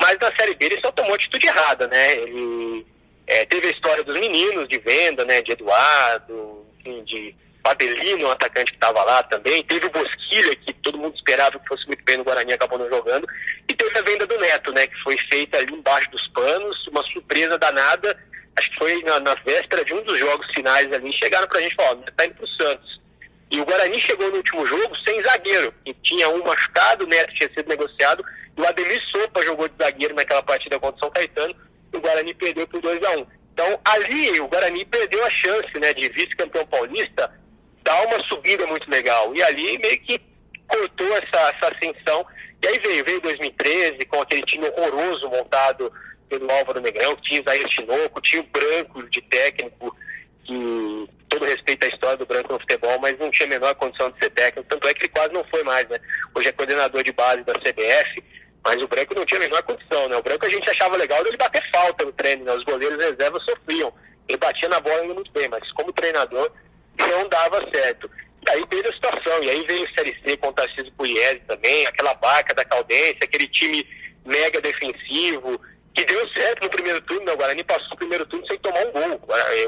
Mas 0.00 0.16
na 0.18 0.34
Série 0.34 0.54
B 0.54 0.64
ele 0.64 0.80
só 0.80 0.90
tomou 0.92 1.14
atitude 1.14 1.46
errada, 1.46 1.86
né? 1.86 2.14
Ele 2.14 2.86
é, 3.26 3.44
teve 3.44 3.68
a 3.68 3.72
história 3.72 4.02
dos 4.02 4.18
meninos 4.18 4.66
de 4.68 4.78
venda, 4.78 5.22
né? 5.26 5.42
De 5.42 5.52
Eduardo, 5.52 6.66
enfim, 6.80 7.04
de 7.04 7.36
Padelino, 7.66 8.28
um 8.28 8.30
atacante 8.30 8.70
que 8.70 8.76
estava 8.76 9.02
lá 9.02 9.22
também. 9.24 9.62
Teve 9.64 9.86
o 9.86 9.90
Bosquilha, 9.90 10.54
que 10.54 10.72
todo 10.74 10.98
mundo 10.98 11.16
esperava 11.16 11.58
que 11.58 11.66
fosse 11.66 11.84
muito 11.88 12.04
bem 12.04 12.16
no 12.16 12.22
Guarani, 12.22 12.52
acabou 12.52 12.78
não 12.78 12.88
jogando. 12.88 13.26
E 13.68 13.74
teve 13.74 13.98
a 13.98 14.02
venda 14.02 14.24
do 14.24 14.38
Neto, 14.38 14.72
né? 14.72 14.86
Que 14.86 15.02
foi 15.02 15.18
feita 15.30 15.58
ali 15.58 15.74
embaixo 15.74 16.08
dos 16.10 16.28
panos, 16.28 16.86
uma 16.86 17.02
surpresa 17.04 17.58
danada. 17.58 18.16
Acho 18.56 18.70
que 18.70 18.78
foi 18.78 19.02
na, 19.02 19.18
na 19.18 19.34
véspera 19.34 19.84
de 19.84 19.92
um 19.92 20.02
dos 20.02 20.16
jogos 20.16 20.46
finais 20.54 20.92
ali. 20.92 21.12
Chegaram 21.12 21.48
pra 21.48 21.60
gente 21.60 21.72
e 21.72 21.76
falaram: 21.76 22.02
tá 22.16 22.24
indo 22.24 22.34
pro 22.36 22.48
Santos. 22.48 23.00
E 23.50 23.60
o 23.60 23.64
Guarani 23.64 23.98
chegou 23.98 24.30
no 24.30 24.36
último 24.36 24.64
jogo 24.64 24.96
sem 25.04 25.20
zagueiro. 25.24 25.74
E 25.84 25.92
tinha 25.94 26.28
um 26.28 26.44
machucado, 26.44 27.04
o 27.04 27.08
Neto 27.08 27.34
tinha 27.34 27.50
sido 27.52 27.68
negociado. 27.68 28.24
E 28.56 28.60
o 28.60 28.66
Ademir 28.66 29.02
Sopa 29.10 29.42
jogou 29.42 29.68
de 29.68 29.74
zagueiro 29.76 30.14
naquela 30.14 30.42
partida 30.42 30.78
contra 30.78 30.96
o 30.96 31.00
São 31.00 31.10
Caetano 31.10 31.54
o 31.92 32.00
Guarani 32.00 32.34
perdeu 32.34 32.66
por 32.66 32.80
2 32.80 33.02
a 33.02 33.10
1 33.12 33.18
um. 33.18 33.26
Então, 33.52 33.80
ali, 33.84 34.38
o 34.40 34.48
Guarani 34.48 34.84
perdeu 34.84 35.24
a 35.24 35.30
chance 35.30 35.78
né, 35.80 35.94
de 35.94 36.08
vice-campeão 36.10 36.66
paulista 36.66 37.32
dar 37.86 38.04
uma 38.04 38.20
subida 38.28 38.66
muito 38.66 38.90
legal. 38.90 39.32
E 39.34 39.42
ali 39.42 39.78
meio 39.78 39.98
que 40.00 40.20
cortou 40.66 41.06
essa, 41.16 41.54
essa 41.54 41.72
ascensão. 41.72 42.26
E 42.62 42.66
aí 42.66 42.78
veio, 42.80 43.04
veio 43.04 43.20
2013, 43.20 44.04
com 44.06 44.20
aquele 44.20 44.42
time 44.42 44.66
horroroso 44.68 45.30
montado 45.30 45.92
pelo 46.28 46.50
Álvaro 46.50 46.80
Negrão, 46.80 47.14
tinha 47.22 47.40
Isaías 47.40 47.70
Tinoco, 47.70 48.20
tinha 48.20 48.42
o 48.42 48.46
Branco 48.46 49.08
de 49.08 49.22
técnico, 49.22 49.96
que 50.44 51.08
todo 51.28 51.44
respeito 51.44 51.84
à 51.84 51.88
história 51.88 52.16
do 52.16 52.26
Branco 52.26 52.52
no 52.52 52.58
futebol, 52.58 52.98
mas 52.98 53.16
não 53.18 53.30
tinha 53.30 53.46
a 53.46 53.50
menor 53.50 53.74
condição 53.76 54.10
de 54.10 54.18
ser 54.18 54.30
técnico, 54.30 54.68
tanto 54.68 54.88
é 54.88 54.94
que 54.94 55.02
ele 55.02 55.12
quase 55.12 55.32
não 55.32 55.44
foi 55.44 55.62
mais, 55.62 55.88
né? 55.88 55.98
Hoje 56.34 56.48
é 56.48 56.52
coordenador 56.52 57.04
de 57.04 57.12
base 57.12 57.44
da 57.44 57.52
CBF, 57.52 58.24
mas 58.64 58.82
o 58.82 58.88
Branco 58.88 59.14
não 59.14 59.24
tinha 59.24 59.38
a 59.38 59.44
menor 59.44 59.62
condição, 59.62 60.08
né? 60.08 60.16
O 60.16 60.22
Branco 60.22 60.44
a 60.44 60.50
gente 60.50 60.68
achava 60.68 60.96
legal 60.96 61.24
ele 61.24 61.36
bater 61.36 61.62
falta 61.70 62.04
no 62.04 62.12
treino, 62.12 62.44
né? 62.44 62.52
Os 62.52 62.64
goleiros 62.64 62.98
reservas 62.98 63.44
sofriam. 63.44 63.92
Ele 64.28 64.38
batia 64.38 64.68
na 64.68 64.80
bola 64.80 65.02
ainda 65.02 65.14
muito 65.14 65.30
bem, 65.30 65.48
mas 65.48 65.70
como 65.72 65.92
treinador 65.92 66.50
não 66.98 67.28
dava 67.28 67.66
certo. 67.72 68.10
E 68.46 68.50
aí 68.50 68.64
veio 68.70 68.88
a 68.88 68.92
situação, 68.92 69.42
e 69.42 69.50
aí 69.50 69.66
veio 69.66 69.84
o 69.84 69.94
Série 69.94 70.36
com 70.36 70.48
o 70.48 70.52
Tarcísio 70.52 70.92
Pugliese 70.92 71.40
também, 71.46 71.86
aquela 71.86 72.14
barca 72.14 72.54
da 72.54 72.64
Caldense, 72.64 73.18
aquele 73.22 73.48
time 73.48 73.86
mega 74.24 74.60
defensivo, 74.60 75.60
que 75.94 76.04
deu 76.04 76.28
certo 76.28 76.64
no 76.64 76.70
primeiro 76.70 77.00
turno, 77.00 77.24
né? 77.24 77.32
o 77.32 77.36
Guarani 77.36 77.64
passou 77.64 77.94
o 77.94 77.96
primeiro 77.96 78.26
turno 78.26 78.46
sem 78.46 78.58
tomar 78.58 78.80
um 78.80 78.92
gol. 78.92 79.20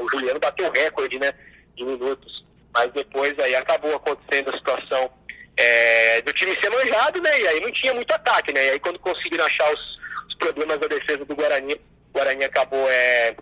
O 0.03 0.09
Juliano 0.09 0.39
bateu 0.39 0.67
o 0.67 0.71
recorde, 0.71 1.17
né, 1.19 1.33
de 1.75 1.83
minutos. 1.83 2.43
Mas 2.71 2.91
depois 2.93 3.37
aí 3.39 3.55
acabou 3.55 3.95
acontecendo 3.95 4.51
a 4.51 4.57
situação 4.57 5.11
é, 5.57 6.21
do 6.21 6.31
time 6.31 6.55
ser 6.61 6.69
manjado, 6.69 7.19
né? 7.19 7.41
E 7.41 7.47
aí 7.47 7.59
não 7.59 7.71
tinha 7.71 7.93
muito 7.95 8.13
ataque, 8.13 8.53
né? 8.53 8.67
E 8.67 8.69
aí 8.69 8.79
quando 8.79 8.99
conseguiram 8.99 9.43
achar 9.43 9.73
os, 9.73 9.79
os 10.27 10.35
problemas 10.35 10.79
da 10.79 10.87
defesa 10.87 11.25
do 11.25 11.35
Guarani, 11.35 11.73
o 11.73 12.13
Guarani 12.13 12.45
acabou 12.45 12.87
é, 12.89 13.35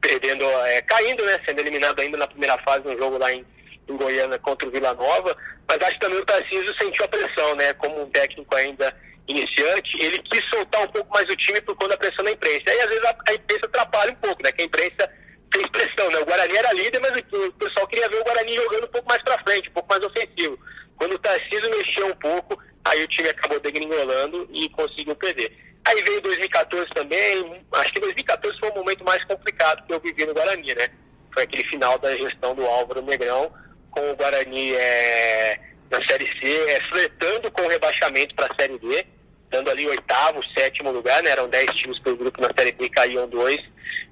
perdendo, 0.00 0.44
é, 0.44 0.82
caindo, 0.82 1.24
né? 1.24 1.40
Sendo 1.46 1.60
eliminado 1.60 2.00
ainda 2.00 2.16
na 2.16 2.26
primeira 2.26 2.58
fase 2.58 2.86
no 2.86 2.96
jogo 2.96 3.18
lá 3.18 3.32
em, 3.32 3.44
em 3.88 3.96
Goiânia 3.96 4.38
contra 4.38 4.68
o 4.68 4.70
Vila 4.70 4.94
Nova. 4.94 5.36
Mas 5.66 5.80
acho 5.82 5.94
que 5.94 6.00
também 6.00 6.18
o 6.18 6.24
Tarcísio 6.24 6.74
sentiu 6.78 7.04
a 7.04 7.08
pressão, 7.08 7.54
né? 7.54 7.72
Como 7.74 8.02
um 8.02 8.10
técnico 8.10 8.54
ainda 8.54 8.94
iniciante, 9.28 10.02
ele 10.02 10.18
quis 10.20 10.42
soltar 10.48 10.82
um 10.82 10.88
pouco 10.88 11.12
mais 11.12 11.28
o 11.28 11.36
time 11.36 11.60
por 11.60 11.76
conta 11.76 11.90
da 11.90 11.96
pressão 11.98 12.24
da 12.24 12.30
imprensa. 12.30 12.62
Aí, 12.66 12.80
às 12.80 12.88
vezes, 12.88 13.04
a, 13.04 13.16
a 13.28 13.34
imprensa 13.34 13.66
atrapalha 13.66 14.12
um 14.12 14.16
pouco, 14.16 14.42
né? 14.42 14.50
Que 14.52 14.62
a 14.62 14.64
imprensa 14.64 15.10
fez 15.52 15.66
pressão, 15.68 16.10
né? 16.10 16.18
O 16.18 16.24
Guarani 16.24 16.56
era 16.56 16.72
líder, 16.72 17.00
mas 17.00 17.12
o, 17.12 17.46
o 17.46 17.52
pessoal 17.52 17.86
queria 17.86 18.08
ver 18.08 18.20
o 18.20 18.24
Guarani 18.24 18.54
jogando 18.54 18.84
um 18.84 18.88
pouco 18.88 19.08
mais 19.08 19.22
para 19.22 19.38
frente, 19.42 19.68
um 19.68 19.72
pouco 19.72 19.88
mais 19.90 20.02
ofensivo. 20.02 20.58
Quando 20.96 21.14
o 21.14 21.18
Tarcísio 21.18 21.70
mexeu 21.70 22.06
um 22.06 22.16
pouco, 22.16 22.58
aí 22.84 23.04
o 23.04 23.08
time 23.08 23.28
acabou 23.28 23.60
degringolando 23.60 24.48
e 24.52 24.68
conseguiu 24.70 25.14
perder. 25.14 25.56
Aí 25.88 26.02
veio 26.02 26.20
2014 26.20 26.90
também, 26.90 27.64
acho 27.72 27.92
que 27.92 28.00
2014 28.00 28.58
foi 28.58 28.70
o 28.70 28.74
momento 28.74 29.04
mais 29.04 29.24
complicado 29.24 29.86
que 29.86 29.92
eu 29.94 30.00
vivi 30.00 30.26
no 30.26 30.34
Guarani, 30.34 30.74
né? 30.74 30.88
Foi 31.32 31.44
aquele 31.44 31.64
final 31.64 31.98
da 31.98 32.14
gestão 32.14 32.54
do 32.54 32.66
Álvaro 32.66 33.02
Negrão, 33.02 33.50
com 33.90 34.10
o 34.10 34.16
Guarani 34.16 34.74
é, 34.74 35.58
na 35.90 36.02
Série 36.02 36.26
C, 36.26 36.46
é, 36.68 37.50
com 37.50 37.62
o 37.62 37.68
rebaixamento 37.68 38.34
para 38.34 38.52
a 38.52 38.54
Série 38.60 38.78
D 38.78 39.06
dando 39.50 39.70
ali 39.70 39.86
oitavo, 39.88 40.42
sétimo 40.56 40.90
lugar, 40.90 41.22
né? 41.22 41.30
Eram 41.30 41.48
dez 41.48 41.70
times 41.72 41.98
pelo 42.00 42.16
grupo 42.16 42.40
na 42.40 42.50
Série 42.56 42.72
B, 42.72 42.88
caíam 42.90 43.28
dois. 43.28 43.58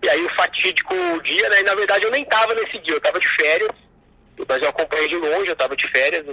E 0.03 0.09
aí 0.09 0.25
o 0.25 0.29
fatídico 0.31 0.95
dia, 1.23 1.49
né? 1.51 1.61
E 1.61 1.65
na 1.65 1.75
verdade 1.75 2.05
eu 2.05 2.11
nem 2.11 2.25
tava 2.25 2.55
nesse 2.55 2.79
dia, 2.79 2.95
eu 2.95 3.01
tava 3.01 3.19
de 3.19 3.29
férias, 3.29 3.71
mas 4.49 4.63
eu 4.63 4.69
acompanhei 4.69 5.09
de 5.09 5.17
longe, 5.17 5.49
eu 5.51 5.57
tava 5.57 5.77
de 5.77 5.87
férias 5.89 6.25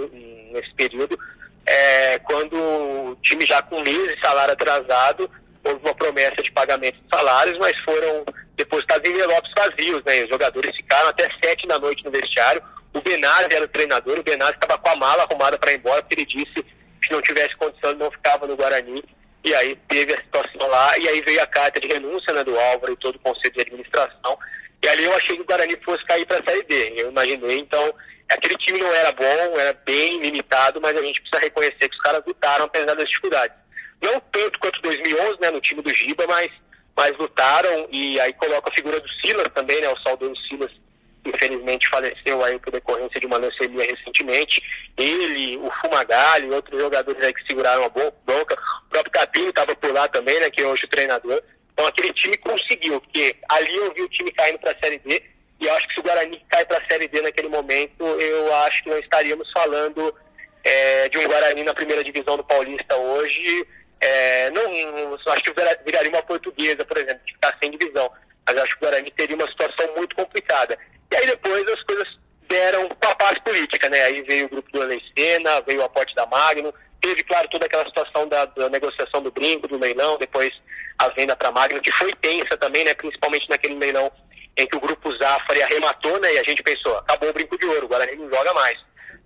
nesse 0.52 0.74
período. 0.76 1.20
É, 1.66 2.20
quando 2.20 2.56
o 2.56 3.18
time 3.22 3.46
já 3.46 3.62
com 3.62 3.82
meses 3.82 4.16
de 4.16 4.22
salário 4.22 4.54
atrasado, 4.54 5.30
houve 5.64 5.80
uma 5.84 5.96
promessa 5.96 6.42
de 6.42 6.52
pagamento 6.52 6.96
de 6.96 7.10
salários, 7.10 7.58
mas 7.58 7.78
foram 7.82 8.26
depositados 8.56 9.10
em 9.10 9.14
envelopes 9.14 9.52
vazios, 9.56 10.04
né? 10.04 10.24
Os 10.24 10.30
jogadores 10.30 10.76
ficaram 10.76 11.10
até 11.10 11.30
sete 11.44 11.68
da 11.68 11.80
noite 11.80 12.04
no 12.04 12.12
vestiário. 12.12 12.62
O 12.94 13.02
Benazzi 13.02 13.56
era 13.56 13.66
o 13.66 13.68
treinador, 13.68 14.20
o 14.20 14.24
Benazzi 14.24 14.54
estava 14.54 14.78
com 14.78 14.90
a 14.90 14.96
mala 14.96 15.24
arrumada 15.24 15.58
para 15.58 15.72
ir 15.72 15.78
embora, 15.78 16.02
porque 16.02 16.16
ele 16.16 16.26
disse 16.26 16.66
se 17.04 17.12
não 17.12 17.22
tivesse 17.22 17.56
condição, 17.58 17.94
não 17.96 18.12
ficava 18.12 18.48
no 18.48 18.56
Guarani. 18.56 19.04
E 19.44 19.54
aí 19.56 19.76
teve 19.90 20.14
a 20.14 20.18
situação 20.18 20.68
lá, 20.68 20.98
e 20.98 21.08
aí 21.08 21.22
veio 21.22 21.42
a 21.42 21.48
carta 21.48 21.80
de 21.80 21.88
renúncia 21.88 22.34
né, 22.34 22.44
do 22.44 22.58
Álvaro 22.58 22.94
e 22.94 22.98
todo 22.98 23.16
o 23.16 23.20
conselho 23.20 23.54
de 23.54 23.62
administração. 23.62 24.38
E 24.82 24.88
ali 24.88 25.04
eu 25.04 25.14
achei 25.14 25.36
que 25.36 25.42
o 25.42 25.46
Guarani 25.46 25.78
fosse 25.84 26.04
cair 26.06 26.26
para 26.26 26.40
a 26.40 26.44
Série 26.44 26.64
D. 26.64 26.94
Eu 26.96 27.10
imaginei, 27.10 27.60
então, 27.60 27.94
aquele 28.30 28.58
time 28.58 28.80
não 28.80 28.94
era 28.94 29.12
bom, 29.12 29.60
era 29.60 29.74
bem 29.86 30.20
limitado, 30.20 30.80
mas 30.82 30.96
a 30.98 31.02
gente 31.02 31.22
precisa 31.22 31.42
reconhecer 31.42 31.90
que 31.90 31.96
os 31.96 32.02
caras 32.02 32.24
lutaram 32.26 32.66
apesar 32.66 32.96
das 32.96 33.08
dificuldades. 33.08 33.56
Não 34.02 34.20
tanto 34.20 34.60
quanto 34.60 34.82
2011, 34.82 35.40
né, 35.40 35.50
no 35.50 35.62
time 35.62 35.82
do 35.82 35.94
Giba, 35.94 36.26
mas, 36.28 36.52
mas 36.96 37.18
lutaram. 37.18 37.88
E 37.92 38.20
aí 38.20 38.34
coloca 38.34 38.70
a 38.70 38.76
figura 38.76 39.00
do 39.00 39.10
Silas 39.22 39.48
também, 39.56 39.80
né, 39.82 39.90
o 39.90 40.00
saudoso 40.00 40.36
Silas, 40.48 40.72
infelizmente 41.26 41.88
faleceu 41.88 42.44
aí 42.44 42.60
por 42.60 42.72
decorrência 42.72 43.20
de 43.20 43.26
uma 43.26 43.38
leucemia 43.38 43.86
recentemente. 43.86 44.62
Ele, 44.98 45.58
o 45.58 45.72
Fumagalli, 45.72 46.52
outros 46.52 46.80
jogadores 46.80 47.24
aí 47.24 47.34
que 47.34 47.48
seguraram 47.48 47.86
a 47.86 47.90
bronca. 47.90 48.56
O 48.86 48.90
próprio 48.90 49.12
Capini 49.12 49.48
estava 49.48 49.74
por 49.76 49.94
lá 49.94 50.08
também, 50.10 50.40
né, 50.40 50.50
que 50.50 50.62
é 50.62 50.68
hoje 50.68 50.84
o 50.84 50.90
treinador. 50.90 51.42
Então 51.72 51.88
aquele 51.88 52.14
time 52.14 52.38
conseguiu, 52.38 53.00
porque 53.00 53.38
ali 53.50 53.76
eu 53.76 53.94
vi 53.94 54.02
o 54.02 54.10
time 54.10 54.32
caindo 54.32 54.60
para 54.60 54.72
a 54.72 54.80
Série 54.84 55.00
D, 55.00 55.24
e 55.64 55.70
acho 55.70 55.88
que 55.88 55.94
se 55.94 56.00
o 56.02 56.04
Guarani 56.04 56.46
cai 56.50 56.66
para 56.66 56.78
a 56.78 56.88
Série 56.90 57.08
D 57.08 57.22
naquele 57.22 57.48
momento, 57.48 58.04
eu 58.04 58.54
acho 58.66 58.84
que 58.84 58.90
não 58.90 59.00
estaríamos 59.00 59.50
falando 59.52 60.14
é, 60.62 61.08
de 61.08 61.18
um 61.18 61.28
Guarani 61.28 61.64
na 61.64 61.74
primeira 61.74 62.04
divisão 62.04 62.36
do 62.36 62.44
Paulista 62.44 62.98
hoje. 62.98 63.66
É, 64.02 64.50
não, 64.50 65.16
acho 65.16 65.44
que 65.44 65.54
viraria 65.86 66.10
uma 66.10 66.22
portuguesa, 66.22 66.84
por 66.84 66.98
exemplo, 66.98 67.22
de 67.26 67.32
ficar 67.32 67.58
sem 67.62 67.72
divisão. 67.72 68.12
Mas 68.46 68.58
acho 68.58 68.78
que 68.78 68.84
o 68.84 68.90
Guarani 68.90 69.10
teria 69.12 69.38
uma 69.38 69.50
situação 69.50 69.96
muito 69.96 70.14
complicada. 70.18 70.78
E 71.10 71.16
aí 71.16 71.28
depois 71.28 71.66
as 71.70 71.82
coisas 71.84 72.08
deram 72.50 72.82
uma 72.82 73.16
paz 73.16 73.40
política, 73.40 73.88
né? 73.88 74.04
Aí 74.04 74.22
veio 74.24 74.48
o 74.48 74.50
grupo 74.50 74.70
do 74.70 74.84
Elecena, 74.84 75.62
veio 75.66 75.80
o 75.80 75.86
aporte 75.86 76.14
da 76.14 76.26
Magno, 76.26 76.74
teve, 77.00 77.24
claro, 77.24 77.48
toda 77.48 77.68
aquela 77.68 77.86
situação 77.86 78.28
da, 78.28 78.44
da 78.46 78.70
negociação 78.70 79.22
do 79.22 79.32
brinco, 79.32 79.70
do 79.70 79.80
leilão, 79.80 80.18
depois 80.18 80.52
a 81.00 81.08
venda 81.10 81.38
para 81.38 81.48
a 81.48 81.52
Magno, 81.54 81.82
que 81.82 81.92
foi 81.92 82.14
tensa 82.16 82.58
também, 82.58 82.84
né? 82.84 82.94
Principalmente 82.94 83.50
naquele 83.50 83.76
leilão 83.76 84.12
em 84.58 84.68
que 84.68 84.78
o 84.78 84.80
grupo 84.80 85.12
Zafari 85.18 85.62
arrematou, 85.64 86.20
né? 86.20 86.34
E 86.34 86.40
a 86.40 86.44
gente 86.44 86.62
pensou, 86.64 86.98
acabou 86.98 87.30
o 87.30 87.34
brinco 87.34 87.58
de 87.58 87.66
ouro, 87.66 87.86
agora 87.86 88.04
ele 88.12 88.22
não 88.22 88.30
joga 88.30 88.54
mais. 88.54 88.78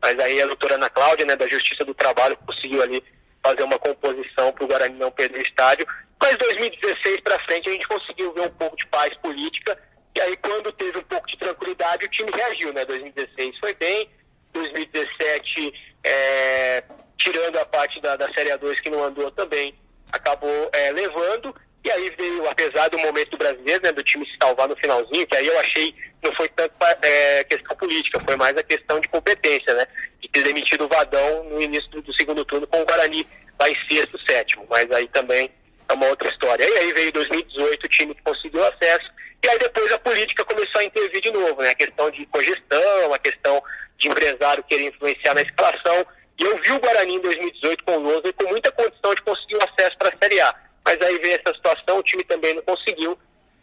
Mas 0.01 0.17
aí 0.19 0.41
a 0.41 0.45
doutora 0.45 0.75
Ana 0.75 0.89
Cláudia, 0.89 1.25
né, 1.25 1.35
da 1.35 1.47
Justiça 1.47 1.83
do 1.83 1.93
Trabalho, 1.93 2.37
conseguiu 2.45 2.81
ali 2.81 3.03
fazer 3.43 3.63
uma 3.63 3.79
composição 3.79 4.51
para 4.51 4.63
o 4.63 4.67
Guarani 4.67 4.97
não 4.97 5.11
perder 5.11 5.39
o 5.39 5.41
estádio. 5.41 5.87
Mas 6.21 6.37
2016 6.37 7.21
para 7.21 7.39
frente 7.39 7.69
a 7.69 7.71
gente 7.71 7.87
conseguiu 7.87 8.33
ver 8.33 8.41
um 8.41 8.49
pouco 8.51 8.75
de 8.75 8.85
paz 8.87 9.13
política 9.17 9.77
e 10.17 10.19
aí, 10.19 10.35
quando 10.37 10.71
teve 10.71 10.97
um 10.97 11.03
pouco 11.03 11.27
de 11.27 11.37
tranquilidade, 11.37 12.05
o 12.05 12.09
time 12.09 12.31
reagiu, 12.33 12.73
né? 12.73 12.83
2016 12.85 13.59
foi 13.59 13.75
bem, 13.75 14.09
2017, 14.51 15.71
é, 16.03 16.83
tirando 17.19 17.55
a 17.57 17.65
parte 17.67 18.01
da, 18.01 18.15
da 18.15 18.27
Série 18.33 18.49
A2 18.49 18.81
que 18.81 18.89
não 18.89 19.03
andou 19.03 19.29
também, 19.29 19.75
acabou 20.11 20.71
é, 20.73 20.89
levando. 20.89 21.55
E 21.83 21.91
aí 21.91 22.09
veio, 22.17 22.47
apesar 22.49 22.89
do 22.89 22.97
momento 22.99 23.31
do 23.31 23.37
brasileiro, 23.37 23.83
né, 23.83 23.91
do 23.91 24.03
time 24.03 24.25
se 24.25 24.35
salvar 24.41 24.67
no 24.67 24.75
finalzinho, 24.75 25.25
que 25.25 25.37
aí 25.37 25.47
eu 25.47 25.59
achei 25.59 25.95
não 26.23 26.33
foi 26.35 26.49
tanto 26.49 26.73
é, 27.01 27.43
questão 27.43 27.75
política, 27.77 28.21
foi 28.25 28.35
mais 28.35 28.57
a 28.57 28.63
questão 28.63 28.99
de 28.99 29.07
competência, 29.07 29.73
né? 29.73 29.87
De 30.19 30.27
ter 30.29 30.43
demitido 30.43 30.85
o 30.85 30.87
Vadão 30.87 31.43
no 31.45 31.61
início 31.61 31.89
do, 31.91 32.01
do 32.01 32.13
segundo 32.13 32.43
turno 32.43 32.67
com 32.67 32.81
o 32.81 32.85
Guarani 32.85 33.25
lá 33.59 33.69
em 33.69 33.75
sexto, 33.89 34.19
sétimo. 34.27 34.65
Mas 34.69 34.89
aí 34.91 35.07
também 35.09 35.49
é 35.87 35.93
uma 35.93 36.07
outra 36.07 36.29
história. 36.29 36.67
E 36.67 36.77
aí 36.77 36.93
veio 36.93 37.11
2018, 37.13 37.85
o 37.85 37.89
time 37.89 38.15
que 38.15 38.21
conseguiu 38.23 38.65
acesso, 38.65 39.09
e 39.43 39.49
aí 39.49 39.59
depois 39.59 39.91
a 39.91 39.99
política 39.99 40.43
começou 40.43 40.81
a 40.81 40.83
intervir 40.83 41.21
de 41.21 41.31
novo, 41.31 41.61
né? 41.61 41.69
A 41.69 41.75
questão 41.75 42.09
de 42.09 42.25
cogestão, 42.25 43.13
a 43.13 43.19
questão 43.19 43.63
de 43.97 44.09
empresário 44.09 44.63
querer 44.63 44.87
influenciar 44.87 45.33
na 45.33 45.41
escalação. 45.41 46.05
E 46.39 46.43
eu 46.43 46.57
vi 46.61 46.71
o 46.71 46.79
Guarani 46.79 47.15
em 47.15 47.21
2018 47.21 47.83
com 47.83 47.97
o 47.97 47.99
Lousa 47.99 48.33
com 48.33 48.49
muita 48.49 48.71
condição 48.71 49.13
de 49.13 49.21
conseguir 49.21 49.55
o 49.55 49.63
acesso 49.63 49.97
para 49.97 50.09
a 50.09 50.17
Série 50.21 50.41
A. 50.41 50.55
Mas 50.87 51.01
aí 51.01 51.19
veio 51.19 51.35
essa 51.35 51.53
situação, 51.53 51.97
o 51.97 52.03
time 52.03 52.23
também 52.23 52.53
não 52.53 52.61
conseguiu. 52.61 53.19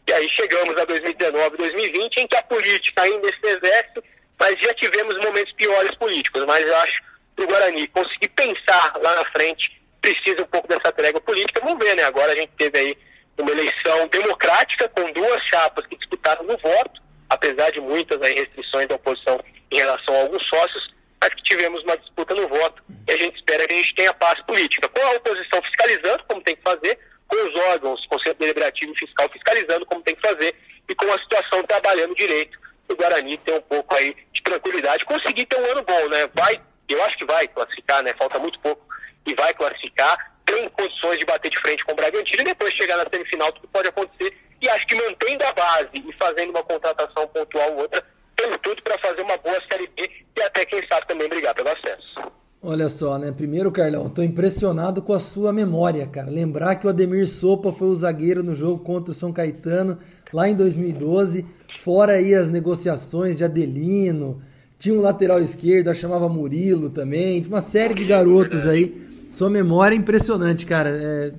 E 0.07 0.13
aí 0.13 0.29
chegamos 0.29 0.79
a 0.79 0.85
2019, 0.85 1.57
2020, 1.57 2.17
em 2.19 2.27
que 2.29 2.37
a 2.37 2.43
política 2.43 3.01
ainda 3.01 3.27
exerce, 3.43 4.05
mas 4.39 4.61
já 4.61 4.75
tivemos 4.75 5.17
momentos 5.25 5.51
piores 5.55 5.97
políticos. 5.97 6.45
Mas 6.45 6.67
eu 6.67 6.77
acho 6.77 7.03
que 7.35 7.45
o 7.45 7.47
Guarani 7.47 7.89
conseguir 7.89 8.29
pensar 8.29 8.93
lá 9.03 9.17
na 9.17 9.25
frente 9.31 9.81
precisa 10.03 10.43
um 10.43 10.47
pouco 10.49 10.69
dessa 10.69 10.93
trégua 10.93 11.19
política. 11.23 11.63
Vamos 11.65 11.83
ver, 11.83 11.97
né? 11.97 12.03
Agora 12.03 12.31
a 12.31 12.37
gente 12.37 12.53
teve 12.59 12.79
aí 12.79 12.99
uma 13.39 13.51
eleição 13.53 14.07
democrática 14.09 14.87
com 14.91 15.11
duas 15.13 15.43
chapas 15.45 15.87
que 15.87 15.97
disputaram 15.97 16.45
no 16.45 16.59
voto, 16.59 17.01
apesar 17.31 17.71
de 17.71 17.81
muitas 17.81 18.21
aí, 18.21 18.35
restrições 18.35 18.87
da 18.87 18.97
oposição 18.97 19.41
em 19.71 19.77
relação 19.77 20.15
a 20.15 20.19
alguns 20.25 20.47
sócios, 20.47 20.95
mas 21.19 21.33
que 21.33 21.43
tivemos 21.43 21.83
uma 21.85 21.97
disputa 21.97 22.35
no 22.35 22.47
voto 22.49 22.85
e 23.09 23.13
a 23.13 23.17
gente 23.17 23.37
espera 23.37 23.67
que 23.67 23.73
a 23.73 23.77
gente 23.79 23.95
tenha 23.95 24.13
paz 24.13 24.39
política, 24.43 24.87
com 24.91 25.01
a 25.01 25.13
oposição 25.13 25.63
fiscalizando 25.63 26.23
como 26.29 26.43
tem 26.43 26.55
que 26.55 26.63
fazer, 26.63 26.99
com 27.35 27.49
os 27.49 27.57
órgãos, 27.70 28.07
Conselho 28.07 28.37
Deliberativo 28.37 28.92
e 28.92 28.99
Fiscal 28.99 29.29
fiscalizando 29.31 29.85
como 29.87 30.03
tem 30.03 30.14
que 30.14 30.27
fazer 30.27 30.55
e 30.88 30.94
com 30.94 31.11
a 31.12 31.18
situação 31.18 31.62
trabalhando 31.64 32.14
direito, 32.14 32.59
o 32.88 32.94
Guarani 32.94 33.37
tem 33.38 33.55
um 33.55 33.62
pouco 33.62 33.94
aí 33.94 34.14
de 34.33 34.42
tranquilidade, 34.42 35.05
conseguir 35.05 35.47
ter 35.47 35.59
um 35.59 35.70
ano 35.73 35.83
bom, 35.83 36.09
né? 36.09 36.29
Vai, 36.35 36.61
eu 36.88 37.03
acho 37.05 37.16
que 37.18 37.25
vai 37.25 37.49
classificar, 37.49 38.03
né? 38.03 38.14
Falta 38.14 38.38
muito 38.38 38.59
pouco 38.61 38.85
e 39.27 39.35
vai 39.35 39.53
classificar 39.55 40.35
tem 40.44 40.68
condições 40.68 41.18
de 41.18 41.25
bater 41.25 41.51
de 41.51 41.59
frente 41.59 41.85
com 41.85 41.92
o 41.92 41.97
Bragantino 41.97 42.42
e 42.42 42.44
depois 42.44 42.75
chegar 42.75 42.99
na 42.99 43.07
semifinal, 43.11 43.51
tudo 43.53 43.66
pode 43.68 43.89
acontecer. 43.89 44.37
E 44.61 44.68
acho 44.68 44.87
que 44.87 44.95
mantendo 44.95 45.45
a 45.45 45.53
base 45.53 45.89
e 45.95 46.12
fazendo 46.12 46.51
uma 46.51 46.62
contratação 46.62 47.26
pontual 47.28 47.72
ou 47.72 47.78
outra, 47.80 48.05
tem 48.37 48.59
tudo 48.59 48.82
para 48.82 48.99
fazer 48.99 49.22
uma 49.22 49.37
boa 49.39 49.61
Série 49.70 49.87
B 49.89 50.11
e 50.37 50.43
até, 50.43 50.64
quem 50.66 50.87
sabe, 50.87 51.07
também 51.07 51.28
brigar 51.28 51.55
pelo 51.55 51.70
acesso. 51.70 52.32
Olha 52.67 52.89
só, 52.89 53.19
né? 53.19 53.31
Primeiro, 53.31 53.71
Carlão, 53.71 54.09
tô 54.09 54.23
impressionado 54.23 55.03
com 55.03 55.12
a 55.12 55.19
sua 55.19 55.53
memória, 55.53 56.07
cara. 56.07 56.31
Lembrar 56.31 56.77
que 56.77 56.87
o 56.87 56.91
Ademir 56.91 57.29
Sopa 57.29 57.73
foi 57.73 57.89
o 57.89 57.95
zagueiro 57.95 58.43
no 58.43 58.55
jogo 58.55 58.79
contra 58.83 59.11
o 59.11 59.15
São 59.15 59.33
Caetano 59.33 59.99
lá 60.33 60.49
em 60.49 60.57
2012, 60.57 61.45
fora 61.79 62.15
aí 62.15 62.35
as 62.35 62.49
negociações 62.49 63.37
de 63.37 63.45
Adelino, 63.45 64.41
tinha 64.79 64.95
um 64.95 65.01
lateral 65.01 65.41
esquerdo, 65.41 65.93
chamava 65.95 66.29
Murilo 66.29 66.91
também, 66.91 67.45
uma 67.47 67.62
série 67.62 67.95
de 67.95 68.05
garotos 68.05 68.67
aí 68.67 69.05
sua 69.35 69.51
memória 69.51 69.97
é 69.97 69.99
impressionante, 69.99 70.65
cara. 70.65 70.91
É 70.91 71.33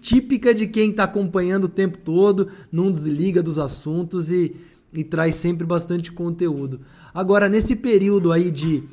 típica 0.00 0.54
de 0.54 0.66
quem 0.66 0.88
está 0.88 1.04
acompanhando 1.04 1.64
o 1.64 1.68
tempo 1.68 1.98
todo, 1.98 2.48
não 2.72 2.90
desliga 2.90 3.42
dos 3.42 3.58
assuntos 3.58 4.32
e, 4.32 4.56
e 4.90 5.04
traz 5.04 5.34
sempre 5.34 5.66
bastante 5.66 6.10
conteúdo. 6.10 6.80
Agora, 7.12 7.50
nesse 7.50 7.76
período 7.76 8.32
aí 8.32 8.50
de 8.50 8.84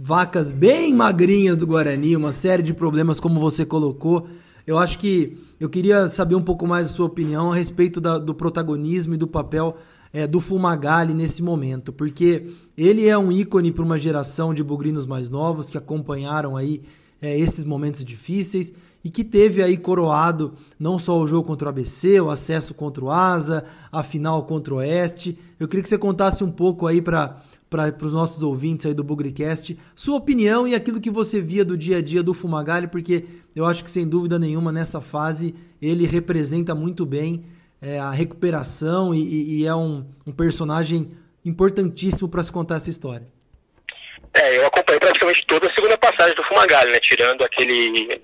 vacas 0.00 0.50
bem 0.50 0.94
magrinhas 0.94 1.56
do 1.56 1.66
Guarani, 1.66 2.16
uma 2.16 2.32
série 2.32 2.62
de 2.62 2.74
problemas, 2.74 3.20
como 3.20 3.40
você 3.40 3.64
colocou, 3.64 4.26
Eu 4.66 4.78
acho 4.78 4.98
que 4.98 5.36
eu 5.60 5.68
queria 5.68 6.08
saber 6.08 6.34
um 6.34 6.42
pouco 6.42 6.66
mais 6.66 6.88
a 6.88 6.90
sua 6.90 7.04
opinião 7.04 7.52
a 7.52 7.54
respeito 7.54 8.00
da, 8.00 8.16
do 8.16 8.34
protagonismo 8.34 9.12
e 9.12 9.18
do 9.18 9.26
papel 9.26 9.76
é, 10.10 10.26
do 10.26 10.40
Fumagalli 10.40 11.12
nesse 11.12 11.42
momento, 11.42 11.92
porque 11.92 12.50
ele 12.76 13.06
é 13.06 13.18
um 13.18 13.30
ícone 13.30 13.70
para 13.70 13.84
uma 13.84 13.98
geração 13.98 14.54
de 14.54 14.62
bugrinos 14.62 15.06
mais 15.06 15.28
novos 15.28 15.68
que 15.68 15.76
acompanharam 15.76 16.56
aí 16.56 16.80
é, 17.20 17.38
esses 17.38 17.62
momentos 17.62 18.04
difíceis 18.04 18.72
e 19.04 19.10
que 19.10 19.22
teve 19.22 19.62
aí 19.62 19.76
coroado 19.76 20.54
não 20.78 20.98
só 20.98 21.20
o 21.20 21.26
jogo 21.26 21.46
contra 21.46 21.66
o 21.66 21.68
ABC, 21.68 22.20
o 22.20 22.30
acesso 22.30 22.72
contra 22.72 23.04
o 23.04 23.10
Asa, 23.10 23.64
a 23.92 24.02
final 24.02 24.44
contra 24.44 24.72
o 24.72 24.76
Oeste. 24.78 25.38
Eu 25.60 25.68
queria 25.68 25.82
que 25.82 25.88
você 25.88 25.98
contasse 25.98 26.42
um 26.42 26.50
pouco 26.50 26.86
aí 26.86 27.02
para 27.02 27.42
para 27.74 28.06
os 28.06 28.12
nossos 28.12 28.42
ouvintes 28.42 28.86
aí 28.86 28.94
do 28.94 29.02
Bugricast, 29.02 29.76
sua 29.96 30.16
opinião 30.16 30.68
e 30.68 30.76
aquilo 30.76 31.00
que 31.00 31.10
você 31.10 31.40
via 31.40 31.64
do 31.64 31.76
dia 31.76 31.98
a 31.98 32.00
dia 32.00 32.22
do 32.22 32.32
Fumagalli, 32.32 32.86
porque 32.86 33.24
eu 33.54 33.66
acho 33.66 33.82
que 33.82 33.90
sem 33.90 34.06
dúvida 34.06 34.38
nenhuma 34.38 34.70
nessa 34.70 35.00
fase 35.00 35.54
ele 35.82 36.06
representa 36.06 36.72
muito 36.72 37.04
bem 37.04 37.44
é, 37.82 37.98
a 37.98 38.12
recuperação 38.12 39.12
e, 39.12 39.60
e 39.60 39.66
é 39.66 39.74
um, 39.74 40.08
um 40.24 40.30
personagem 40.30 41.10
importantíssimo 41.44 42.28
para 42.28 42.44
se 42.44 42.52
contar 42.52 42.76
essa 42.76 42.90
história. 42.90 43.26
É, 44.32 44.56
eu 44.56 44.66
acompanhei 44.66 45.00
praticamente 45.00 45.44
toda 45.46 45.68
a 45.68 45.74
segunda 45.74 45.98
passagem 45.98 46.34
do 46.34 46.44
Fumagalli, 46.44 46.92
né? 46.92 47.00
Tirando 47.00 47.42
aquele 47.42 48.20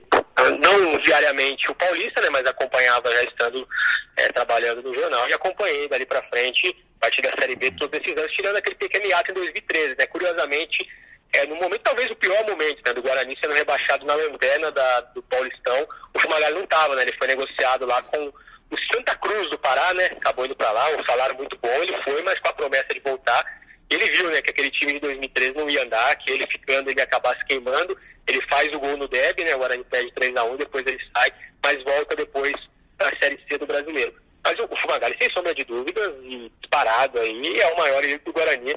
não 0.61 0.99
diariamente 0.99 1.71
o 1.71 1.75
Paulista, 1.75 2.21
né, 2.21 2.31
mas 2.31 2.47
acompanhava 2.47 3.11
já 3.13 3.25
estando 3.25 3.69
é, 4.17 4.29
trabalhando 4.33 4.83
no 4.83 4.95
jornal 4.95 5.29
e 5.29 5.33
acompanhei 5.33 5.89
dali 5.89 6.07
para 6.07 6.23
frente, 6.25 6.75
partir 7.01 7.23
da 7.23 7.33
Série 7.39 7.57
B, 7.57 7.71
todos 7.73 7.99
esses 7.99 8.17
anos, 8.17 8.33
tirando 8.33 8.57
aquele 8.57 8.77
pequeno 8.77 9.07
hiato 9.07 9.31
em 9.31 9.35
2013, 9.35 9.97
né, 9.99 10.07
curiosamente, 10.07 10.89
é, 11.33 11.47
no 11.47 11.57
momento, 11.57 11.81
talvez 11.83 12.11
o 12.11 12.17
pior 12.17 12.45
momento, 12.45 12.83
né, 12.87 12.93
do 12.93 13.03
Guarani 13.03 13.37
sendo 13.43 13.55
rebaixado 13.55 14.05
na 14.05 14.15
lanterna 14.15 14.71
da, 14.71 15.01
do 15.01 15.23
Paulistão, 15.23 15.89
o 16.15 16.19
Fumagalli 16.19 16.57
não 16.57 16.65
estava, 16.65 16.95
né, 16.95 17.03
ele 17.03 17.17
foi 17.17 17.27
negociado 17.27 17.87
lá 17.87 18.03
com 18.03 18.27
o 18.27 18.79
Santa 18.93 19.17
Cruz 19.17 19.49
do 19.49 19.59
Pará, 19.59 19.95
né, 19.95 20.07
acabou 20.07 20.45
indo 20.45 20.55
para 20.57 20.71
lá, 20.71 20.91
um 20.97 21.05
salário 21.05 21.37
muito 21.37 21.57
bom, 21.59 21.83
ele 21.83 21.97
foi, 22.03 22.23
mas 22.23 22.39
com 22.39 22.49
a 22.49 22.53
promessa 22.53 22.93
de 22.93 23.01
voltar, 23.01 23.45
ele 23.89 24.05
viu, 24.07 24.31
né, 24.31 24.41
que 24.41 24.51
aquele 24.51 24.71
time 24.71 24.93
de 24.93 25.01
2013 25.01 25.55
não 25.57 25.69
ia 25.69 25.83
andar, 25.83 26.15
que 26.17 26.31
ele 26.31 26.47
ficando 26.47 26.91
ele 26.91 27.01
ia 27.01 27.05
acabar 27.05 27.37
se 27.37 27.45
queimando, 27.45 27.97
ele 28.31 28.41
faz 28.43 28.73
o 28.73 28.79
gol 28.79 28.97
no 28.97 29.09
Deb, 29.09 29.41
né? 29.41 29.55
O 29.55 29.59
Guarani 29.59 29.85
perde 29.85 30.13
3x1, 30.13 30.57
depois 30.57 30.87
ele 30.87 30.99
sai, 31.17 31.33
mas 31.63 31.83
volta 31.83 32.15
depois 32.15 32.55
para 32.97 33.09
a 33.09 33.21
Série 33.21 33.41
C 33.49 33.59
do 33.59 33.67
Brasileiro. 33.67 34.15
Mas 34.43 34.59
o, 34.59 34.77
Fumagalli, 34.77 35.17
sem 35.21 35.31
sombra 35.33 35.55
de 35.55 35.65
dúvidas, 35.65 36.15
e 36.23 36.51
disparado 36.61 37.21
aí, 37.21 37.61
é 37.61 37.73
o 37.73 37.79
maior 37.79 38.03
ídolo 38.03 38.21
do 38.25 38.33
Guarani 38.33 38.75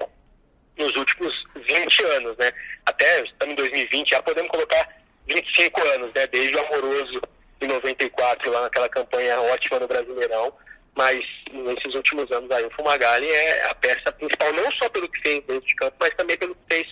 nos 0.77 0.95
últimos 0.95 1.33
20 1.55 2.03
anos, 2.03 2.37
né? 2.37 2.51
Até 2.85 3.21
estamos 3.21 3.53
em 3.53 3.55
2020, 3.55 4.09
já 4.09 4.21
podemos 4.21 4.49
colocar 4.49 4.87
25 5.27 5.87
anos, 5.87 6.13
né? 6.13 6.27
Desde 6.27 6.55
o 6.55 6.65
Amoroso 6.65 7.21
em 7.61 7.67
94, 7.67 8.51
lá 8.51 8.61
naquela 8.61 8.89
campanha 8.89 9.39
ótima 9.39 9.79
no 9.79 9.87
Brasileirão. 9.87 10.53
Mas 10.95 11.25
nesses 11.51 11.95
últimos 11.95 12.31
anos 12.31 12.51
aí, 12.51 12.63
o 12.65 12.71
Fumagalli 12.71 13.27
é 13.27 13.65
a 13.65 13.75
peça 13.75 14.11
principal, 14.11 14.53
não 14.53 14.71
só 14.73 14.87
pelo 14.89 15.09
que 15.09 15.21
fez 15.21 15.43
dentro 15.45 15.67
de 15.67 15.75
campo, 15.75 15.95
mas 15.99 16.13
também 16.13 16.37
pelo 16.37 16.53
que 16.53 16.75
fez 16.75 16.87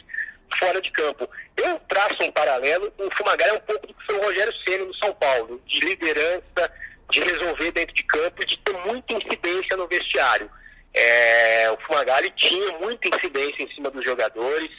fora 0.57 0.81
de 0.81 0.91
campo. 0.91 1.29
Eu 1.55 1.79
traço 1.87 2.17
um 2.21 2.31
paralelo, 2.31 2.91
o 2.97 3.11
Fumagalli 3.15 3.51
é 3.51 3.57
um 3.57 3.61
pouco 3.61 3.87
do 3.87 3.93
que 3.93 4.05
foi 4.05 4.15
o 4.15 4.23
Rogério 4.23 4.53
Ceni 4.65 4.85
no 4.85 4.95
São 4.95 5.13
Paulo, 5.13 5.61
de 5.67 5.79
liderança, 5.81 6.73
de 7.11 7.21
resolver 7.21 7.71
dentro 7.71 7.93
de 7.93 8.03
campo 8.03 8.41
e 8.41 8.45
de 8.45 8.57
ter 8.57 8.73
muita 8.85 9.13
incidência 9.13 9.77
no 9.77 9.87
vestiário. 9.87 10.49
É, 10.93 11.71
o 11.71 11.77
Fumagalli 11.85 12.31
tinha 12.31 12.77
muita 12.79 13.07
incidência 13.15 13.63
em 13.63 13.73
cima 13.73 13.89
dos 13.89 14.03
jogadores, 14.03 14.69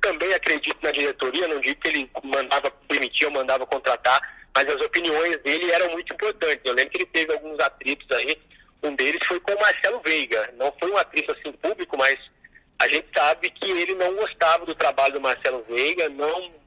também 0.00 0.32
acredito 0.32 0.78
na 0.82 0.90
diretoria, 0.90 1.48
não 1.48 1.60
digo 1.60 1.80
que 1.80 1.88
ele 1.88 2.10
mandava 2.22 2.72
demitir 2.88 3.26
ou 3.26 3.32
mandava 3.32 3.66
contratar, 3.66 4.20
mas 4.54 4.66
as 4.68 4.80
opiniões 4.80 5.36
dele 5.38 5.70
eram 5.70 5.90
muito 5.92 6.12
importantes. 6.12 6.60
Eu 6.64 6.74
lembro 6.74 6.90
que 6.90 6.98
ele 6.98 7.06
teve 7.06 7.32
alguns 7.32 7.58
atritos 7.60 8.06
aí, 8.16 8.40
um 8.82 8.94
deles 8.94 9.20
foi 9.26 9.40
com 9.40 9.52
o 9.52 9.60
Marcelo 9.60 10.00
Veiga, 10.04 10.54
não 10.56 10.72
foi 10.78 10.90
um 10.90 10.96
atrito 10.96 11.32
assim 11.32 11.52
público, 11.52 11.96
mas 11.98 12.18
a 12.78 12.88
gente 12.88 13.08
sabe 13.14 13.50
que 13.50 13.70
ele 13.70 13.94
não 13.94 14.14
gostava 14.14 14.64
do 14.64 14.74
trabalho 14.74 15.14
do 15.14 15.20
Marcelo 15.20 15.64
Veiga, 15.68 16.08
não 16.08 16.57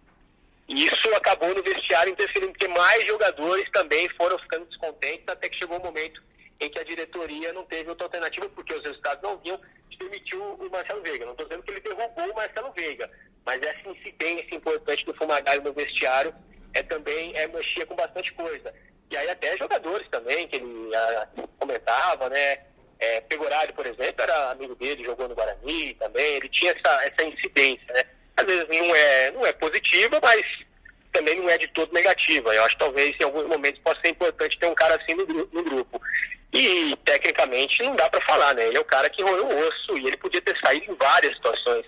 isso 0.73 1.13
acabou 1.15 1.53
no 1.53 1.63
vestiário 1.63 2.11
interferindo, 2.11 2.53
porque 2.53 2.67
mais 2.67 3.05
jogadores 3.05 3.69
também 3.71 4.07
foram 4.09 4.37
ficando 4.39 4.65
descontentes, 4.65 5.27
até 5.27 5.49
que 5.49 5.57
chegou 5.57 5.77
um 5.77 5.83
momento 5.83 6.21
em 6.59 6.69
que 6.69 6.79
a 6.79 6.83
diretoria 6.83 7.51
não 7.53 7.63
teve 7.65 7.89
outra 7.89 8.05
alternativa, 8.05 8.47
porque 8.49 8.73
os 8.73 8.83
resultados 8.83 9.23
não 9.23 9.37
vinham, 9.39 9.59
e 9.89 9.97
permitiu 9.97 10.41
o 10.41 10.69
Marcelo 10.69 11.01
Veiga. 11.01 11.25
Não 11.25 11.33
estou 11.33 11.47
dizendo 11.47 11.63
que 11.63 11.71
ele 11.71 11.79
derrubou 11.81 12.31
o 12.31 12.35
Marcelo 12.35 12.71
Veiga, 12.71 13.09
mas 13.45 13.59
essa 13.61 13.89
incidência 13.89 14.55
importante 14.55 15.05
do 15.05 15.13
Fumagalli 15.15 15.63
no 15.63 15.73
vestiário 15.73 16.33
é 16.73 16.83
também 16.83 17.35
é, 17.35 17.47
mexia 17.47 17.85
com 17.85 17.95
bastante 17.95 18.31
coisa. 18.33 18.73
E 19.09 19.17
aí 19.17 19.29
até 19.29 19.57
jogadores 19.57 20.07
também, 20.09 20.47
que 20.47 20.55
ele 20.57 20.95
a, 20.95 21.27
ah, 21.37 21.47
comentava, 21.59 22.29
né? 22.29 22.59
É, 22.99 23.19
Pegorari, 23.21 23.73
por 23.73 23.85
exemplo, 23.85 24.21
era 24.21 24.51
amigo 24.51 24.75
dele, 24.75 25.03
jogou 25.03 25.27
no 25.27 25.33
Guarani 25.33 25.95
também, 25.95 26.35
ele 26.35 26.47
tinha 26.49 26.71
essa, 26.71 27.03
essa 27.03 27.23
incidência, 27.23 27.93
né? 27.93 28.03
Às 28.41 28.47
vezes 28.47 28.67
não 28.67 28.95
é, 28.95 29.31
não 29.31 29.45
é 29.45 29.53
positiva, 29.53 30.19
mas 30.21 30.45
também 31.11 31.39
não 31.39 31.49
é 31.49 31.57
de 31.57 31.67
todo 31.67 31.93
negativa. 31.93 32.53
Eu 32.53 32.63
acho 32.63 32.75
que 32.75 32.83
talvez 32.83 33.15
em 33.19 33.23
alguns 33.23 33.45
momentos 33.45 33.81
possa 33.83 33.99
ser 34.01 34.09
importante 34.09 34.57
ter 34.57 34.67
um 34.67 34.75
cara 34.75 34.95
assim 34.95 35.13
no, 35.13 35.25
no 35.25 35.63
grupo. 35.63 36.01
E 36.53 36.95
tecnicamente 37.05 37.81
não 37.83 37.95
dá 37.95 38.09
para 38.09 38.21
falar, 38.21 38.53
né? 38.55 38.67
Ele 38.67 38.77
é 38.77 38.81
o 38.81 38.85
cara 38.85 39.09
que 39.09 39.23
roeu 39.23 39.47
o 39.47 39.67
osso 39.67 39.97
e 39.97 40.07
ele 40.07 40.17
podia 40.17 40.41
ter 40.41 40.57
saído 40.57 40.91
em 40.91 40.95
várias 40.95 41.33
situações. 41.35 41.85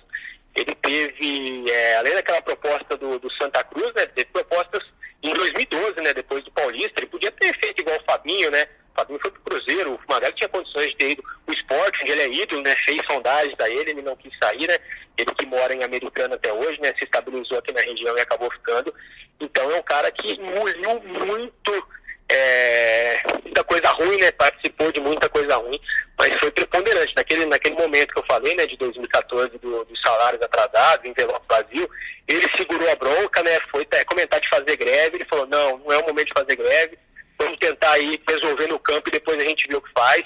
Ele 0.55 0.75
teve, 0.75 1.69
é, 1.69 1.97
além 1.97 2.13
daquela 2.13 2.41
proposta 2.41 2.95
do, 2.95 3.19
do 3.19 3.31
Santa 3.33 3.63
Cruz, 3.63 3.91
né? 3.93 4.05
Teve 4.05 4.29
propostas 4.31 4.83
em 5.21 5.33
2012, 5.33 5.99
né? 6.01 6.13
Depois 6.13 6.43
do 6.43 6.51
Paulista, 6.51 6.93
ele 6.97 7.07
podia 7.07 7.31
ter 7.31 7.53
feito 7.59 7.81
igual 7.81 7.97
o 7.97 8.11
Fabinho, 8.11 8.51
né? 8.51 8.65
O 8.93 8.99
Fabinho 8.99 9.19
foi 9.19 9.31
pro 9.31 9.41
Cruzeiro, 9.41 9.95
o 9.95 9.97
Fumagalli 9.97 10.35
tinha 10.35 10.49
condições 10.49 10.89
de 10.89 10.95
ter 10.95 11.11
ido. 11.11 11.23
O 11.47 11.51
esporte, 11.51 12.01
onde 12.01 12.11
ele 12.11 12.21
é 12.21 12.29
ídolo, 12.29 12.61
né? 12.61 12.75
Fez 12.85 13.01
sondagens 13.09 13.59
a 13.59 13.69
ele, 13.69 13.91
ele 13.91 14.01
não 14.01 14.15
quis 14.15 14.31
sair, 14.41 14.67
né? 14.67 14.77
Ele 15.17 15.31
que 15.35 15.45
mora 15.45 15.73
em 15.73 15.83
Americana 15.83 16.35
até 16.35 16.51
hoje, 16.51 16.79
né? 16.81 16.93
Se 16.97 17.03
estabilizou 17.03 17.57
aqui 17.57 17.73
na 17.73 17.81
região 17.81 18.17
e 18.17 18.21
acabou 18.21 18.51
ficando. 18.51 18.93
Então 19.39 19.71
é 19.71 19.75
um 19.75 19.83
cara 19.83 20.11
que 20.11 20.33
engoliu 20.33 21.01
muito, 21.01 21.87
é, 22.29 23.21
muita 23.43 23.63
coisa 23.63 23.89
ruim, 23.89 24.17
né? 24.17 24.31
Participou 24.31 24.91
de 24.91 24.99
muita 24.99 25.29
coisa 25.29 25.55
ruim, 25.57 25.79
mas 26.17 26.33
foi 26.39 26.51
preponderante. 26.51 27.13
Naquele, 27.15 27.45
naquele 27.45 27.75
momento 27.75 28.13
que 28.13 28.19
eu 28.19 28.25
falei, 28.25 28.55
né? 28.55 28.65
De 28.65 28.77
2014, 28.77 29.57
do, 29.59 29.85
dos 29.85 30.01
salários 30.01 30.41
atrasados, 30.41 31.05
envelope 31.05 31.45
vazio, 31.47 31.89
ele 32.27 32.49
segurou 32.57 32.89
a 32.89 32.95
bronca, 32.95 33.43
né? 33.43 33.59
Foi 33.71 33.87
comentar 34.07 34.39
de 34.39 34.49
fazer 34.49 34.77
greve, 34.77 35.17
ele 35.17 35.25
falou, 35.25 35.45
não, 35.47 35.77
não 35.79 35.91
é 35.91 35.97
o 35.97 36.07
momento 36.07 36.27
de 36.27 36.33
fazer 36.33 36.55
greve 36.55 36.97
vamos 37.43 37.59
tentar 37.59 37.91
aí 37.91 38.19
resolver 38.27 38.67
no 38.67 38.79
campo 38.79 39.09
e 39.09 39.11
depois 39.11 39.39
a 39.39 39.43
gente 39.43 39.67
vê 39.67 39.75
o 39.75 39.81
que 39.81 39.91
faz. 39.93 40.23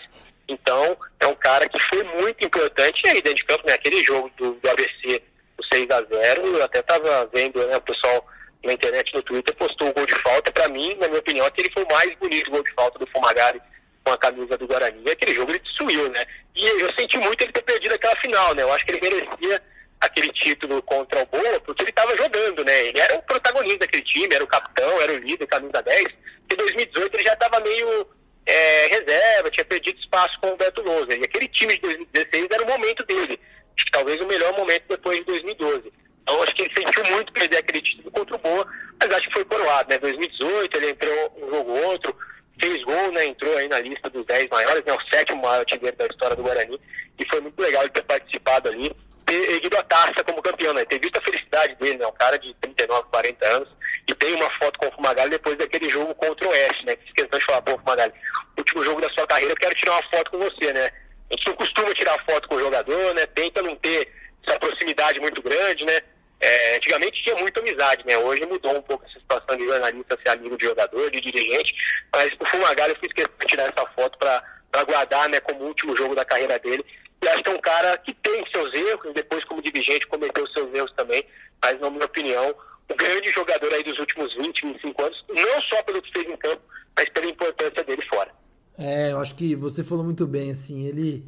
Então, 0.48 0.98
é 1.20 1.28
um 1.28 1.36
cara 1.36 1.68
que 1.68 1.80
foi 1.80 2.04
muito 2.04 2.46
importante 2.46 3.02
aí 3.08 3.22
dentro 3.22 3.36
de 3.36 3.46
campo, 3.46 3.68
né? 3.68 3.74
Aquele 3.74 4.02
jogo 4.04 4.32
do, 4.38 4.54
do 4.54 4.70
ABC, 4.70 5.22
o 5.58 5.64
6 5.74 5.90
a 5.92 6.02
0 6.02 6.48
eu 6.48 6.64
até 6.64 6.80
estava 6.80 7.30
vendo, 7.34 7.66
né, 7.68 7.76
o 7.76 7.82
pessoal 7.82 8.26
na 8.64 8.74
internet, 8.74 9.14
no 9.14 9.22
Twitter, 9.22 9.56
postou 9.56 9.90
o 9.90 9.94
gol 9.94 10.06
de 10.06 10.16
falta. 10.16 10.52
Para 10.52 10.70
mim, 10.70 10.96
na 11.00 11.08
minha 11.08 11.20
opinião, 11.20 11.46
aquele 11.46 11.72
foi 11.72 11.84
o 11.84 11.92
mais 11.92 12.16
bonito 12.16 12.52
gol 12.52 12.64
de 12.64 12.74
falta 12.74 12.98
do 13.00 13.08
Fumagari 13.08 13.62
com 14.04 14.12
a 14.12 14.18
camisa 14.18 14.58
do 14.58 14.68
Guarani. 14.68 15.02
E 15.06 15.12
aquele 15.12 15.36
jogo 15.36 15.52
ele 15.52 15.60
destruiu, 15.60 16.10
né? 16.10 16.26
E 16.56 16.66
eu 16.66 16.92
senti 16.98 17.18
muito 17.18 17.42
ele 17.42 17.52
ter 17.52 17.62
perdido 17.64 17.96
aquela 17.96 18.16
final, 18.16 18.56
né? 18.56 18.64
Eu 18.64 18.72
acho 18.72 18.86
que 18.86 18.92
ele 18.92 19.02
merecia 19.02 19.62
aquele 20.00 20.30
título 20.30 20.82
contra 20.84 21.22
o 21.22 21.26
Boa, 21.26 21.60
porque 21.62 21.84
ele 21.84 21.90
estava 21.90 22.16
jogando, 22.16 22.64
né? 22.64 22.88
Ele 22.88 23.00
era 23.00 23.16
o 23.16 23.24
protagonista 23.24 23.80
daquele 23.80 24.04
time, 24.04 24.34
era 24.34 24.44
o 24.44 24.48
capitão, 24.48 25.02
era 25.02 25.12
o 25.12 25.18
líder, 25.18 25.48
camisa 25.48 25.82
10 25.82 26.08
em 26.54 26.56
2018 26.56 27.16
ele 27.16 27.24
já 27.24 27.34
estava 27.34 27.60
meio 27.60 28.08
é, 28.48 28.88
reserva, 28.88 29.52
tinha 29.52 29.66
perdido 29.66 30.00
espaço 30.00 30.40
com 30.42 30.52
o 30.52 30.58
Beto 30.58 30.82
Loser. 30.82 31.20
E 31.20 31.26
aquele 31.26 31.48
time 31.50 31.74
de 31.74 31.82
2016 31.82 32.48
era 32.50 32.64
o 32.64 32.68
momento 32.68 33.06
dele. 33.06 33.40
Acho 33.76 33.86
que 33.86 33.92
talvez 33.92 34.22
o 34.22 34.28
melhor 34.28 34.58
momento 34.58 34.86
depois 34.88 35.20
de 35.20 35.26
2012. 35.26 35.92
Então 36.24 36.42
acho 36.44 36.56
que 36.56 36.64
ele 36.64 36.74
sentiu 36.76 37.04
muito 37.14 37.32
perder 37.34 37.58
aquele 37.58 37.82
título 37.82 38.12
contra 38.12 38.36
o 38.36 38.40
Boa, 38.40 38.68
mas 39.00 39.12
acho 39.12 39.28
que 39.28 39.34
foi 39.34 39.46
coroado, 39.46 39.90
né? 39.90 39.98
2018 39.98 40.78
ele 40.78 40.90
entrou 40.92 41.38
um 41.42 41.50
jogo 41.52 41.72
ou 41.72 41.84
outro, 41.92 42.16
fez 42.60 42.84
gol, 42.84 43.12
né? 43.12 43.26
Entrou 43.26 43.56
aí 43.58 43.68
na 43.68 43.80
lista 43.80 44.10
dos 44.10 44.26
10 44.26 44.50
maiores, 44.50 44.84
né? 44.86 44.94
O 44.94 45.16
sétimo 45.16 45.42
maior 45.42 45.60
artilheiro 45.60 45.98
da 45.98 46.06
história 46.06 46.36
do 46.36 46.44
Guarani. 46.44 46.80
E 47.20 47.30
foi 47.30 47.42
muito 47.42 47.60
legal 47.62 47.84
ele 47.84 47.92
ter 47.92 48.04
participado 48.04 48.70
ali, 48.70 48.92
ter 49.28 49.52
erguido 49.52 49.78
a 49.78 49.84
taça 49.84 50.24
como 50.24 50.42
campeão, 50.42 50.74
né? 50.74 50.86
Ter 50.86 51.00
visto 51.00 51.18
a 51.18 51.22
felicidade 51.22 51.76
dele, 51.76 51.98
né? 51.98 52.08
Um 52.08 52.14
cara 52.14 52.40
de 52.40 52.54
39, 52.56 53.04
40 53.12 53.46
anos 53.46 53.70
e 54.08 54.16
tem 54.16 54.34
uma 54.36 54.50
foto 54.52 54.80
com 54.80 54.88
o 54.88 54.92
Fumagalli 54.94 55.32
depois 55.32 55.58
daquele 55.58 55.90
jogo 55.90 56.16
contra 56.16 56.48
o 56.48 56.50
Oeste, 56.50 56.86
né? 56.86 56.96
Fiz 57.04 57.12
questão 57.12 57.38
de 57.38 57.46
falar, 57.46 57.62
pô, 57.62 57.78
Fumagalli, 57.78 58.14
último 58.58 58.84
jogo 58.84 59.02
da 59.02 59.10
sua 59.10 59.28
carreira, 59.28 59.52
eu 59.52 59.58
quero 59.58 59.76
tirar 59.76 59.92
uma 59.92 60.10
foto 60.10 60.32
com 60.32 60.40
você, 60.40 60.72
né? 60.74 60.90
A 61.30 61.36
gente 61.36 61.48
não 61.48 61.56
costuma 61.56 61.94
tirar 61.94 62.26
foto 62.26 62.48
com 62.48 62.56
o 62.56 62.60
jogador, 62.60 63.14
né? 63.14 63.26
Tenta 63.28 63.62
não 63.62 63.76
ter 63.76 64.10
essa 64.48 64.58
proximidade 64.58 65.20
muito 65.20 65.42
grande, 65.42 65.86
né? 65.86 66.00
É, 66.40 66.78
antigamente 66.78 67.22
tinha 67.24 67.36
muita 67.36 67.60
amizade, 67.60 68.06
né? 68.06 68.18
Hoje 68.18 68.46
mudou 68.46 68.78
um 68.78 68.82
pouco 68.82 69.04
essa 69.06 69.20
situação 69.20 69.58
de 69.58 69.66
jornalista 69.66 70.18
ser 70.24 70.30
amigo 70.30 70.58
de 70.58 70.66
jogador, 70.66 71.12
de 71.12 71.20
dirigente, 71.20 71.76
mas 72.14 72.32
o 72.40 72.46
Fumagalli 72.46 72.94
eu 72.94 73.00
fiz 73.02 73.12
questão 73.12 73.36
de 73.42 73.48
tirar 73.48 73.64
essa 73.64 73.86
foto 73.88 74.18
para 74.18 74.84
guardar, 74.86 75.28
né, 75.28 75.40
como 75.42 75.66
último 75.66 75.98
jogo 75.98 76.16
da 76.16 76.24
carreira 76.24 76.58
dele. 76.60 76.86
E 77.22 77.28
acho 77.28 77.44
que 77.44 77.50
é 77.50 77.54
um 77.54 77.62
cara 77.62 77.98
que 77.98 78.14
tem 78.14 78.46
seus 78.52 78.74
erros, 78.74 79.14
depois 79.14 79.44
como 79.46 79.62
dirigente 79.62 80.08
cometeu 80.08 80.46
seus 80.48 80.74
erros 80.74 80.92
também, 80.96 81.26
mas 81.64 81.80
na 81.80 81.90
minha 81.90 82.06
opinião, 82.06 82.56
um 82.90 82.96
grande 82.96 83.30
jogador 83.32 83.74
aí 83.74 83.84
dos 83.84 83.98
últimos 84.00 84.34
20, 84.36 84.68
25 84.74 85.04
anos, 85.04 85.26
não 85.30 85.62
só 85.62 85.82
pelo 85.84 86.02
que 86.02 86.12
fez 86.12 86.30
em 86.30 86.38
campo, 86.38 86.62
mas 86.96 87.10
pela 87.10 87.26
importância 87.28 87.84
dele 87.84 88.02
fora. 88.04 88.32
É, 88.78 89.12
eu 89.12 89.20
acho 89.20 89.36
que 89.36 89.56
você 89.56 89.84
falou 89.84 90.04
muito 90.04 90.28
bem, 90.28 90.52
assim, 90.52 90.86
ele 90.86 91.26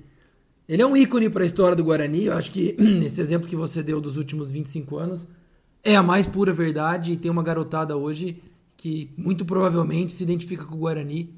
ele 0.68 0.84
é 0.84 0.86
um 0.86 0.96
ícone 0.96 1.32
para 1.32 1.42
a 1.42 1.46
história 1.48 1.76
do 1.76 1.84
Guarani, 1.84 2.26
eu 2.26 2.34
acho 2.34 2.52
que 2.52 2.76
esse 3.04 3.20
exemplo 3.20 3.50
que 3.50 3.56
você 3.56 3.82
deu 3.82 4.00
dos 4.00 4.18
últimos 4.18 4.52
25 4.52 4.98
anos 4.98 5.28
é 5.84 5.96
a 5.96 6.04
mais 6.04 6.28
pura 6.28 6.54
verdade 6.54 7.14
e 7.14 7.18
tem 7.18 7.32
uma 7.32 7.42
garotada 7.42 7.98
hoje 7.98 8.44
que 8.78 9.12
muito 9.18 9.44
provavelmente 9.44 10.12
se 10.12 10.24
identifica 10.24 10.66
com 10.66 10.76
o 10.76 10.80
Guarani 10.80 11.34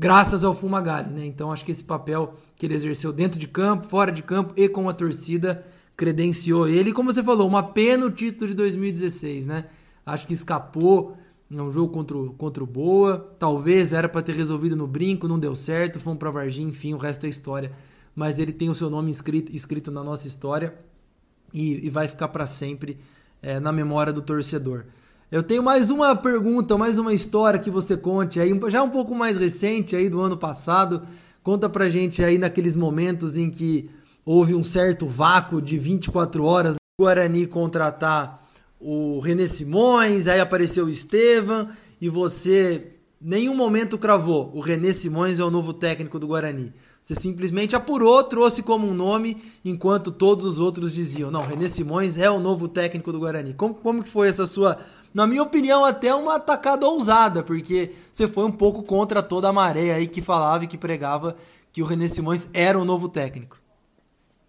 graças 0.00 0.44
ao 0.44 0.54
Fumagalli, 0.54 1.10
né? 1.10 1.26
Então 1.26 1.52
acho 1.52 1.62
que 1.62 1.70
esse 1.70 1.84
papel 1.84 2.32
que 2.56 2.64
ele 2.64 2.74
exerceu 2.74 3.12
dentro 3.12 3.38
de 3.38 3.46
campo, 3.46 3.86
fora 3.86 4.10
de 4.10 4.22
campo 4.22 4.54
e 4.56 4.66
com 4.66 4.88
a 4.88 4.94
torcida 4.94 5.62
credenciou 5.94 6.66
ele. 6.66 6.90
Como 6.94 7.12
você 7.12 7.22
falou, 7.22 7.46
uma 7.46 7.62
pena 7.62 8.06
o 8.06 8.10
título 8.10 8.48
de 8.48 8.56
2016, 8.56 9.46
né? 9.46 9.66
Acho 10.06 10.26
que 10.26 10.32
escapou 10.32 11.18
num 11.50 11.70
jogo 11.70 11.92
contra 11.92 12.16
o, 12.16 12.32
contra 12.32 12.64
o 12.64 12.66
Boa. 12.66 13.18
Talvez 13.38 13.92
era 13.92 14.08
para 14.08 14.22
ter 14.22 14.34
resolvido 14.34 14.74
no 14.74 14.86
brinco, 14.86 15.28
não 15.28 15.38
deu 15.38 15.54
certo. 15.54 16.00
Fomos 16.00 16.18
para 16.18 16.30
Varginha, 16.30 16.70
enfim, 16.70 16.94
o 16.94 16.96
resto 16.96 17.26
é 17.26 17.28
história. 17.28 17.70
Mas 18.16 18.38
ele 18.38 18.52
tem 18.52 18.70
o 18.70 18.74
seu 18.74 18.88
nome 18.88 19.10
escrito, 19.10 19.54
escrito 19.54 19.90
na 19.90 20.02
nossa 20.02 20.26
história 20.26 20.74
e, 21.52 21.86
e 21.86 21.90
vai 21.90 22.08
ficar 22.08 22.28
para 22.28 22.46
sempre 22.46 22.96
é, 23.42 23.60
na 23.60 23.70
memória 23.70 24.14
do 24.14 24.22
torcedor. 24.22 24.86
Eu 25.30 25.44
tenho 25.44 25.62
mais 25.62 25.90
uma 25.90 26.16
pergunta, 26.16 26.76
mais 26.76 26.98
uma 26.98 27.14
história 27.14 27.60
que 27.60 27.70
você 27.70 27.96
conte 27.96 28.40
aí, 28.40 28.52
já 28.66 28.82
um 28.82 28.90
pouco 28.90 29.14
mais 29.14 29.36
recente 29.36 29.94
aí 29.94 30.08
do 30.08 30.20
ano 30.20 30.36
passado. 30.36 31.06
Conta 31.40 31.68
pra 31.68 31.88
gente 31.88 32.24
aí 32.24 32.36
naqueles 32.36 32.74
momentos 32.74 33.36
em 33.36 33.48
que 33.48 33.88
houve 34.26 34.56
um 34.56 34.64
certo 34.64 35.06
vácuo 35.06 35.62
de 35.62 35.78
24 35.78 36.42
horas 36.42 36.74
o 36.74 37.04
Guarani 37.04 37.46
contratar 37.46 38.44
o 38.80 39.20
René 39.20 39.46
Simões, 39.46 40.26
aí 40.26 40.40
apareceu 40.40 40.86
o 40.86 40.90
Estevam 40.90 41.68
e 42.00 42.08
você 42.08 42.96
nenhum 43.20 43.54
momento 43.54 43.96
cravou 43.96 44.50
o 44.52 44.58
René 44.58 44.92
Simões 44.92 45.38
é 45.38 45.44
o 45.44 45.50
novo 45.50 45.72
técnico 45.72 46.18
do 46.18 46.26
Guarani. 46.26 46.72
Você 47.02 47.14
simplesmente 47.14 47.74
apurou, 47.74 48.22
trouxe 48.24 48.62
como 48.62 48.86
um 48.86 48.92
nome, 48.92 49.36
enquanto 49.64 50.10
todos 50.10 50.44
os 50.44 50.58
outros 50.58 50.92
diziam: 50.92 51.30
não, 51.30 51.46
René 51.46 51.66
Simões 51.66 52.18
é 52.18 52.30
o 52.30 52.38
novo 52.38 52.68
técnico 52.68 53.10
do 53.10 53.20
Guarani. 53.20 53.54
Como, 53.54 53.74
como 53.74 54.02
que 54.02 54.10
foi 54.10 54.28
essa 54.28 54.46
sua 54.46 54.78
na 55.12 55.26
minha 55.26 55.42
opinião, 55.42 55.84
até 55.84 56.14
uma 56.14 56.36
atacada 56.36 56.86
ousada, 56.86 57.42
porque 57.42 57.90
você 58.12 58.28
foi 58.28 58.44
um 58.44 58.52
pouco 58.52 58.82
contra 58.82 59.22
toda 59.22 59.48
a 59.48 59.52
maré 59.52 59.92
aí 59.92 60.06
que 60.06 60.22
falava 60.22 60.64
e 60.64 60.66
que 60.66 60.78
pregava 60.78 61.36
que 61.72 61.82
o 61.82 61.84
René 61.84 62.08
Simões 62.08 62.48
era 62.54 62.78
o 62.78 62.84
novo 62.84 63.08
técnico. 63.08 63.58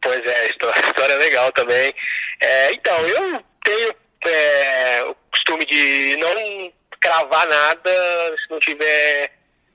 Pois 0.02 0.26
é, 0.26 0.48
história, 0.50 1.16
legal 1.18 1.52
também. 1.52 1.94
É, 2.42 2.74
então, 2.74 2.98
eu 3.08 3.44
tenho 3.64 3.96
é, 4.26 5.04
o 5.04 5.16
costume 5.32 5.66
de 5.66 6.18
não 6.18 6.72
cravar 7.00 7.48
nada 7.48 8.36
se 8.38 8.50
não 8.50 8.60
tiver. 8.60 9.32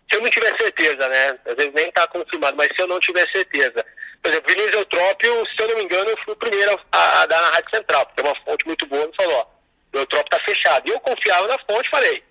Se 0.08 0.16
eu 0.16 0.22
não 0.22 0.30
tiver 0.30 0.56
certeza, 0.56 1.08
né? 1.08 1.38
Às 1.46 1.54
vezes 1.54 1.72
nem 1.74 1.88
está 1.88 2.06
confirmado, 2.06 2.56
mas 2.56 2.68
se 2.74 2.80
eu 2.80 2.86
não 2.86 3.00
tiver 3.00 3.28
certeza. 3.30 3.84
Por 4.22 4.30
exemplo, 4.30 4.54
Vinícius 4.54 4.76
Eutrópio, 4.76 5.46
se 5.46 5.62
eu 5.62 5.68
não 5.68 5.76
me 5.76 5.84
engano, 5.84 6.10
eu 6.10 6.18
fui 6.24 6.32
o 6.32 6.36
primeiro 6.36 6.80
a, 6.92 7.22
a 7.22 7.26
dar 7.26 7.42
na 7.42 7.50
Rádio 7.50 7.70
Central, 7.74 8.06
porque 8.06 8.20
é 8.20 8.24
uma 8.24 8.44
fonte 8.44 8.66
muito 8.66 8.86
boa, 8.86 9.06
me 9.06 9.12
falou, 9.16 9.34
ó, 9.36 9.55
o 9.96 10.00
Eutrópio 10.00 10.30
tá 10.30 10.38
fechado. 10.40 10.88
E 10.88 10.92
eu 10.92 11.00
confiava 11.00 11.46
na 11.48 11.58
fonte, 11.58 11.90
falei. 11.90 12.22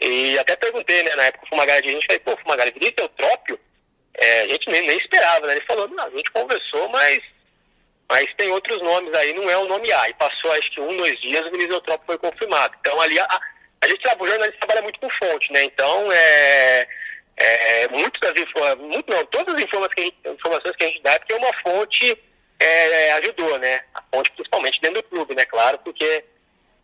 E 0.00 0.38
até 0.38 0.56
perguntei, 0.56 1.02
né, 1.04 1.14
na 1.14 1.24
época 1.24 1.44
o 1.44 1.48
Fumagalli, 1.48 1.88
a 1.88 1.92
gente 1.92 2.06
falei, 2.06 2.20
pô, 2.20 2.36
Fumagalli, 2.38 2.72
Vinícius 2.72 2.98
Eutrópio? 2.98 3.60
É, 4.14 4.40
a 4.42 4.48
gente 4.48 4.68
nem, 4.68 4.86
nem 4.86 4.96
esperava, 4.96 5.46
né? 5.46 5.54
Ele 5.54 5.64
falou, 5.64 5.88
não, 5.88 6.04
a 6.04 6.10
gente 6.10 6.30
conversou, 6.32 6.88
mas, 6.88 7.20
mas 8.10 8.34
tem 8.34 8.50
outros 8.50 8.82
nomes 8.82 9.14
aí, 9.14 9.32
não 9.32 9.48
é 9.48 9.56
o 9.56 9.66
nome 9.66 9.92
A. 9.92 10.08
E 10.08 10.14
passou, 10.14 10.52
acho 10.52 10.70
que 10.72 10.80
um, 10.80 10.96
dois 10.96 11.18
dias, 11.20 11.46
o 11.46 11.50
Vinícius 11.50 11.74
Eutrópio 11.74 12.06
foi 12.06 12.18
confirmado. 12.18 12.74
Então 12.80 13.00
ali, 13.00 13.18
a, 13.18 13.40
a 13.80 13.88
gente 13.88 14.02
trabalha, 14.02 14.24
o 14.24 14.28
jornalista 14.28 14.58
trabalha 14.58 14.82
muito 14.82 15.00
com 15.00 15.08
fonte, 15.10 15.52
né? 15.52 15.64
Então, 15.64 16.12
é, 16.12 16.88
é, 17.36 17.88
muito 17.88 18.20
das 18.20 18.32
muito, 18.78 19.10
não, 19.10 19.24
todas 19.26 19.54
as 19.54 19.62
informações 19.62 19.94
que 19.94 20.00
a 20.00 20.04
gente, 20.04 20.18
informações 20.26 20.76
que 20.76 20.84
a 20.84 20.88
gente 20.88 21.02
dá 21.02 21.12
é 21.12 21.18
porque 21.18 21.34
uma 21.34 21.52
fonte 21.54 22.18
é, 22.60 23.12
ajudou, 23.12 23.58
né? 23.58 23.82
A 23.94 24.02
fonte 24.12 24.30
principalmente 24.32 24.80
dentro 24.80 25.02
do 25.02 25.08
clube, 25.08 25.34
né? 25.34 25.44
Claro, 25.46 25.78
porque 25.78 26.24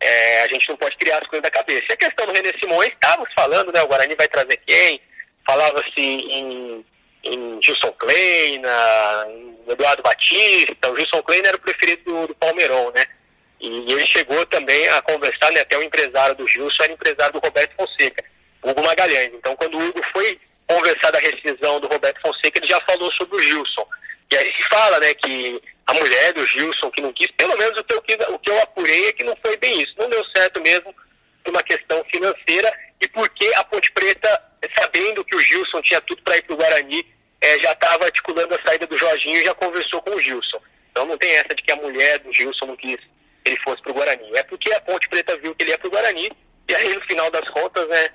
é, 0.01 0.41
a 0.43 0.47
gente 0.47 0.67
não 0.69 0.77
pode 0.77 0.95
criar 0.97 1.17
as 1.17 1.27
coisas 1.27 1.43
da 1.43 1.51
cabeça. 1.51 1.85
E 1.89 1.93
a 1.93 1.97
questão 1.97 2.25
do 2.25 2.33
René 2.33 2.53
Simões, 2.59 2.91
estávamos 2.91 3.29
falando, 3.35 3.71
né? 3.71 3.81
O 3.81 3.87
Guarani 3.87 4.15
vai 4.15 4.27
trazer 4.27 4.57
quem? 4.65 5.01
Falava-se 5.45 5.99
em, 5.99 6.85
em 7.23 7.61
Gilson 7.61 7.91
Kleina, 7.93 9.27
em 9.27 9.57
Eduardo 9.67 10.01
Batista. 10.01 10.89
O 10.89 10.95
Gilson 10.95 11.21
Kleina 11.23 11.49
era 11.49 11.57
o 11.57 11.61
preferido 11.61 12.03
do, 12.05 12.27
do 12.27 12.35
Palmeirão, 12.35 12.91
né? 12.95 13.05
E 13.59 13.91
ele 13.91 14.05
chegou 14.05 14.45
também 14.45 14.87
a 14.89 15.01
conversar, 15.01 15.51
né? 15.51 15.61
Até 15.61 15.77
o 15.77 15.83
empresário 15.83 16.35
do 16.35 16.47
Gilson 16.47 16.83
era 16.83 16.93
empresário 16.93 17.33
do 17.33 17.39
Roberto 17.39 17.75
Fonseca, 17.75 18.23
Hugo 18.63 18.81
Magalhães. 18.81 19.31
Então, 19.33 19.55
quando 19.57 19.77
o 19.77 19.89
Hugo 19.89 20.01
foi 20.13 20.39
conversar 20.65 21.11
da 21.11 21.19
rescisão 21.19 21.79
do 21.81 21.87
Roberto 21.87 22.21
Fonseca, 22.21 22.59
ele 22.59 22.67
já 22.67 22.79
falou 22.81 23.11
sobre 23.13 23.37
o 23.37 23.41
Gilson. 23.41 23.85
E 24.31 24.37
aí 24.37 24.53
se 24.53 24.63
fala, 24.63 24.99
né, 24.99 25.13
que 25.13 25.61
a 25.87 25.93
mulher 25.93 26.33
do 26.33 26.45
Gilson 26.45 26.91
que 26.91 27.01
não 27.01 27.11
quis, 27.11 27.31
pelo 27.31 27.57
menos 27.57 27.79
o 27.79 27.83
que, 27.83 27.93
eu, 27.93 28.35
o 28.35 28.39
que 28.39 28.49
eu 28.51 28.61
apurei 28.61 29.07
é 29.07 29.13
que 29.13 29.23
não 29.23 29.35
foi 29.43 29.57
bem 29.57 29.81
isso. 29.81 29.93
Não 29.97 30.09
deu 30.09 30.23
certo 30.35 30.61
mesmo 30.61 30.93
por 31.43 31.51
uma 31.51 31.63
questão 31.63 32.03
financeira 32.11 32.71
e 33.01 33.07
porque 33.07 33.51
a 33.55 33.63
Ponte 33.63 33.91
Preta, 33.91 34.29
sabendo 34.77 35.23
que 35.25 35.35
o 35.35 35.39
Gilson 35.39 35.81
tinha 35.81 36.01
tudo 36.01 36.21
para 36.21 36.37
ir 36.37 36.43
para 36.43 36.53
o 36.53 36.57
Guarani, 36.57 37.05
é, 37.41 37.59
já 37.59 37.71
estava 37.71 38.05
articulando 38.05 38.53
a 38.53 38.61
saída 38.61 38.85
do 38.85 38.97
Jorginho 38.97 39.37
e 39.37 39.45
já 39.45 39.53
conversou 39.55 40.01
com 40.01 40.11
o 40.11 40.21
Gilson. 40.21 40.61
Então 40.91 41.05
não 41.05 41.17
tem 41.17 41.31
essa 41.31 41.55
de 41.55 41.63
que 41.63 41.71
a 41.71 41.77
mulher 41.77 42.19
do 42.19 42.31
Gilson 42.33 42.65
não 42.67 42.75
quis 42.75 42.97
que 43.43 43.51
ele 43.51 43.61
fosse 43.63 43.81
para 43.81 43.91
o 43.91 43.95
Guarani. 43.95 44.29
É 44.35 44.43
porque 44.43 44.71
a 44.73 44.81
Ponte 44.81 45.09
Preta 45.09 45.37
viu 45.37 45.55
que 45.55 45.63
ele 45.63 45.71
ia 45.71 45.77
para 45.77 45.87
o 45.87 45.91
Guarani 45.91 46.31
e 46.67 46.75
aí 46.75 46.93
no 46.93 47.01
final 47.01 47.31
das 47.31 47.49
contas, 47.49 47.87
né, 47.87 48.09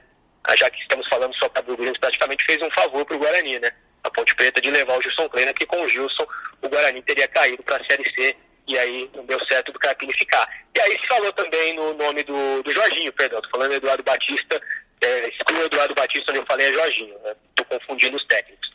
já 0.57 0.71
que 0.71 0.81
estamos 0.81 1.09
falando 1.09 1.35
só 1.37 1.49
para 1.49 1.73
o 1.73 1.77
Grande, 1.77 1.99
praticamente 1.99 2.45
fez 2.45 2.63
um 2.63 2.71
favor 2.71 3.05
para 3.05 3.17
o 3.17 3.19
Guarani, 3.19 3.59
né? 3.59 3.73
A 4.05 4.11
Ponte 4.11 4.35
Preta 4.35 4.61
de 4.61 4.71
levar 4.71 4.99
o 4.99 5.03
Gilson 5.03 5.29
Kleina, 5.29 5.53
que 5.53 5.67
com 5.67 5.83
o 5.83 5.89
Gilson 5.89 6.27
o 6.63 6.69
Guarani 6.69 7.03
teria 7.03 7.27
caído 7.27 7.63
para 7.63 7.79
a 7.79 7.85
Série 7.85 8.05
C 8.15 8.37
e 8.67 8.79
aí 8.79 9.11
não 9.15 9.25
deu 9.25 9.39
certo 9.47 9.73
do 9.73 9.79
Carpini 9.79 10.13
ficar. 10.13 10.49
E 10.75 10.81
aí 10.81 10.99
se 11.01 11.07
falou 11.07 11.33
também 11.33 11.75
no 11.75 11.95
nome 11.95 12.23
do, 12.23 12.63
do 12.63 12.73
Jorginho, 12.73 13.13
perdão, 13.13 13.41
tô 13.41 13.49
falando 13.51 13.75
Eduardo 13.75 14.03
Batista, 14.03 14.61
é, 15.01 15.29
exclui 15.29 15.65
Eduardo 15.65 15.95
Batista 15.95 16.31
onde 16.31 16.41
eu 16.41 16.47
falei 16.47 16.69
é 16.69 16.73
Jorginho, 16.73 17.19
né? 17.25 17.35
Tô 17.55 17.65
confundindo 17.65 18.17
os 18.17 18.25
técnicos. 18.27 18.73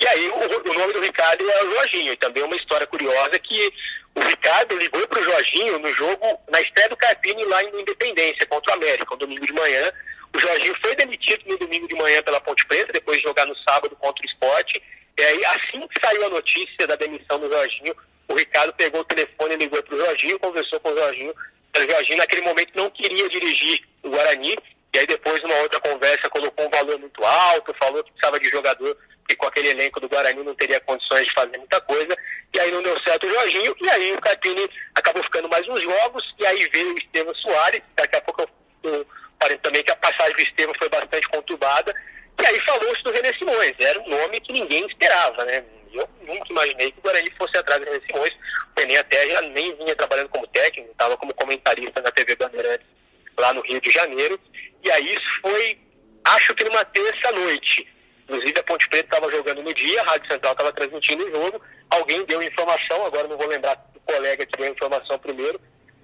E 0.00 0.06
aí 0.06 0.28
o, 0.28 0.34
o 0.34 0.74
nome 0.78 0.92
do 0.92 1.00
Ricardo 1.00 1.48
é 1.48 1.64
o 1.64 1.74
Jorginho, 1.74 2.12
e 2.12 2.16
também 2.16 2.42
uma 2.42 2.56
história 2.56 2.86
curiosa 2.86 3.38
que 3.38 3.72
o 4.14 4.20
Ricardo 4.20 4.76
ligou 4.76 5.06
para 5.06 5.20
o 5.20 5.24
Jorginho 5.24 5.78
no 5.78 5.92
jogo, 5.94 6.40
na 6.50 6.60
estreia 6.60 6.88
do 6.88 6.96
Carpini 6.96 7.44
lá 7.44 7.62
em 7.62 7.80
Independência, 7.80 8.46
contra 8.46 8.72
o 8.72 8.76
América, 8.76 9.14
um 9.14 9.18
domingo 9.18 9.46
de 9.46 9.52
manhã, 9.52 9.92
o 10.34 10.38
Jorginho 10.40 10.74
foi 10.80 10.94
demitido 10.96 11.42
no 11.46 11.58
domingo 11.58 11.86
de 11.86 11.94
manhã 11.94 12.22
pela 12.22 12.40
Ponte 12.40 12.64
Preta, 12.66 12.92
depois 12.92 13.18
de 13.18 13.24
jogar 13.24 13.46
no 13.46 13.56
sábado 13.58 13.94
contra 13.96 14.22
o 14.22 14.26
esporte. 14.26 14.82
E 15.18 15.22
aí, 15.22 15.44
assim 15.46 15.86
que 15.86 16.00
saiu 16.00 16.26
a 16.26 16.30
notícia 16.30 16.86
da 16.86 16.96
demissão 16.96 17.38
do 17.38 17.50
Jorginho, 17.50 17.94
o 18.28 18.34
Ricardo 18.34 18.72
pegou 18.72 19.02
o 19.02 19.04
telefone, 19.04 19.56
ligou 19.56 19.82
para 19.82 19.94
o 19.94 19.98
Jorginho, 19.98 20.38
conversou 20.38 20.80
com 20.80 20.90
o 20.90 20.96
Jorginho. 20.96 21.34
O 21.76 21.90
Jorginho, 21.90 22.18
naquele 22.18 22.42
momento, 22.42 22.72
não 22.74 22.90
queria 22.90 23.28
dirigir 23.28 23.82
o 24.02 24.08
Guarani. 24.08 24.56
E 24.94 24.98
aí, 24.98 25.06
depois, 25.06 25.42
numa 25.42 25.56
outra 25.56 25.80
conversa, 25.80 26.30
colocou 26.30 26.66
um 26.66 26.70
valor 26.70 26.98
muito 26.98 27.22
alto, 27.24 27.74
falou 27.78 28.02
que 28.02 28.10
precisava 28.12 28.40
de 28.40 28.48
jogador, 28.48 28.96
que 29.28 29.36
com 29.36 29.46
aquele 29.46 29.68
elenco 29.68 30.00
do 30.00 30.08
Guarani 30.08 30.42
não 30.42 30.54
teria 30.54 30.80
condições 30.80 31.26
de 31.26 31.32
fazer 31.34 31.58
muita 31.58 31.80
coisa. 31.82 32.16
E 32.54 32.60
aí 32.60 32.70
não 32.70 32.82
deu 32.82 32.98
certo 33.04 33.26
o 33.26 33.32
Jorginho. 33.32 33.76
E 33.82 33.90
aí 33.90 34.12
o 34.14 34.20
Carpini 34.20 34.68
acabou 34.94 35.22
ficando 35.22 35.48
mais 35.50 35.66
uns 35.68 35.82
jogos. 35.82 36.22
E 36.38 36.46
aí 36.46 36.70
veio 36.72 36.94
o 36.94 36.98
Estevam 36.98 37.34
Soares. 37.34 37.82
Daqui 37.96 38.16
a 38.16 38.20
pouco 38.22 38.48
eu 38.82 39.06
Parece 39.42 39.58
também 39.58 39.82
que 39.82 39.90
a 39.90 39.96
passagem 39.96 40.36
do 40.36 40.40
Estevam 40.42 40.74
foi 40.78 40.88
bastante 40.88 41.28
conturbada. 41.28 41.92
E 42.40 42.46
aí 42.46 42.60
falou-se 42.60 43.02
do 43.02 43.10
René 43.10 43.32
Simões. 43.32 43.72
Era 43.80 44.00
um 44.00 44.08
nome 44.08 44.40
que 44.40 44.52
ninguém 44.52 44.86
esperava, 44.86 45.44
né? 45.44 45.64
Eu 45.92 46.08
nunca 46.22 46.46
imaginei 46.48 46.92
que 46.92 46.98
o 47.00 47.02
Guarani 47.02 47.30
fosse 47.36 47.58
atrás 47.58 47.80
do 47.80 47.86
René 47.86 48.00
Simões. 48.06 48.32
O 48.32 48.80
René 48.80 48.98
até 48.98 49.28
já 49.30 49.40
nem 49.42 49.74
vinha 49.74 49.96
trabalhando 49.96 50.28
como 50.28 50.46
técnico, 50.46 50.92
estava 50.92 51.16
como 51.16 51.34
comentarista 51.34 52.00
na 52.00 52.12
TV 52.12 52.36
Bandeirantes 52.36 52.86
lá 53.36 53.52
no 53.52 53.62
Rio 53.62 53.80
de 53.80 53.90
Janeiro. 53.90 54.38
E 54.84 54.90
aí 54.92 55.12
isso 55.12 55.40
foi, 55.40 55.76
acho 56.24 56.54
que 56.54 56.64
numa 56.64 56.84
terça-noite. 56.84 57.88
Inclusive 58.22 58.60
a 58.60 58.62
Ponte 58.62 58.88
Preta 58.88 59.16
estava 59.16 59.28
jogando 59.28 59.60
no 59.60 59.74
dia, 59.74 60.02
a 60.02 60.04
Rádio 60.04 60.30
Central 60.30 60.52
estava 60.52 60.72
transmitindo 60.72 61.26
o 61.26 61.30
jogo. 61.34 61.60
Alguém 61.90 62.24
deu 62.26 62.40
informação, 62.40 63.04
agora 63.04 63.26
não 63.26 63.36
vou 63.36 63.48
lembrar 63.48 63.74
do 63.92 63.98
colega 64.00 64.46
que 64.46 64.56
deu 64.56 64.68
a 64.68 64.70
informação 64.70 65.18
primeiro. 65.18 65.60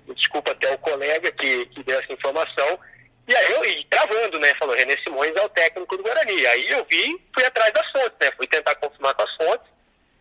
Desculpa 0.08 0.50
até 0.50 0.74
o 0.74 0.78
colega 0.78 1.30
que, 1.30 1.66
que 1.66 1.84
deu 1.84 2.00
essa 2.00 2.12
informação 2.12 2.80
e 3.28 3.36
aí 3.36 3.52
eu 3.52 3.64
ia 3.64 3.84
travando, 3.90 4.38
né? 4.38 4.54
Falou, 4.54 4.74
René 4.74 4.96
Simões 5.04 5.36
é 5.36 5.42
o 5.42 5.48
técnico 5.50 5.98
do 5.98 6.02
Guarani. 6.02 6.46
Aí 6.46 6.70
eu 6.70 6.86
vi, 6.90 7.20
fui 7.34 7.44
atrás 7.44 7.70
das 7.74 7.90
fontes, 7.90 8.16
né? 8.18 8.32
Fui 8.34 8.46
tentar 8.46 8.74
confirmar 8.76 9.14
com 9.14 9.22
as 9.22 9.34
fontes. 9.36 9.68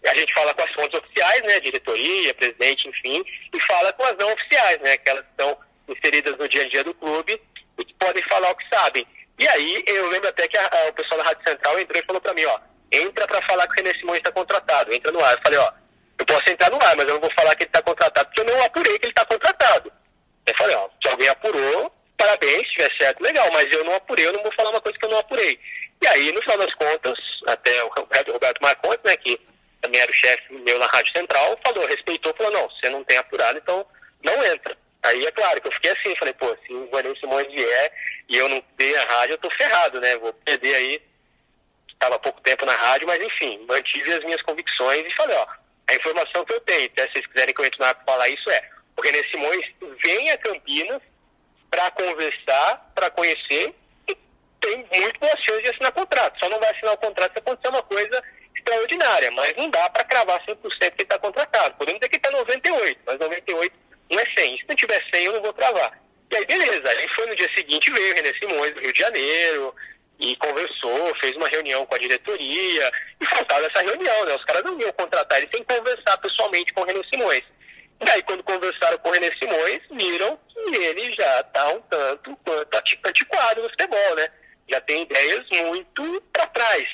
E 0.03 0.09
a 0.09 0.13
gente 0.13 0.33
fala 0.33 0.53
com 0.53 0.61
as 0.61 0.71
fontes 0.71 0.99
oficiais, 0.99 1.41
né? 1.43 1.59
Diretoria, 1.61 2.33
presidente, 2.33 2.89
enfim, 2.89 3.23
e 3.53 3.59
fala 3.61 3.93
com 3.93 4.03
as 4.03 4.17
não 4.17 4.33
oficiais, 4.33 4.79
né? 4.81 4.91
Aquelas 4.91 5.23
que 5.23 5.31
estão 5.31 5.57
inseridas 5.87 6.37
no 6.37 6.49
dia 6.49 6.63
a 6.63 6.69
dia 6.69 6.83
do 6.83 6.93
clube 6.93 7.41
e 7.79 7.85
que 7.85 7.93
podem 7.93 8.21
falar 8.23 8.51
o 8.51 8.55
que 8.55 8.67
sabem. 8.75 9.07
E 9.39 9.47
aí 9.47 9.83
eu 9.87 10.09
lembro 10.09 10.27
até 10.27 10.45
que 10.47 10.57
a, 10.57 10.65
a, 10.65 10.89
o 10.89 10.93
pessoal 10.93 11.19
da 11.19 11.27
Rádio 11.29 11.47
Central 11.47 11.79
entrou 11.79 12.01
e 12.01 12.05
falou 12.05 12.21
para 12.21 12.33
mim, 12.33 12.43
ó, 12.43 12.59
entra 12.91 13.25
para 13.25 13.41
falar 13.43 13.67
que 13.67 13.73
o 13.73 13.83
René 13.85 13.97
Simões 13.97 14.17
está 14.17 14.33
contratado, 14.33 14.93
entra 14.93 15.13
no 15.13 15.23
ar. 15.23 15.33
Eu 15.33 15.41
falei, 15.41 15.59
ó, 15.59 15.71
eu 16.19 16.25
posso 16.25 16.49
entrar 16.49 16.69
no 16.71 16.83
ar, 16.83 16.95
mas 16.97 17.07
eu 17.07 17.13
não 17.13 17.21
vou 17.21 17.31
falar 17.31 17.55
que 17.55 17.63
ele 17.63 17.69
está 17.69 17.81
contratado, 17.81 18.27
porque 18.27 18.41
eu 18.41 18.45
não 18.45 18.65
apurei 18.65 18.99
que 18.99 19.05
ele 19.05 19.11
está 19.11 19.25
contratado. 19.25 19.91
Eu 20.45 20.55
falei, 20.55 20.75
ó, 20.75 20.89
se 21.01 21.09
alguém 21.09 21.29
apurou, 21.29 21.91
parabéns, 22.17 22.63
se 22.63 22.73
tiver 22.73 22.97
certo, 22.97 23.21
legal, 23.21 23.49
mas 23.51 23.71
eu 23.71 23.83
não 23.83 23.95
apurei, 23.95 24.27
eu 24.27 24.33
não 24.33 24.43
vou 24.43 24.51
falar 24.53 24.71
uma 24.71 24.81
coisa 24.81 24.97
que 24.97 25.05
eu 25.05 25.09
não 25.09 25.19
apurei. 25.19 25.59
E 26.01 26.07
aí, 26.07 26.31
no 26.31 26.41
final 26.41 26.57
das 26.57 26.73
contas, 26.75 27.17
até 27.47 27.83
o 27.83 27.87
Roberto 27.87 28.61
Marconte, 28.61 29.01
né, 29.05 29.15
que 29.17 29.39
também 29.81 30.01
era 30.01 30.11
o 30.11 30.13
chefe 30.13 30.53
meu 30.53 30.77
na 30.79 30.87
Rádio 30.87 31.13
Central, 31.13 31.59
falou, 31.65 31.87
respeitou, 31.87 32.33
falou, 32.35 32.51
não, 32.51 32.69
você 32.69 32.89
não 32.89 33.03
tem 33.03 33.17
apurado, 33.17 33.57
então 33.57 33.85
não 34.23 34.45
entra. 34.45 34.77
Aí 35.03 35.25
é 35.25 35.31
claro 35.31 35.61
que 35.61 35.67
eu 35.67 35.71
fiquei 35.71 35.91
assim, 35.91 36.15
falei, 36.15 36.33
pô, 36.33 36.55
se 36.65 36.73
o 36.73 36.89
Vanessa 36.89 37.19
Simões 37.19 37.47
vier 37.47 37.93
e 38.27 38.37
eu 38.37 38.49
não 38.49 38.61
dei 38.77 38.95
a 38.97 39.05
rádio, 39.05 39.33
eu 39.33 39.37
tô 39.37 39.49
ferrado, 39.51 40.01
né? 40.01 40.17
Vou 40.17 40.33
perder 40.33 40.75
aí. 40.75 41.01
Estava 41.93 42.19
pouco 42.19 42.41
tempo 42.41 42.65
na 42.65 42.73
rádio, 42.73 43.07
mas 43.07 43.23
enfim, 43.23 43.65
mantive 43.67 44.13
as 44.13 44.23
minhas 44.23 44.41
convicções 44.41 45.05
e 45.05 45.15
falei, 45.15 45.35
ó, 45.35 45.47
a 45.89 45.95
informação 45.95 46.45
que 46.45 46.53
eu 46.53 46.59
tenho, 46.61 46.85
até 46.87 47.03
se 47.03 47.13
vocês 47.13 47.27
quiserem 47.27 47.53
que 47.53 47.61
eu 47.61 47.65
entre 47.65 47.79
na 47.79 47.95
falar 48.05 48.27
isso 48.29 48.49
é, 48.51 48.69
o 48.97 49.01
René 49.01 49.23
Simões 49.23 49.65
vem 50.03 50.31
a 50.31 50.37
Campinas 50.37 51.01
para 51.69 51.91
conversar, 51.91 52.91
para 52.95 53.09
conhecer 53.09 53.73
e 54.07 54.17
tem 54.61 54.77
muito 54.77 55.19
boas 55.19 55.39
chances 55.43 55.63
de 55.63 55.69
assinar 55.69 55.91
contrato. 55.91 56.39
Só 56.39 56.49
não 56.49 56.59
vai 56.59 56.71
assinar 56.71 56.93
o 56.93 56.97
contrato 56.97 57.33
se 57.33 57.39
acontecer 57.39 57.69
uma 57.69 57.83
coisa 57.83 58.23
extraordinária, 58.55 59.31
mas 59.31 59.55
não 59.55 59.69
dá 59.69 59.89
para 59.89 60.03
cravar 60.03 60.43
100% 60.45 60.57
que 60.57 60.85
ele 60.85 60.93
está 60.99 61.19
contratado. 61.19 61.75
Podemos 61.75 61.99
dizer 61.99 62.09
que 62.09 62.17
está 62.17 62.31
98, 62.31 62.99
mas 63.05 63.19
98 63.19 63.75
não 64.11 64.19
é 64.19 64.25
100. 64.25 64.57
Se 64.57 64.65
não 64.67 64.75
tiver 64.75 65.03
100, 65.13 65.25
eu 65.25 65.33
não 65.33 65.41
vou 65.41 65.53
cravar. 65.53 65.99
E 66.31 66.35
aí, 66.35 66.45
beleza. 66.45 66.89
Aí 66.89 67.07
foi 67.09 67.25
no 67.27 67.35
dia 67.35 67.49
seguinte, 67.55 67.91
veio 67.91 68.11
o 68.11 68.15
René 68.15 68.33
Simões 68.33 68.73
do 68.73 68.81
Rio 68.81 68.93
de 68.93 68.99
Janeiro 68.99 69.75
e 70.19 70.35
conversou, 70.37 71.15
fez 71.15 71.35
uma 71.35 71.47
reunião 71.47 71.85
com 71.85 71.95
a 71.95 71.99
diretoria 71.99 72.91
e 73.21 73.25
faltava 73.25 73.65
essa 73.65 73.81
reunião, 73.81 74.25
né? 74.25 74.35
Os 74.35 74.43
caras 74.45 74.63
não 74.63 74.79
iam 74.79 74.91
contratar 74.93 75.37
ele 75.37 75.49
sem 75.53 75.63
conversar 75.63 76.17
pessoalmente 76.17 76.73
com 76.73 76.81
o 76.81 76.85
René 76.85 77.01
Simões. 77.13 77.43
E 78.05 78.09
aí, 78.09 78.21
quando 78.23 78.43
conversaram 78.43 78.97
com 78.99 79.09
o 79.09 79.11
René 79.11 79.31
Simões, 79.31 79.81
viram 79.91 80.39
que 80.49 80.75
ele 80.75 81.13
já 81.13 81.41
está 81.41 81.69
um 81.69 81.81
tanto 81.81 82.37
quanto 82.45 83.07
antiquado 83.07 83.63
no 83.63 83.69
futebol, 83.69 84.15
né? 84.15 84.29
Já 84.69 84.79
tem 84.81 85.01
ideias 85.01 85.45
muito 85.49 86.21
para 86.31 86.45
trás. 86.47 86.87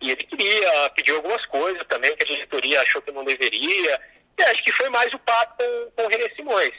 E 0.00 0.10
ele 0.10 0.24
queria 0.24 0.90
pedir 0.90 1.12
algumas 1.12 1.44
coisas 1.46 1.82
também 1.88 2.14
que 2.16 2.24
a 2.24 2.34
diretoria 2.34 2.80
achou 2.80 3.02
que 3.02 3.12
não 3.12 3.24
deveria. 3.24 4.00
E 4.38 4.42
acho 4.44 4.62
que 4.64 4.72
foi 4.72 4.88
mais 4.88 5.12
o 5.12 5.18
papo 5.18 5.62
com, 5.62 5.90
com 5.96 6.02
o 6.04 6.08
René 6.08 6.28
Simões. 6.34 6.72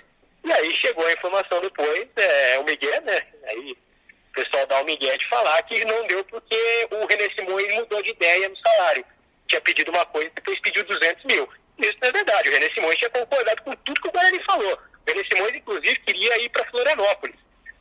E 0.43 0.51
aí 0.51 0.75
chegou 0.75 1.05
a 1.05 1.13
informação 1.13 1.59
depois, 1.61 2.07
é, 2.15 2.59
o 2.59 2.63
Miguel, 2.63 3.01
né? 3.01 3.27
Aí 3.45 3.71
o 3.71 4.33
pessoal 4.33 4.65
dá 4.67 4.81
o 4.81 4.85
Miguel 4.85 5.17
de 5.17 5.27
falar 5.27 5.61
que 5.63 5.83
não 5.85 6.05
deu 6.07 6.23
porque 6.25 6.87
o 6.91 7.05
René 7.05 7.27
Simões 7.37 7.73
mudou 7.75 8.01
de 8.01 8.11
ideia 8.11 8.49
no 8.49 8.57
salário. 8.57 9.05
Tinha 9.47 9.61
pedido 9.61 9.91
uma 9.91 10.05
coisa 10.05 10.27
e 10.27 10.31
depois 10.31 10.59
pediu 10.59 10.83
200 10.83 11.25
mil. 11.25 11.49
Isso 11.79 11.97
não 12.01 12.09
é 12.09 12.11
verdade. 12.11 12.49
O 12.49 12.51
René 12.51 12.69
Simões 12.73 12.97
tinha 12.97 13.09
concordado 13.09 13.61
com 13.63 13.73
tudo 13.77 14.01
que 14.01 14.09
o 14.09 14.11
Guarani 14.11 14.43
falou. 14.43 14.73
O 14.73 15.11
René 15.11 15.23
Simões, 15.31 15.55
inclusive, 15.55 15.99
queria 15.99 16.37
ir 16.39 16.49
para 16.49 16.65
Florianópolis. 16.65 17.35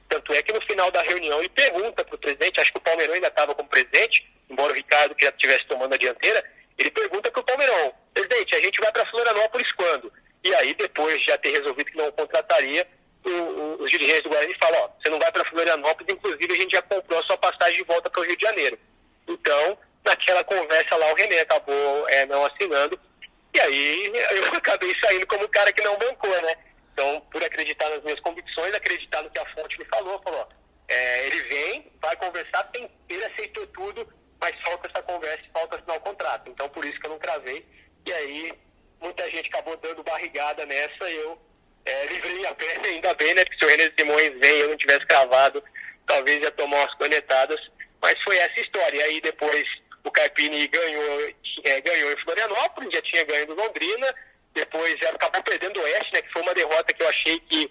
Tanto 0.08 0.32
é 0.32 0.42
que 0.42 0.52
no 0.52 0.60
final 0.62 0.90
da 0.90 1.02
reunião 1.02 1.38
ele 1.40 1.48
pergunta 1.48 2.04
para 2.04 2.14
o 2.14 2.18
presidente, 2.18 2.60
acho 2.60 2.72
que 2.72 2.78
o 2.78 2.82
Palmeirão 2.82 3.14
ainda 3.14 3.26
estava 3.26 3.54
como 3.54 3.68
presidente, 3.68 4.26
embora 4.48 4.72
o 4.72 4.76
Ricardo 4.76 5.16
já 5.20 5.30
estivesse 5.30 5.66
tomando 5.66 5.94
a 5.94 5.98
dianteira, 5.98 6.44
ele 6.78 6.90
pergunta 6.90 7.30
para 7.30 7.40
o 7.40 7.44
Palmeirão, 7.44 7.92
presidente, 8.14 8.54
a 8.54 8.60
gente 8.60 8.80
vai 8.80 8.92
para 8.92 9.06
Florianópolis 9.10 9.72
quando? 9.72 10.12
E 10.44 10.54
aí, 10.54 10.74
depois 10.74 11.18
de 11.18 11.26
já 11.26 11.38
ter 11.38 11.50
resolvido 11.50 11.90
que 11.90 11.96
não 11.96 12.12
contrataria, 12.12 12.86
o, 13.24 13.30
o, 13.30 13.82
os 13.82 13.90
dirigentes 13.90 14.22
do 14.22 14.28
Guarani 14.28 14.54
falam, 14.60 14.80
ó, 14.80 14.88
você 15.02 15.10
não 15.10 15.18
vai 15.18 15.32
para 15.32 15.44
Florianópolis, 15.44 16.14
inclusive 16.14 16.52
a 16.52 16.56
gente 16.56 16.72
já 16.72 16.82
comprou 16.82 17.18
a 17.18 17.24
sua 17.24 17.36
passagem 17.38 17.78
de 17.78 17.84
volta 17.84 18.08
para 18.08 18.20
o 18.20 18.24
Rio 18.24 18.36
de 18.36 18.46
Janeiro. 18.46 18.78
Então, 19.26 19.76
naquela 20.04 20.44
conversa 20.44 20.94
lá, 20.96 21.12
o 21.12 21.16
René 21.16 21.40
acabou 21.40 22.08
é, 22.08 22.26
não 22.26 22.44
assinando, 22.46 22.98
e 23.56 23.60
aí 23.60 24.12
eu 24.32 24.44
acabei 24.54 24.94
saindo 25.00 25.26
como 25.26 25.44
o 25.44 25.48
cara 25.48 25.72
que 25.72 25.82
não 25.82 25.96
bancou, 25.96 26.42
né? 26.42 26.56
Então, 26.92 27.20
por 27.30 27.42
acreditar 27.42 27.88
nas 27.90 28.02
minhas 28.02 28.20
convicções, 28.20 28.74
acreditar 28.74 29.22
no 29.22 29.30
que 29.30 29.38
a 29.38 29.46
fonte 29.46 29.78
me 29.78 29.84
falou, 29.86 30.20
falou, 30.22 30.48
é, 30.88 31.26
ele 31.26 31.42
vem, 31.42 31.92
vai 32.00 32.16
conversar, 32.16 32.62
tem, 32.64 32.88
ele 33.08 33.24
aceitou 33.24 33.66
tudo, 33.68 34.08
mas 34.40 34.52
falta 34.62 34.88
essa 34.88 35.02
conversa 35.02 35.42
e 35.42 35.52
falta 35.52 35.76
assinar 35.76 35.96
o 35.96 36.00
contrato. 36.00 36.50
Então, 36.50 36.68
por 36.68 36.84
isso 36.84 36.98
que 37.00 37.06
eu 37.06 37.10
não 37.10 37.18
cravei. 37.18 37.66
E 38.06 38.12
aí, 38.12 38.52
muita 39.00 39.28
gente 39.30 39.48
acabou 39.48 39.76
dando 39.78 40.02
barrigada 40.02 40.64
nessa 40.66 41.10
eu 41.10 41.38
é, 41.84 42.06
livrei 42.06 42.46
a 42.46 42.54
pena, 42.54 42.86
ainda 42.88 43.14
bem, 43.14 43.34
né? 43.34 43.44
Porque 43.44 43.58
se 43.58 43.64
o 43.64 43.68
René 43.68 43.92
Simões 43.98 44.40
vem 44.40 44.56
e 44.56 44.60
eu 44.60 44.68
não 44.68 44.76
tivesse 44.76 45.06
cravado, 45.06 45.62
talvez 46.06 46.40
ia 46.42 46.50
tomar 46.52 46.78
umas 46.78 46.94
conectadas. 46.94 47.58
Mas 48.02 48.22
foi 48.22 48.36
essa 48.36 48.60
história. 48.60 48.96
E 48.98 49.02
aí, 49.02 49.20
depois, 49.20 49.68
o 50.06 50.10
Carpini 50.10 50.66
ganhou, 50.68 51.34
é, 51.64 51.80
ganhou 51.80 52.12
em 52.12 52.16
Florianópolis, 52.18 52.92
já 52.92 53.02
tinha 53.02 53.24
ganho 53.24 53.46
do 53.46 53.54
Londrina. 53.54 54.14
Depois, 54.54 54.94
acabou 55.02 55.42
perdendo 55.42 55.78
o 55.78 55.82
Oeste, 55.82 56.12
né? 56.14 56.22
Que 56.22 56.32
foi 56.32 56.42
uma 56.42 56.54
derrota 56.54 56.94
que 56.94 57.02
eu 57.02 57.08
achei 57.08 57.38
que 57.40 57.70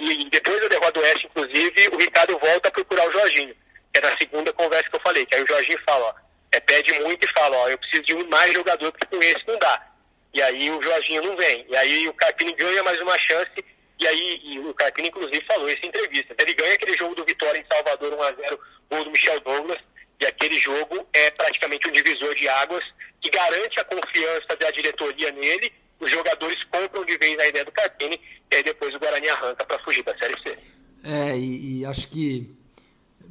e 0.00 0.30
depois 0.30 0.60
da 0.60 0.68
derrota 0.68 0.92
do 0.92 1.00
Oeste, 1.00 1.26
inclusive, 1.26 1.88
o 1.92 1.96
Ricardo 1.98 2.38
volta 2.38 2.68
a 2.68 2.70
procurar 2.70 3.08
o 3.08 3.12
Jorginho 3.12 3.56
é 3.94 4.00
na 4.00 4.16
segunda 4.16 4.52
conversa 4.52 4.88
que 4.88 4.96
eu 4.96 5.00
falei, 5.00 5.26
que 5.26 5.34
aí 5.34 5.42
o 5.42 5.46
Jorginho 5.46 5.78
fala, 5.86 6.06
ó, 6.06 6.14
é, 6.52 6.60
pede 6.60 6.92
muito 7.00 7.26
e 7.26 7.32
fala, 7.32 7.56
ó, 7.56 7.68
eu 7.68 7.78
preciso 7.78 8.02
de 8.04 8.14
mais 8.28 8.52
jogador, 8.52 8.92
porque 8.92 9.06
com 9.06 9.22
esse 9.22 9.46
não 9.46 9.58
dá. 9.58 9.86
E 10.32 10.42
aí 10.42 10.70
o 10.70 10.80
Jorginho 10.80 11.22
não 11.22 11.36
vem. 11.36 11.66
E 11.68 11.76
aí 11.76 12.08
o 12.08 12.14
Carpini 12.14 12.52
ganha 12.52 12.82
mais 12.84 13.00
uma 13.00 13.18
chance, 13.18 13.64
e 13.98 14.06
aí 14.06 14.40
e 14.44 14.58
o 14.60 14.74
Carpini, 14.74 15.08
inclusive, 15.08 15.44
falou 15.46 15.68
isso 15.68 15.80
em 15.82 15.88
entrevista. 15.88 16.34
Ele 16.38 16.54
ganha 16.54 16.74
aquele 16.74 16.96
jogo 16.96 17.14
do 17.14 17.24
Vitória 17.24 17.58
em 17.58 17.64
Salvador 17.70 18.12
1x0, 18.16 18.58
gol 18.90 19.04
do 19.04 19.10
Michel 19.10 19.40
Douglas, 19.40 19.78
e 20.20 20.26
aquele 20.26 20.58
jogo 20.58 21.06
é 21.12 21.30
praticamente 21.30 21.88
um 21.88 21.92
divisor 21.92 22.34
de 22.34 22.48
águas 22.48 22.84
que 23.20 23.30
garante 23.30 23.80
a 23.80 23.84
confiança 23.84 24.56
da 24.60 24.70
diretoria 24.70 25.30
nele, 25.32 25.72
os 26.00 26.10
jogadores 26.10 26.62
compram 26.64 27.04
de 27.04 27.16
vez 27.18 27.38
a 27.38 27.46
ideia 27.46 27.64
do 27.64 27.72
Carpini, 27.72 28.20
e 28.50 28.56
aí 28.56 28.62
depois 28.62 28.94
o 28.94 28.98
Guarani 28.98 29.28
arranca 29.28 29.64
para 29.64 29.78
fugir 29.80 30.04
da 30.04 30.16
Série 30.16 30.40
C. 30.42 30.58
É, 31.04 31.36
e, 31.36 31.80
e 31.80 31.84
acho 31.84 32.08
que 32.08 32.54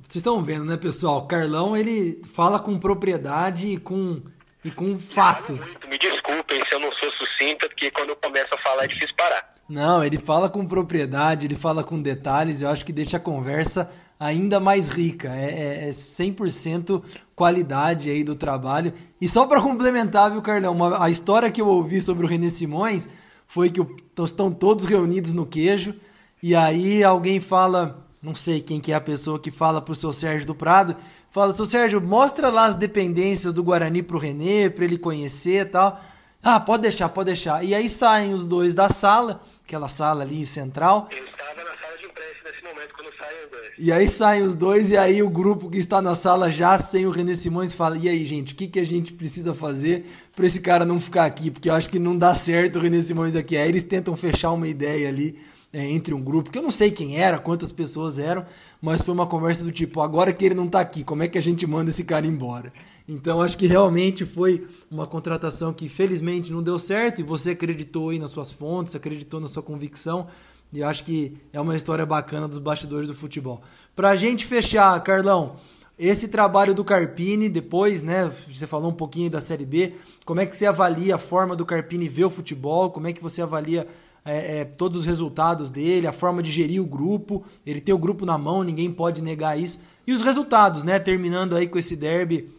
vocês 0.02 0.18
estão 0.18 0.42
vendo, 0.44 0.66
né, 0.66 0.78
pessoal? 0.78 1.20
O 1.20 1.28
Carlão, 1.28 1.76
ele 1.76 2.22
fala 2.34 2.60
com 2.60 2.80
propriedade 2.80 3.68
e 3.68 3.78
com, 3.78 4.22
e 4.64 4.72
com 4.72 4.98
fatos. 5.00 5.60
Me 5.90 5.98
desculpem 5.98 6.62
se 6.68 6.76
eu 6.76 6.80
não 6.80 6.92
sou 6.94 7.12
sucinta, 7.14 7.68
porque 7.68 7.92
quando 7.92 8.10
eu 8.10 8.16
começo 8.16 8.48
a 8.54 8.58
falar 8.60 8.86
é 8.86 8.88
difícil 8.88 9.16
parar. 9.16 9.50
Não, 9.68 10.04
ele 10.04 10.18
fala 10.18 10.50
com 10.50 10.66
propriedade, 10.66 11.46
ele 11.46 11.56
fala 11.56 11.84
com 11.84 12.02
detalhes, 12.02 12.62
eu 12.62 12.70
acho 12.70 12.86
que 12.86 12.94
deixa 12.94 13.18
a 13.18 13.20
conversa 13.20 13.92
ainda 14.20 14.60
mais 14.60 14.90
rica. 14.90 15.30
É, 15.30 15.86
é, 15.86 15.90
é 15.90 15.92
100% 15.92 17.02
qualidade 17.36 18.10
aí 18.10 18.24
do 18.24 18.36
trabalho. 18.36 18.94
E 19.20 19.28
só 19.30 19.46
para 19.46 19.62
complementar, 19.62 20.32
viu, 20.32 20.42
Carlão, 20.42 20.74
uma, 20.74 21.04
a 21.04 21.10
história 21.10 21.52
que 21.52 21.62
eu 21.62 21.68
ouvi 21.68 22.02
sobre 22.02 22.26
o 22.26 22.30
René 22.30 22.50
Simões 22.50 23.08
foi 23.48 23.70
que 23.70 23.82
o, 23.82 23.96
estão 24.24 24.52
todos 24.52 24.86
reunidos 24.86 25.34
no 25.34 25.46
queijo 25.46 25.96
e 26.42 26.56
aí 26.56 27.04
alguém 27.04 27.40
fala 27.40 28.08
não 28.22 28.34
sei 28.36 28.62
quem 28.62 28.80
que 28.80 28.92
é 28.92 28.96
a 28.96 29.02
pessoa 29.02 29.40
que 29.40 29.52
fala 29.52 29.82
pro 29.82 29.96
seu 29.96 30.12
Sérgio 30.12 30.48
do 30.48 30.56
Prado, 30.56 30.96
fala, 31.30 31.56
seu 31.56 31.66
Sérgio, 31.66 32.02
mostra 32.02 32.50
lá 32.50 32.66
as 32.66 32.76
dependências 32.76 33.54
do 33.54 33.64
Guarani 33.64 34.02
pro 34.02 34.18
Renê, 34.18 34.70
pra 34.70 34.84
ele 34.84 34.98
conhecer 34.98 35.62
e 35.62 35.66
tal. 35.66 36.02
Ah, 36.44 36.60
pode 36.60 36.84
deixar, 36.84 37.10
pode 37.10 37.28
deixar. 37.28 37.64
E 37.64 37.74
aí 37.74 37.88
saem 37.88 38.34
os 38.34 38.48
dois 38.48 38.74
da 38.74 38.90
sala, 38.90 39.42
aquela 39.68 39.90
sala 39.90 40.24
ali 40.24 40.46
central. 40.46 41.10
Eu 41.12 41.26
estava 41.26 41.62
na 41.62 41.78
sala 41.78 41.98
de 41.98 42.06
imprensa 42.06 42.40
nesse 42.46 42.64
momento, 42.64 42.94
quando 42.96 43.18
saem 43.18 43.44
os 43.44 43.52
dois. 43.52 43.74
E 43.78 43.92
aí 43.92 44.10
saem 44.10 44.44
os 44.44 44.56
dois, 44.56 44.92
e 44.92 44.98
aí 44.98 45.22
o 45.22 45.30
grupo 45.30 45.70
que 45.70 45.78
está 45.78 46.02
na 46.02 46.16
sala 46.16 46.50
já 46.50 46.80
sem 46.80 47.06
o 47.06 47.12
René 47.12 47.36
Simões 47.36 47.74
fala: 47.74 47.98
e 47.98 48.08
aí, 48.08 48.24
gente, 48.24 48.54
o 48.54 48.56
que, 48.56 48.68
que 48.68 48.80
a 48.80 48.86
gente 48.86 49.12
precisa 49.12 49.54
fazer 49.54 50.06
para 50.34 50.46
esse 50.46 50.62
cara 50.62 50.86
não 50.86 51.02
ficar 51.02 51.26
aqui? 51.26 51.52
Porque 51.52 51.70
eu 51.70 51.74
acho 51.74 51.90
que 51.90 52.00
não 52.00 52.18
dá 52.18 52.34
certo 52.34 52.78
o 52.78 52.82
René 52.82 53.02
Simões 53.02 53.36
aqui. 53.36 53.58
Aí 53.58 53.68
eles 53.68 53.84
tentam 53.84 54.16
fechar 54.16 54.54
uma 54.54 54.70
ideia 54.70 55.10
ali 55.10 55.38
é, 55.74 55.86
entre 55.92 56.14
um 56.14 56.22
grupo, 56.22 56.50
que 56.50 56.58
eu 56.58 56.64
não 56.64 56.72
sei 56.72 56.90
quem 56.90 57.20
era, 57.20 57.38
quantas 57.38 57.74
pessoas 57.74 58.18
eram, 58.18 58.46
mas 58.82 59.02
foi 59.02 59.14
uma 59.14 59.28
conversa 59.28 59.66
do 59.66 59.72
tipo, 59.72 60.00
agora 60.00 60.32
que 60.32 60.46
ele 60.46 60.56
não 60.56 60.68
tá 60.68 60.80
aqui, 60.80 61.04
como 61.04 61.24
é 61.24 61.28
que 61.28 61.38
a 61.38 61.42
gente 61.42 61.68
manda 61.68 61.90
esse 61.90 62.06
cara 62.06 62.26
embora? 62.26 62.72
Então 63.08 63.42
acho 63.42 63.58
que 63.58 63.68
realmente 63.68 64.26
foi 64.26 64.68
uma 64.92 65.08
contratação 65.08 65.72
que 65.72 65.88
felizmente 65.88 66.52
não 66.52 66.62
deu 66.62 66.78
certo 66.78 67.22
e 67.22 67.24
você 67.24 67.52
acreditou 67.52 68.10
aí 68.10 68.20
nas 68.20 68.32
suas 68.32 68.52
fontes, 68.52 68.96
acreditou 68.96 69.40
na 69.40 69.48
sua 69.48 69.64
convicção. 69.64 70.28
E 70.74 70.84
acho 70.84 71.06
que 71.06 71.38
é 71.54 71.62
uma 71.62 71.76
história 71.76 72.06
bacana 72.06 72.48
dos 72.48 72.58
bastidores 72.58 73.08
do 73.08 73.16
futebol. 73.16 73.62
Pra 73.96 74.18
gente 74.18 74.46
fechar, 74.46 75.02
Carlão, 75.02 75.56
esse 75.98 76.28
trabalho 76.28 76.76
do 76.76 76.84
Carpini, 76.84 77.48
depois, 77.48 78.04
né? 78.04 78.30
Você 78.52 78.68
falou 78.68 78.92
um 78.92 78.94
pouquinho 78.94 79.30
da 79.30 79.40
Série 79.40 79.66
B. 79.66 79.94
Como 80.26 80.42
é 80.42 80.46
que 80.46 80.56
você 80.56 80.66
avalia 80.66 81.16
a 81.16 81.18
forma 81.18 81.56
do 81.56 81.66
Carpini 81.66 82.10
ver 82.10 82.26
o 82.26 82.30
futebol? 82.30 82.92
Como 82.92 83.08
é 83.08 83.14
que 83.14 83.24
você 83.24 83.42
avalia 83.42 83.88
é, 84.26 84.60
é, 84.60 84.66
todos 84.66 85.00
os 85.00 85.06
resultados 85.06 85.72
dele, 85.72 86.06
a 86.06 86.12
forma 86.12 86.44
de 86.44 86.52
gerir 86.52 86.82
o 86.82 86.86
grupo. 86.86 87.46
Ele 87.66 87.80
tem 87.80 87.96
o 87.96 87.98
grupo 87.98 88.26
na 88.26 88.38
mão, 88.38 88.62
ninguém 88.62 88.92
pode 88.92 89.22
negar 89.22 89.58
isso. 89.58 89.80
E 90.06 90.12
os 90.12 90.22
resultados, 90.22 90.84
né? 90.84 91.00
Terminando 91.00 91.56
aí 91.56 91.66
com 91.66 91.80
esse 91.80 91.96
derby 91.96 92.50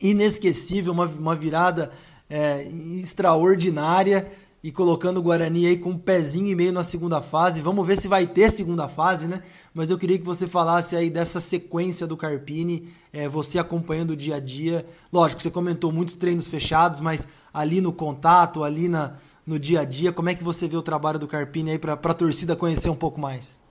inesquecível, 0.00 0.92
uma, 0.92 1.06
uma 1.06 1.34
virada 1.34 1.90
é, 2.28 2.62
extraordinária 2.98 4.30
e 4.62 4.72
colocando 4.72 5.18
o 5.18 5.22
Guarani 5.22 5.66
aí 5.66 5.76
com 5.76 5.90
um 5.90 5.98
pezinho 5.98 6.48
e 6.48 6.54
meio 6.54 6.72
na 6.72 6.82
segunda 6.82 7.22
fase. 7.22 7.60
Vamos 7.60 7.86
ver 7.86 8.00
se 8.00 8.08
vai 8.08 8.26
ter 8.26 8.50
segunda 8.50 8.88
fase, 8.88 9.26
né? 9.26 9.42
Mas 9.72 9.90
eu 9.90 9.98
queria 9.98 10.18
que 10.18 10.24
você 10.24 10.46
falasse 10.46 10.96
aí 10.96 11.08
dessa 11.08 11.38
sequência 11.38 12.06
do 12.06 12.16
Carpini, 12.16 12.88
é, 13.12 13.28
você 13.28 13.58
acompanhando 13.58 14.10
o 14.10 14.16
dia 14.16 14.36
a 14.36 14.40
dia. 14.40 14.84
Lógico, 15.12 15.40
você 15.40 15.50
comentou 15.50 15.92
muitos 15.92 16.16
treinos 16.16 16.48
fechados, 16.48 16.98
mas 16.98 17.28
ali 17.54 17.80
no 17.80 17.92
contato, 17.92 18.64
ali 18.64 18.88
na, 18.88 19.14
no 19.46 19.58
dia 19.58 19.82
a 19.82 19.84
dia. 19.84 20.12
Como 20.12 20.28
é 20.28 20.34
que 20.34 20.42
você 20.42 20.66
vê 20.66 20.76
o 20.76 20.82
trabalho 20.82 21.18
do 21.18 21.28
Carpini 21.28 21.70
aí 21.70 21.78
para 21.78 21.92
a 21.92 22.14
torcida 22.14 22.56
conhecer 22.56 22.90
um 22.90 22.96
pouco 22.96 23.20
mais? 23.20 23.65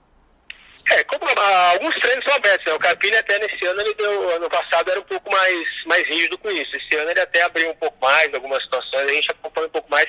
Alguns 1.46 1.94
treinos 1.96 2.24
são 2.24 2.34
abertos, 2.34 2.66
né? 2.66 2.72
O 2.72 2.78
Carpini 2.78 3.16
até 3.16 3.38
nesse 3.38 3.64
ano 3.66 3.80
ele 3.80 3.94
deu, 3.94 4.36
ano 4.36 4.48
passado 4.50 4.90
era 4.90 4.98
um 4.98 5.04
pouco 5.04 5.30
mais, 5.30 5.84
mais 5.86 6.06
rígido 6.06 6.36
com 6.38 6.50
isso. 6.50 6.76
Esse 6.76 6.96
ano 6.96 7.10
ele 7.10 7.20
até 7.20 7.42
abriu 7.42 7.70
um 7.70 7.74
pouco 7.76 7.96
mais 8.04 8.32
algumas 8.34 8.62
situações, 8.62 9.08
a 9.08 9.12
gente 9.12 9.30
acompanha 9.30 9.66
um 9.68 9.70
pouco 9.70 9.90
mais. 9.90 10.06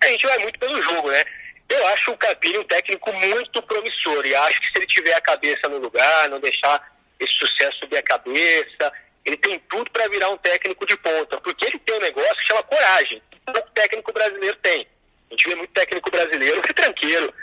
A 0.00 0.06
gente 0.06 0.26
vai 0.26 0.38
muito 0.38 0.58
pelo 0.58 0.80
jogo, 0.80 1.10
né? 1.10 1.24
Eu 1.68 1.86
acho 1.88 2.10
o 2.10 2.16
Carpini 2.16 2.58
um 2.58 2.64
técnico 2.64 3.12
muito 3.12 3.62
promissor 3.62 4.24
e 4.24 4.34
acho 4.34 4.60
que 4.60 4.66
se 4.68 4.72
ele 4.76 4.86
tiver 4.86 5.14
a 5.14 5.20
cabeça 5.20 5.68
no 5.68 5.78
lugar, 5.78 6.28
não 6.30 6.40
deixar 6.40 6.80
esse 7.20 7.32
sucesso 7.34 7.80
subir 7.80 7.98
a 7.98 8.02
cabeça, 8.02 8.92
ele 9.24 9.36
tem 9.36 9.58
tudo 9.68 9.90
para 9.90 10.08
virar 10.08 10.30
um 10.30 10.38
técnico 10.38 10.86
de 10.86 10.96
ponta, 10.96 11.38
porque 11.40 11.66
ele 11.66 11.78
tem 11.80 11.96
um 11.96 12.00
negócio 12.00 12.36
que 12.36 12.46
chama 12.46 12.62
coragem. 12.62 13.22
Que 13.30 13.58
o 13.58 13.62
técnico 13.74 14.12
brasileiro 14.12 14.56
tem. 14.62 14.86
A 15.30 15.34
gente 15.34 15.48
vê 15.48 15.54
muito 15.54 15.72
técnico 15.72 16.10
brasileiro 16.10 16.62
que 16.62 16.70
é 16.70 16.74
tranqueiro, 16.74 17.34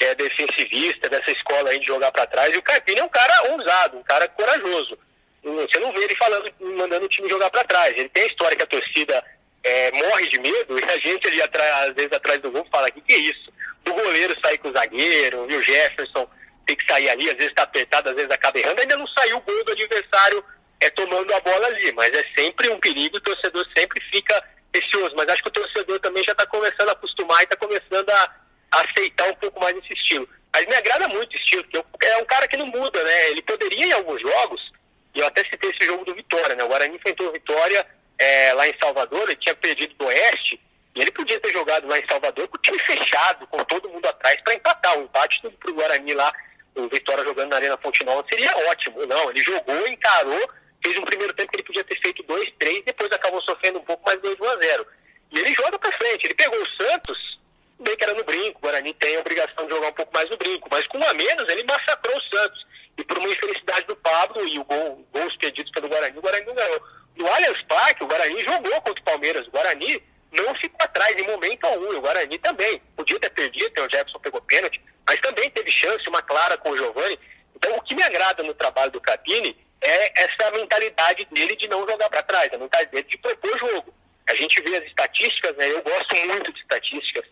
que 0.00 0.06
é 0.06 0.14
defensivista, 0.14 1.10
dessa 1.10 1.30
escola 1.30 1.68
aí 1.68 1.78
de 1.78 1.86
jogar 1.86 2.10
para 2.10 2.26
trás. 2.26 2.54
E 2.54 2.58
o 2.58 2.62
Carpini 2.62 3.00
é 3.00 3.04
um 3.04 3.08
cara 3.08 3.52
ousado, 3.52 3.98
um 3.98 4.02
cara 4.02 4.26
corajoso. 4.28 4.98
Você 5.44 5.78
não 5.78 5.92
vê 5.92 6.04
ele 6.04 6.16
falando, 6.16 6.50
mandando 6.58 7.04
o 7.04 7.08
time 7.08 7.28
jogar 7.28 7.50
para 7.50 7.64
trás. 7.64 7.92
Ele 7.98 8.08
tem 8.08 8.24
a 8.24 8.26
história 8.26 8.56
que 8.56 8.62
a 8.62 8.66
torcida 8.66 9.22
é, 9.62 9.92
morre 9.92 10.26
de 10.28 10.40
medo 10.40 10.78
e 10.80 10.84
a 10.84 10.98
gente 10.98 11.28
ali 11.28 11.42
atrás, 11.42 11.90
às 11.90 11.94
vezes 11.94 12.12
atrás 12.12 12.40
do 12.40 12.50
gol 12.50 12.66
fala: 12.72 12.88
o 12.88 12.92
que, 12.92 13.02
que 13.02 13.12
é 13.12 13.18
isso? 13.18 13.52
Do 13.84 13.92
goleiro 13.92 14.34
sair 14.42 14.56
com 14.56 14.70
o 14.70 14.72
zagueiro, 14.72 15.46
viu? 15.46 15.62
Jefferson 15.62 16.26
tem 16.66 16.76
que 16.76 16.90
sair 16.90 17.10
ali, 17.10 17.28
às 17.28 17.36
vezes 17.36 17.50
está 17.50 17.64
apertado, 17.64 18.08
às 18.08 18.16
vezes 18.16 18.30
acaba 18.30 18.58
errando. 18.58 18.80
Ainda 18.80 18.96
não 18.96 19.06
saiu 19.08 19.36
o 19.36 19.40
gol 19.42 19.64
do 19.64 19.72
adversário 19.72 20.42
é, 20.80 20.88
tomando 20.88 21.34
a 21.34 21.40
bola 21.40 21.66
ali, 21.66 21.92
mas 21.92 22.10
é 22.12 22.24
sempre 22.34 22.70
um 22.70 22.80
perigo. 22.80 23.18
O 23.18 23.20
torcedor 23.20 23.66
sempre 23.76 24.02
fica 24.10 24.42
receoso. 24.74 25.14
Mas 25.14 25.28
acho 25.28 25.42
que 25.42 25.48
o 25.48 25.52
torcedor 25.52 26.00
também 26.00 26.24
já 26.24 26.32
está 26.32 26.46
começando 26.46 26.88
a 26.88 26.92
acostumar 26.92 27.40
e 27.40 27.44
está 27.44 27.56
começando 27.56 28.08
a 28.08 28.40
aceitar 28.70 29.28
um 29.28 29.34
pouco 29.34 29.60
mais 29.60 29.76
esse 29.78 29.92
estilo. 29.92 30.28
Mas 30.52 30.66
me 30.66 30.74
agrada 30.74 31.08
muito 31.08 31.34
esse 31.34 31.44
estilo, 31.44 31.64
porque 31.64 32.06
é 32.06 32.16
um 32.18 32.24
cara 32.24 32.48
que 32.48 32.56
não 32.56 32.66
muda, 32.66 33.02
né? 33.02 33.30
Ele 33.30 33.42
poderia 33.42 33.86
em 33.86 33.92
alguns 33.92 34.20
jogos, 34.20 34.72
e 35.14 35.20
eu 35.20 35.26
até 35.26 35.44
citei 35.44 35.70
esse 35.70 35.86
jogo 35.86 36.04
do 36.04 36.14
Vitória, 36.14 36.54
né? 36.56 36.64
O 36.64 36.68
Guarani 36.68 36.96
enfrentou 36.96 37.28
o 37.28 37.32
Vitória 37.32 37.86
é, 38.18 38.52
lá 38.54 38.68
em 38.68 38.74
Salvador, 38.80 39.22
ele 39.22 39.36
tinha 39.36 39.54
perdido 39.54 39.94
do 39.94 40.06
Oeste, 40.06 40.60
e 40.94 41.00
ele 41.00 41.12
podia 41.12 41.38
ter 41.38 41.52
jogado 41.52 41.86
lá 41.86 41.98
em 41.98 42.06
Salvador 42.08 42.48
com 42.48 42.56
o 42.56 42.60
time 42.60 42.78
fechado, 42.80 43.46
com 43.46 43.62
todo 43.64 43.88
mundo 43.88 44.06
atrás, 44.06 44.40
para 44.42 44.54
empatar. 44.54 44.98
O 44.98 45.02
empate 45.04 45.40
para 45.40 45.70
o 45.70 45.74
Guarani 45.74 46.14
lá, 46.14 46.32
o 46.74 46.88
Vitória 46.88 47.24
jogando 47.24 47.50
na 47.50 47.56
Arena 47.56 47.78
Fonte 47.78 48.04
Nova, 48.04 48.24
seria 48.28 48.56
ótimo. 48.70 49.06
Não, 49.06 49.30
ele 49.30 49.40
jogou, 49.42 49.86
encarou, 49.86 50.50
fez 50.82 50.98
um 50.98 51.04
primeiro 51.04 51.32
tempo 51.34 51.50
que 51.50 51.56
ele 51.56 51.66
podia 51.66 51.84
ter 51.84 52.00
feito 52.00 52.22
2, 52.24 52.52
3, 52.58 52.84
depois 52.84 53.10
acabou 53.12 53.40
sofrendo 53.42 53.78
um 53.78 53.84
pouco 53.84 54.04
mais 54.04 54.20
2 54.20 54.40
1 54.40 54.44
a 54.44 54.56
0. 54.56 54.86
E 55.32 55.38
ele 55.38 55.54
joga 55.54 55.78
para 55.78 55.92
frente. 55.92 56.26
Ele 56.26 56.34
pegou 56.34 56.60
o 56.60 56.82
Santos, 56.82 57.38
bem 57.82 57.96
que 57.96 58.04
era 58.04 58.14
no 58.14 58.24
brinco, 58.24 58.58
o 58.58 58.62
Guarani 58.62 58.92
tem 58.94 59.16
a 59.16 59.20
obrigação 59.20 59.66
de 59.66 59.74
jogar 59.74 59.88
um 59.88 59.92
pouco 59.92 60.12
mais 60.12 60.28
no 60.30 60.36
brinco, 60.36 60.68
mas 60.70 60.86
com 60.86 60.98
um 60.98 61.06
a 61.06 61.14
menos 61.14 61.48
ele 61.48 61.64
massacrou 61.64 62.16
o 62.16 62.36
Santos. 62.36 62.66
E 62.98 63.04
por 63.04 63.18
uma 63.18 63.28
infelicidade 63.28 63.86
do 63.86 63.96
Pablo 63.96 64.46
e 64.46 64.58
o 64.58 64.64
gol, 64.64 65.06
gols 65.12 65.36
pedidos 65.36 65.70
pelo 65.72 65.88
Guarani, 65.88 66.18
o 66.18 66.20
Guarani 66.20 66.46
não 66.46 66.54
ganhou. 66.54 66.82
No 67.16 67.26
Allianz 67.26 67.62
Parque, 67.62 68.04
o 68.04 68.06
Guarani 68.06 68.40
jogou 68.44 68.80
contra 68.82 69.00
o 69.00 69.04
Palmeiras. 69.04 69.46
O 69.46 69.50
Guarani 69.50 70.02
não 70.32 70.54
ficou 70.54 70.78
atrás 70.80 71.16
em 71.16 71.26
momento 71.26 71.64
algum. 71.64 71.96
O 71.96 72.00
Guarani 72.00 72.38
também. 72.38 72.80
Podia 72.96 73.18
ter 73.18 73.30
perdido, 73.30 73.80
o 73.80 73.90
Jefferson 73.90 74.18
pegou 74.20 74.40
pênalti, 74.42 74.80
mas 75.06 75.20
também 75.20 75.50
teve 75.50 75.70
chance, 75.70 76.08
uma 76.08 76.22
clara 76.22 76.56
com 76.58 76.70
o 76.70 76.76
Giovani. 76.76 77.18
Então, 77.56 77.74
o 77.76 77.82
que 77.82 77.94
me 77.94 78.02
agrada 78.02 78.42
no 78.42 78.54
trabalho 78.54 78.90
do 78.90 79.00
Capini 79.00 79.56
é 79.80 80.24
essa 80.24 80.50
mentalidade 80.50 81.26
dele 81.26 81.56
de 81.56 81.68
não 81.68 81.88
jogar 81.88 82.08
para 82.10 82.22
trás, 82.22 82.52
a 82.52 82.58
mentalidade 82.58 82.90
dele 82.90 83.08
de 83.08 83.18
propor 83.18 83.58
jogo. 83.58 83.94
A 84.28 84.34
gente 84.34 84.60
vê 84.62 84.76
as 84.76 84.84
estatísticas, 84.84 85.56
né? 85.56 85.70
Eu 85.70 85.82
gosto 85.82 86.16
muito 86.16 86.52
de 86.52 86.60
estatísticas 86.60 87.24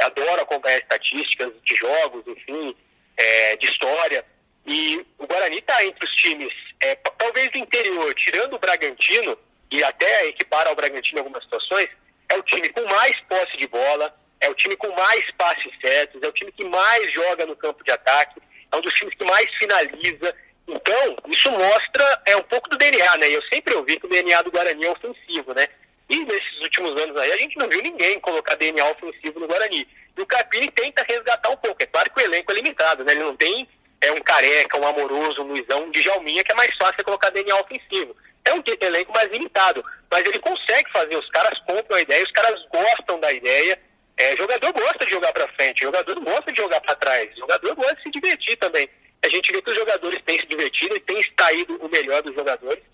adoro 0.00 0.42
acompanhar 0.42 0.78
estatísticas 0.78 1.52
de 1.62 1.74
jogos, 1.76 2.24
enfim, 2.26 2.76
é, 3.16 3.56
de 3.56 3.66
história. 3.66 4.24
E 4.66 5.04
o 5.18 5.26
Guarani 5.26 5.58
está 5.58 5.84
entre 5.84 6.04
os 6.04 6.14
times, 6.16 6.52
é, 6.80 6.94
talvez 7.18 7.50
do 7.50 7.58
interior, 7.58 8.14
tirando 8.14 8.54
o 8.54 8.58
Bragantino, 8.58 9.38
e 9.70 9.82
até 9.82 10.28
equipara 10.28 10.70
ao 10.70 10.76
Bragantino 10.76 11.18
em 11.18 11.20
algumas 11.20 11.42
situações, 11.42 11.88
é 12.28 12.36
o 12.36 12.42
time 12.42 12.68
com 12.68 12.84
mais 12.84 13.18
posse 13.28 13.56
de 13.56 13.66
bola, 13.66 14.14
é 14.40 14.48
o 14.48 14.54
time 14.54 14.76
com 14.76 14.88
mais 14.94 15.30
passes 15.32 15.72
certos, 15.80 16.22
é 16.22 16.28
o 16.28 16.32
time 16.32 16.52
que 16.52 16.64
mais 16.64 17.12
joga 17.12 17.46
no 17.46 17.56
campo 17.56 17.82
de 17.82 17.90
ataque, 17.90 18.40
é 18.70 18.76
um 18.76 18.80
dos 18.80 18.92
times 18.94 19.14
que 19.14 19.24
mais 19.24 19.48
finaliza. 19.54 20.34
Então, 20.66 21.16
isso 21.28 21.50
mostra 21.50 22.22
é 22.26 22.36
um 22.36 22.42
pouco 22.42 22.68
do 22.70 22.76
DNA, 22.76 23.16
né? 23.18 23.28
Eu 23.28 23.42
sempre 23.52 23.74
ouvi 23.74 23.98
que 23.98 24.06
o 24.06 24.08
DNA 24.08 24.42
do 24.42 24.50
Guarani 24.50 24.86
é 24.86 24.90
ofensivo, 24.90 25.54
né? 25.54 25.66
E 26.08 26.20
nesses 26.20 26.60
últimos 26.60 27.00
anos 27.00 27.16
aí, 27.16 27.32
a 27.32 27.36
gente 27.36 27.58
não 27.58 27.68
viu 27.68 27.82
ninguém 27.82 28.20
colocar 28.20 28.54
DNA 28.56 28.84
ofensivo 28.90 29.40
no 29.40 29.46
Guarani. 29.46 29.86
E 30.16 30.20
o 30.20 30.26
Carpini 30.26 30.70
tenta 30.70 31.04
resgatar 31.08 31.50
um 31.50 31.56
pouco. 31.56 31.82
É 31.82 31.86
claro 31.86 32.10
que 32.10 32.20
o 32.20 32.24
elenco 32.24 32.52
é 32.52 32.54
limitado, 32.54 33.04
né? 33.04 33.12
Ele 33.12 33.24
não 33.24 33.36
tem 33.36 33.68
é 34.04 34.12
um 34.12 34.20
careca, 34.20 34.78
um 34.78 34.86
amoroso, 34.86 35.42
um 35.42 35.48
Luizão, 35.48 35.84
um 35.84 35.90
Djalminha, 35.90 36.44
que 36.44 36.52
é 36.52 36.54
mais 36.54 36.74
fácil 36.76 37.02
colocar 37.04 37.30
DNA 37.30 37.56
ofensivo. 37.56 38.14
É 38.44 38.52
um 38.52 38.62
elenco 38.82 39.12
mais 39.12 39.30
limitado, 39.30 39.82
mas 40.10 40.26
ele 40.26 40.38
consegue 40.38 40.90
fazer, 40.92 41.16
os 41.16 41.28
caras 41.30 41.58
compram 41.60 41.96
a 41.96 42.02
ideia, 42.02 42.22
os 42.22 42.30
caras 42.32 42.62
gostam 42.70 43.18
da 43.18 43.32
ideia. 43.32 43.80
É, 44.16 44.36
jogador 44.36 44.72
gosta 44.72 45.04
de 45.04 45.10
jogar 45.10 45.32
para 45.32 45.48
frente, 45.54 45.82
jogador 45.82 46.20
gosta 46.20 46.52
de 46.52 46.60
jogar 46.60 46.80
para 46.82 46.94
trás, 46.94 47.34
jogador 47.36 47.74
gosta 47.74 47.96
de 47.96 48.02
se 48.02 48.10
divertir 48.10 48.56
também. 48.58 48.88
A 49.24 49.28
gente 49.28 49.50
vê 49.50 49.62
que 49.62 49.70
os 49.70 49.76
jogadores 49.76 50.20
têm 50.24 50.38
se 50.38 50.46
divertido 50.46 50.96
e 50.96 51.00
têm 51.00 51.18
extraído 51.18 51.76
o 51.76 51.88
melhor 51.88 52.22
dos 52.22 52.34
jogadores. 52.34 52.84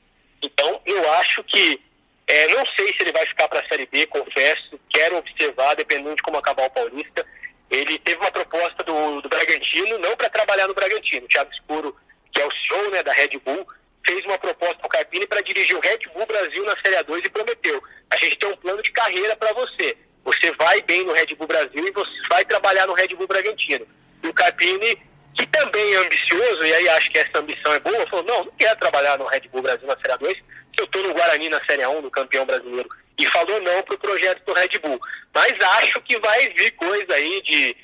Então, 0.40 0.80
eu 0.86 1.12
acho 1.14 1.42
que 1.44 1.78
é, 2.26 2.46
não 2.48 2.64
sei 2.76 2.88
se 2.88 3.02
ele 3.02 3.12
vai 3.12 3.26
ficar 3.26 3.48
para 3.48 3.60
a 3.60 3.68
Série 3.68 3.86
B, 3.86 4.06
confesso. 4.06 4.78
Quero 4.88 5.16
observar, 5.16 5.74
dependendo 5.74 6.14
de 6.14 6.22
como 6.22 6.38
acabar 6.38 6.66
o 6.66 6.70
Paulista. 6.70 7.26
Ele 7.70 7.98
teve 7.98 8.20
uma 8.20 8.30
proposta 8.30 8.82
do, 8.84 9.20
do 9.20 9.28
Bragantino, 9.28 9.98
não 9.98 10.16
para 10.16 10.30
trabalhar 10.30 10.68
no 10.68 10.74
Bragantino. 10.74 11.26
O 11.26 11.28
Thiago 11.28 11.50
Escuro, 11.52 11.96
que 12.32 12.40
é 12.40 12.46
o 12.46 12.50
CEO 12.50 12.90
né, 12.90 13.02
da 13.02 13.12
Red 13.12 13.38
Bull, 13.44 13.66
fez 14.06 14.24
uma 14.24 14.38
proposta 14.38 14.78
ao 14.82 14.88
Carpini 14.88 15.26
para 15.26 15.40
dirigir 15.40 15.76
o 15.76 15.80
Red 15.80 15.98
Bull 16.14 16.26
Brasil 16.26 16.64
na 16.64 16.76
Série 16.84 16.96
A2 17.02 17.24
e 17.24 17.30
prometeu: 17.30 17.82
a 18.10 18.16
gente 18.16 18.38
tem 18.38 18.48
um 18.48 18.56
plano 18.56 18.82
de 18.82 18.92
carreira 18.92 19.36
para 19.36 19.52
você. 19.52 19.96
Você 20.24 20.52
vai 20.52 20.80
bem 20.82 21.04
no 21.04 21.12
Red 21.12 21.34
Bull 21.36 21.46
Brasil 21.46 21.86
e 21.86 21.90
você 21.90 22.10
vai 22.28 22.44
trabalhar 22.44 22.86
no 22.86 22.94
Red 22.94 23.08
Bull 23.08 23.26
Bragantino. 23.26 23.86
E 24.22 24.28
o 24.28 24.34
Carpini, 24.34 25.00
que 25.34 25.46
também 25.46 25.94
é 25.94 25.96
ambicioso, 25.96 26.64
e 26.64 26.74
aí 26.74 26.88
acho 26.90 27.10
que 27.10 27.18
essa 27.18 27.38
ambição 27.38 27.72
é 27.72 27.80
boa, 27.80 28.06
falou: 28.08 28.24
não, 28.24 28.44
não 28.44 28.52
quero 28.58 28.78
trabalhar 28.78 29.18
no 29.18 29.26
Red 29.26 29.48
Bull 29.52 29.62
Brasil 29.62 29.86
na 29.86 29.96
Série 29.96 30.18
A2 30.18 30.36
eu 30.80 30.84
estou 30.84 31.02
no 31.02 31.14
Guarani 31.14 31.48
na 31.48 31.64
Série 31.64 31.86
1, 31.86 32.00
no 32.00 32.10
campeão 32.10 32.44
brasileiro, 32.44 32.88
e 33.18 33.26
falou 33.26 33.60
não 33.60 33.82
para 33.82 33.94
o 33.94 33.98
projeto 33.98 34.44
do 34.44 34.52
Red 34.52 34.78
Bull. 34.82 35.00
Mas 35.34 35.54
acho 35.78 36.00
que 36.02 36.18
vai 36.18 36.48
vir 36.50 36.70
coisa 36.72 37.14
aí 37.14 37.42
de. 37.42 37.76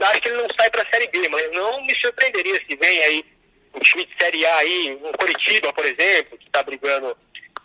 Acho 0.00 0.20
que 0.20 0.28
ele 0.28 0.42
não 0.42 0.48
sai 0.58 0.70
para 0.70 0.82
a 0.82 0.90
Série 0.90 1.08
B, 1.08 1.28
mas 1.28 1.50
não 1.52 1.82
me 1.82 1.94
surpreenderia 1.94 2.60
se 2.68 2.76
vem 2.76 3.02
aí 3.04 3.24
um 3.74 3.80
time 3.80 4.04
de 4.04 4.12
Série 4.20 4.44
A 4.44 4.56
aí, 4.56 4.98
um 5.02 5.12
Curitiba, 5.12 5.72
por 5.72 5.84
exemplo, 5.84 6.36
que 6.36 6.46
está 6.46 6.62
brigando, 6.62 7.16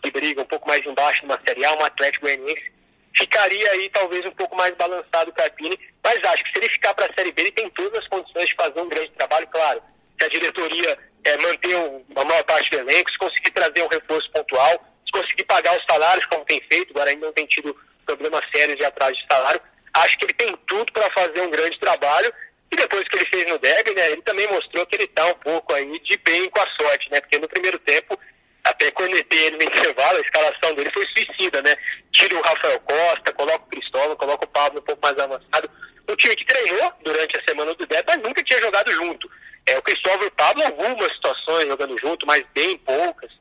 que 0.01 0.11
briga 0.11 0.41
um 0.41 0.45
pouco 0.45 0.67
mais 0.67 0.85
embaixo 0.85 1.23
numa 1.23 1.39
Série 1.45 1.65
A, 1.65 1.73
um 1.73 1.83
Atlético 1.83 2.25
Goianiense. 2.25 2.71
Ficaria 3.15 3.71
aí 3.71 3.89
talvez 3.89 4.25
um 4.25 4.31
pouco 4.31 4.55
mais 4.55 4.73
balançado 4.75 5.29
o 5.29 5.33
Carpini, 5.33 5.77
mas 6.03 6.23
acho 6.23 6.43
que 6.45 6.51
se 6.51 6.57
ele 6.57 6.69
ficar 6.69 6.93
para 6.93 7.05
a 7.05 7.13
Série 7.13 7.31
B, 7.31 7.43
ele 7.43 7.51
tem 7.51 7.69
todas 7.69 7.99
as 7.99 8.07
condições 8.07 8.47
de 8.47 8.55
fazer 8.55 8.81
um 8.81 8.89
grande 8.89 9.11
trabalho, 9.11 9.47
claro. 9.47 9.81
Se 10.19 10.25
a 10.25 10.29
diretoria 10.29 10.97
é, 11.23 11.37
manter 11.37 11.75
a 12.15 12.25
maior 12.25 12.43
parte 12.43 12.69
do 12.71 12.79
elenco, 12.79 13.11
se 13.11 13.17
conseguir 13.17 13.51
trazer 13.51 13.83
um 13.83 13.87
reforço 13.87 14.22
pontual, 14.53 14.85
se 15.05 15.11
conseguir 15.11 15.43
pagar 15.45 15.75
os 15.77 15.85
salários 15.89 16.25
como 16.27 16.45
tem 16.45 16.61
feito, 16.71 16.91
agora 16.91 17.09
ainda 17.09 17.25
não 17.25 17.33
tem 17.33 17.45
tido 17.47 17.75
problemas 18.05 18.45
sérios 18.51 18.77
de 18.77 18.85
atraso 18.85 19.13
de 19.13 19.25
salário, 19.27 19.61
acho 19.93 20.17
que 20.17 20.25
ele 20.25 20.33
tem 20.33 20.55
tudo 20.67 20.91
para 20.93 21.09
fazer 21.11 21.41
um 21.41 21.49
grande 21.49 21.79
trabalho. 21.79 22.31
E 22.71 22.75
depois 22.75 23.07
que 23.07 23.17
ele 23.17 23.25
fez 23.25 23.47
no 23.47 23.59
derby, 23.59 23.93
né, 23.93 24.11
ele 24.11 24.21
também 24.23 24.47
mostrou 24.47 24.85
que 24.87 24.95
ele 24.95 25.03
está 25.03 25.25
um 25.27 25.35
pouco 25.35 25.73
aí 25.73 25.99
de 25.99 26.17
bem 26.17 26.49
com 26.49 26.59
a 26.59 26.67
sorte, 26.81 27.09
né? 27.11 27.21
Porque 27.21 27.37
no 27.37 27.47
primeiro 27.47 27.77
tempo, 27.79 28.19
até 28.63 28.89
quando 28.89 29.11
ele 29.11 29.51
no 29.51 29.63
intervalo, 29.63 30.17
a 30.17 30.21
escalação 30.21 30.73
dele 30.73 30.89
foi 30.91 31.05
suicida, 31.07 31.61
né? 31.61 31.75
Tira 32.11 32.35
o 32.35 32.41
Rafael 32.41 32.79
Costa, 32.79 33.31
coloca 33.33 33.63
o 33.63 33.67
Cristóvão, 33.67 34.15
coloca 34.15 34.45
o 34.45 34.47
Pablo 34.47 34.79
um 34.79 34.83
pouco 34.83 35.01
mais 35.03 35.17
avançado. 35.19 35.69
Um 36.09 36.15
time 36.15 36.35
que 36.35 36.45
treinou 36.45 36.93
durante 37.03 37.37
a 37.37 37.43
semana 37.47 37.75
do 37.75 37.85
derby, 37.85 38.05
mas 38.07 38.23
nunca 38.23 38.43
tinha 38.43 38.59
jogado 38.59 38.91
junto. 38.91 39.29
É, 39.67 39.77
o 39.77 39.81
Cristóvão 39.83 40.23
e 40.23 40.27
o 40.27 40.31
Pablo, 40.31 40.63
algumas 40.63 41.13
situações 41.13 41.67
jogando 41.67 41.95
junto, 41.99 42.25
mas 42.25 42.43
bem 42.55 42.75
poucas. 42.79 43.31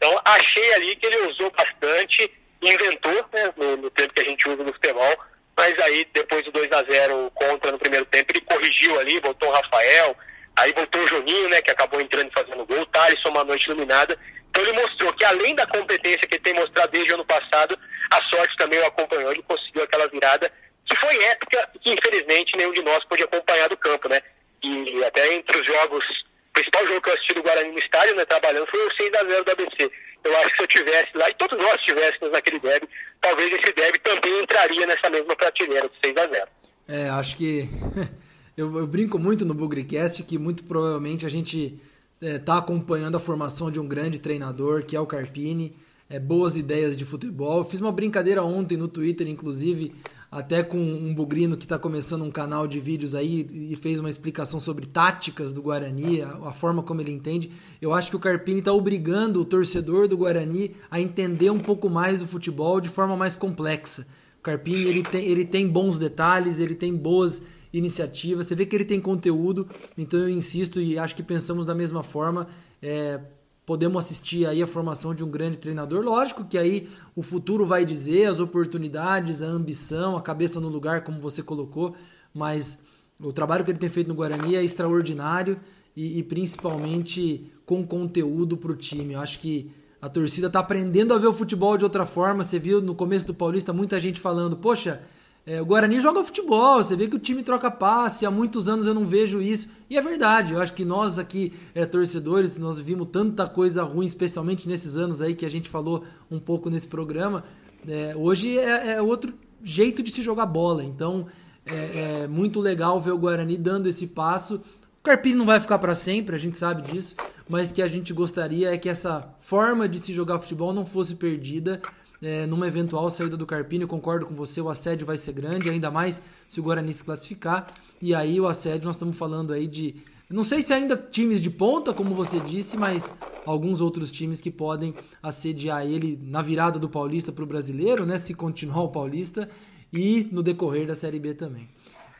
Então, 0.00 0.18
achei 0.24 0.74
ali 0.76 0.96
que 0.96 1.06
ele 1.06 1.30
usou 1.30 1.50
bastante, 1.50 2.32
inventou, 2.62 3.12
né, 3.34 3.52
no, 3.54 3.76
no 3.76 3.90
tempo 3.90 4.14
que 4.14 4.22
a 4.22 4.24
gente 4.24 4.48
usa 4.48 4.64
no 4.64 4.72
futebol, 4.72 5.14
mas 5.54 5.78
aí, 5.80 6.08
depois 6.14 6.42
do 6.42 6.52
2 6.52 6.72
a 6.72 6.82
0 6.84 7.30
contra 7.34 7.70
no 7.70 7.78
primeiro 7.78 8.06
tempo, 8.06 8.32
ele 8.32 8.40
corrigiu 8.40 8.98
ali, 8.98 9.20
botou 9.20 9.50
o 9.50 9.52
Rafael, 9.52 10.16
aí 10.56 10.72
botou 10.72 11.02
o 11.02 11.06
Juninho, 11.06 11.50
né, 11.50 11.60
que 11.60 11.70
acabou 11.70 12.00
entrando 12.00 12.30
e 12.30 12.32
fazendo 12.32 12.64
gol, 12.64 12.80
o 12.80 12.86
Thaleson, 12.86 13.28
uma 13.28 13.44
noite 13.44 13.66
iluminada. 13.66 14.18
Então, 14.48 14.62
ele 14.62 14.72
mostrou 14.72 15.12
que, 15.12 15.24
além 15.26 15.54
da 15.54 15.66
competência 15.66 16.26
que 16.26 16.36
ele 16.36 16.44
tem 16.44 16.54
mostrado 16.54 16.90
desde 16.92 17.12
o 17.12 17.16
ano 17.16 17.26
passado, 17.26 17.78
a 18.10 18.22
sorte 18.30 18.56
também 18.56 18.78
o 18.78 18.86
acompanhou, 18.86 19.30
ele 19.30 19.42
conseguiu 19.42 19.82
aquela 19.82 20.08
virada 20.08 20.50
que 20.86 20.96
foi 20.96 21.14
épica 21.24 21.68
e 21.74 21.78
que, 21.78 21.92
infelizmente, 21.92 22.56
nenhum 22.56 22.72
de 22.72 22.82
nós 22.82 23.04
pôde 23.04 23.22
acompanhar 23.22 23.68
do 23.68 23.76
campo, 23.76 24.08
né? 24.08 24.22
E 24.62 25.04
até 25.04 25.34
entre 25.34 25.60
os 25.60 25.66
jogos, 25.66 26.04
principal 26.52 26.86
jogo 26.86 27.00
que 27.00 27.08
eu 27.08 27.14
assisti 27.14 27.34
do 27.34 27.42
Guarani 27.42 27.72
no 27.72 27.78
estádio, 27.78 28.16
né, 28.16 28.24
trabalhando, 28.24 28.66
foi 28.68 28.86
o 28.86 28.90
6x0 28.90 29.44
do 29.44 29.50
ABC. 29.52 29.90
Eu 30.22 30.36
acho 30.38 30.50
que 30.50 30.56
se 30.56 30.62
eu 30.62 30.66
tivesse 30.66 31.10
lá, 31.14 31.30
e 31.30 31.34
todos 31.34 31.58
nós 31.58 31.74
estivéssemos 31.76 32.30
naquele 32.30 32.58
derby, 32.58 32.88
talvez 33.20 33.52
esse 33.52 33.72
derby 33.72 33.98
também 34.00 34.42
entraria 34.42 34.86
nessa 34.86 35.08
mesma 35.08 35.34
prateleira 35.36 35.88
de 35.88 36.08
6x0. 36.08 36.48
É, 36.88 37.08
acho 37.08 37.36
que 37.36 37.68
Eu, 38.60 38.78
eu 38.78 38.86
brinco 38.86 39.18
muito 39.18 39.46
no 39.46 39.54
Bugrecast 39.54 40.22
que 40.22 40.36
muito 40.36 40.64
provavelmente 40.64 41.24
a 41.24 41.30
gente 41.30 41.80
está 42.20 42.56
é, 42.56 42.58
acompanhando 42.58 43.16
a 43.16 43.20
formação 43.20 43.70
de 43.70 43.80
um 43.80 43.88
grande 43.88 44.18
treinador, 44.18 44.84
que 44.84 44.94
é 44.94 45.00
o 45.00 45.06
Carpini. 45.06 45.74
É, 46.10 46.18
boas 46.18 46.58
ideias 46.58 46.94
de 46.94 47.06
futebol. 47.06 47.58
Eu 47.58 47.64
fiz 47.64 47.80
uma 47.80 47.90
brincadeira 47.90 48.42
ontem 48.42 48.76
no 48.76 48.86
Twitter, 48.86 49.26
inclusive, 49.28 49.94
até 50.30 50.62
com 50.62 50.78
um 50.78 51.12
bugrino 51.12 51.56
que 51.56 51.64
está 51.64 51.78
começando 51.78 52.22
um 52.22 52.30
canal 52.30 52.68
de 52.68 52.78
vídeos 52.78 53.14
aí 53.14 53.48
e 53.50 53.74
fez 53.74 53.98
uma 53.98 54.08
explicação 54.08 54.60
sobre 54.60 54.86
táticas 54.86 55.52
do 55.52 55.60
Guarani, 55.60 56.22
a, 56.22 56.28
a 56.48 56.52
forma 56.52 56.82
como 56.82 57.00
ele 57.00 57.10
entende. 57.10 57.50
Eu 57.82 57.92
acho 57.92 58.10
que 58.10 58.16
o 58.16 58.20
Carpini 58.20 58.60
está 58.60 58.72
obrigando 58.72 59.40
o 59.40 59.44
torcedor 59.44 60.06
do 60.06 60.16
Guarani 60.16 60.76
a 60.88 61.00
entender 61.00 61.50
um 61.50 61.58
pouco 61.58 61.90
mais 61.90 62.20
do 62.20 62.28
futebol 62.28 62.80
de 62.80 62.88
forma 62.88 63.16
mais 63.16 63.34
complexa. 63.34 64.06
O 64.38 64.42
Carpini 64.42 64.84
ele 64.84 65.02
tem, 65.02 65.24
ele 65.26 65.44
tem 65.44 65.66
bons 65.66 65.98
detalhes, 65.98 66.60
ele 66.60 66.76
tem 66.76 66.94
boas 66.94 67.42
iniciativas, 67.72 68.46
você 68.46 68.54
vê 68.54 68.66
que 68.66 68.74
ele 68.74 68.84
tem 68.84 69.00
conteúdo, 69.00 69.68
então 69.96 70.18
eu 70.18 70.28
insisto 70.28 70.80
e 70.80 70.98
acho 70.98 71.14
que 71.14 71.22
pensamos 71.22 71.66
da 71.66 71.74
mesma 71.74 72.02
forma. 72.02 72.46
É, 72.82 73.20
podemos 73.64 74.04
assistir 74.04 74.46
aí 74.46 74.62
a 74.62 74.66
formação 74.66 75.14
de 75.14 75.22
um 75.22 75.30
grande 75.30 75.58
treinador. 75.58 76.04
Lógico 76.04 76.44
que 76.44 76.58
aí 76.58 76.88
o 77.14 77.22
futuro 77.22 77.66
vai 77.66 77.84
dizer 77.84 78.26
as 78.26 78.40
oportunidades, 78.40 79.42
a 79.42 79.46
ambição, 79.46 80.16
a 80.16 80.22
cabeça 80.22 80.60
no 80.60 80.68
lugar, 80.68 81.04
como 81.04 81.20
você 81.20 81.42
colocou, 81.42 81.94
mas 82.34 82.78
o 83.20 83.32
trabalho 83.32 83.64
que 83.64 83.70
ele 83.70 83.78
tem 83.78 83.88
feito 83.88 84.08
no 84.08 84.14
Guarani 84.14 84.56
é 84.56 84.64
extraordinário 84.64 85.60
e, 85.94 86.18
e 86.18 86.22
principalmente 86.22 87.52
com 87.66 87.86
conteúdo 87.86 88.56
para 88.56 88.72
o 88.72 88.76
time. 88.76 89.14
Eu 89.14 89.20
acho 89.20 89.38
que 89.38 89.70
a 90.00 90.08
torcida 90.08 90.46
está 90.46 90.60
aprendendo 90.60 91.12
a 91.12 91.18
ver 91.18 91.26
o 91.26 91.34
futebol 91.34 91.76
de 91.76 91.84
outra 91.84 92.06
forma. 92.06 92.42
Você 92.42 92.58
viu 92.58 92.80
no 92.80 92.94
começo 92.94 93.26
do 93.26 93.34
Paulista 93.34 93.72
muita 93.72 94.00
gente 94.00 94.18
falando: 94.18 94.56
Poxa, 94.56 95.02
é, 95.46 95.60
o 95.60 95.64
Guarani 95.64 96.00
joga 96.00 96.22
futebol, 96.22 96.82
você 96.82 96.94
vê 96.94 97.08
que 97.08 97.16
o 97.16 97.18
time 97.18 97.42
troca 97.42 97.70
passe, 97.70 98.26
há 98.26 98.30
muitos 98.30 98.68
anos 98.68 98.86
eu 98.86 98.94
não 98.94 99.06
vejo 99.06 99.40
isso. 99.40 99.68
E 99.88 99.96
é 99.96 100.02
verdade, 100.02 100.52
eu 100.52 100.60
acho 100.60 100.74
que 100.74 100.84
nós 100.84 101.18
aqui, 101.18 101.52
é, 101.74 101.86
torcedores, 101.86 102.58
nós 102.58 102.78
vimos 102.78 103.08
tanta 103.10 103.46
coisa 103.46 103.82
ruim, 103.82 104.06
especialmente 104.06 104.68
nesses 104.68 104.98
anos 104.98 105.22
aí 105.22 105.34
que 105.34 105.46
a 105.46 105.50
gente 105.50 105.68
falou 105.68 106.04
um 106.30 106.38
pouco 106.38 106.68
nesse 106.68 106.86
programa. 106.86 107.42
É, 107.88 108.14
hoje 108.14 108.58
é, 108.58 108.92
é, 108.92 109.02
outro 109.02 109.32
jeito 109.64 110.02
de 110.02 110.10
se 110.10 110.22
jogar 110.22 110.46
bola, 110.46 110.84
então 110.84 111.26
é, 111.64 112.22
é, 112.22 112.28
muito 112.28 112.60
legal 112.60 113.00
ver 113.00 113.12
o 113.12 113.18
Guarani 113.18 113.56
dando 113.56 113.88
esse 113.88 114.08
passo. 114.08 114.56
O 114.98 115.02
Carpini 115.02 115.36
não 115.36 115.46
vai 115.46 115.58
ficar 115.58 115.78
para 115.78 115.94
sempre, 115.94 116.36
a 116.36 116.38
gente 116.38 116.58
sabe 116.58 116.82
disso, 116.82 117.16
mas 117.48 117.72
que 117.72 117.80
a 117.80 117.88
gente 117.88 118.12
gostaria 118.12 118.72
é 118.72 118.76
que 118.76 118.88
essa 118.88 119.34
forma 119.40 119.88
de 119.88 119.98
se 119.98 120.12
jogar 120.12 120.38
futebol 120.38 120.74
não 120.74 120.84
fosse 120.84 121.14
perdida 121.14 121.80
é, 122.22 122.46
numa 122.46 122.66
eventual 122.66 123.08
saída 123.10 123.36
do 123.36 123.46
Carpini. 123.46 123.82
Eu 123.82 123.88
concordo 123.88 124.26
com 124.26 124.34
você, 124.34 124.60
o 124.60 124.68
assédio 124.68 125.06
vai 125.06 125.16
ser 125.16 125.32
grande, 125.32 125.68
ainda 125.70 125.90
mais 125.90 126.22
se 126.48 126.60
o 126.60 126.62
Guarani 126.62 126.92
se 126.92 127.04
classificar. 127.04 127.66
E 128.00 128.14
aí 128.14 128.40
o 128.40 128.46
assédio, 128.46 128.86
nós 128.86 128.96
estamos 128.96 129.16
falando 129.16 129.52
aí 129.52 129.66
de. 129.66 129.96
Não 130.28 130.44
sei 130.44 130.62
se 130.62 130.72
ainda 130.72 130.96
times 130.96 131.40
de 131.40 131.50
ponta, 131.50 131.92
como 131.92 132.14
você 132.14 132.38
disse, 132.38 132.76
mas 132.76 133.12
alguns 133.44 133.80
outros 133.80 134.12
times 134.12 134.40
que 134.40 134.50
podem 134.50 134.94
assediar 135.20 135.84
ele 135.84 136.18
na 136.22 136.40
virada 136.40 136.78
do 136.78 136.88
Paulista 136.88 137.32
para 137.32 137.42
o 137.42 137.46
brasileiro, 137.46 138.06
né? 138.06 138.16
Se 138.16 138.32
continuar 138.32 138.82
o 138.82 138.88
Paulista, 138.90 139.50
e 139.92 140.28
no 140.30 140.42
decorrer 140.42 140.86
da 140.86 140.94
Série 140.94 141.18
B 141.18 141.34
também. 141.34 141.68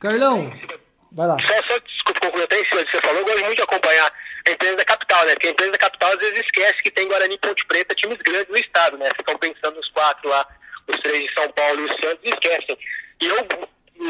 Carlão, 0.00 0.50
vai 1.12 1.28
lá. 1.28 1.36
Só, 1.38 1.46
só 1.46 1.78
desculpa 1.78 2.20
complementar 2.20 2.58
em 2.58 2.64
cima 2.64 2.80
do 2.80 2.86
que 2.86 2.90
você 2.92 3.00
falou, 3.00 3.18
eu 3.20 3.24
gosto 3.24 3.44
muito 3.44 3.56
de 3.56 3.62
acompanhar 3.62 4.09
a 4.46 4.50
empresa 4.52 4.76
da 4.76 4.84
capital, 4.84 5.24
né? 5.24 5.32
Porque 5.32 5.48
a 5.48 5.50
empresa 5.50 5.72
da 5.72 5.78
capital 5.78 6.12
às 6.12 6.18
vezes 6.18 6.40
esquece 6.40 6.82
que 6.82 6.90
tem 6.90 7.08
Guarani 7.08 7.38
Ponte 7.38 7.64
Preta, 7.66 7.94
times 7.94 8.18
grandes 8.18 8.48
no 8.48 8.58
estado, 8.58 8.98
né? 8.98 9.08
Ficam 9.16 9.36
pensando 9.38 9.76
nos 9.76 9.88
quatro 9.90 10.28
lá, 10.28 10.46
os 10.86 11.00
três 11.00 11.24
de 11.24 11.34
São 11.34 11.50
Paulo 11.52 11.80
e 11.80 11.84
o 11.84 11.88
Santos, 11.88 12.20
esquecem. 12.24 12.78
E 13.20 13.26
eu, 13.26 13.48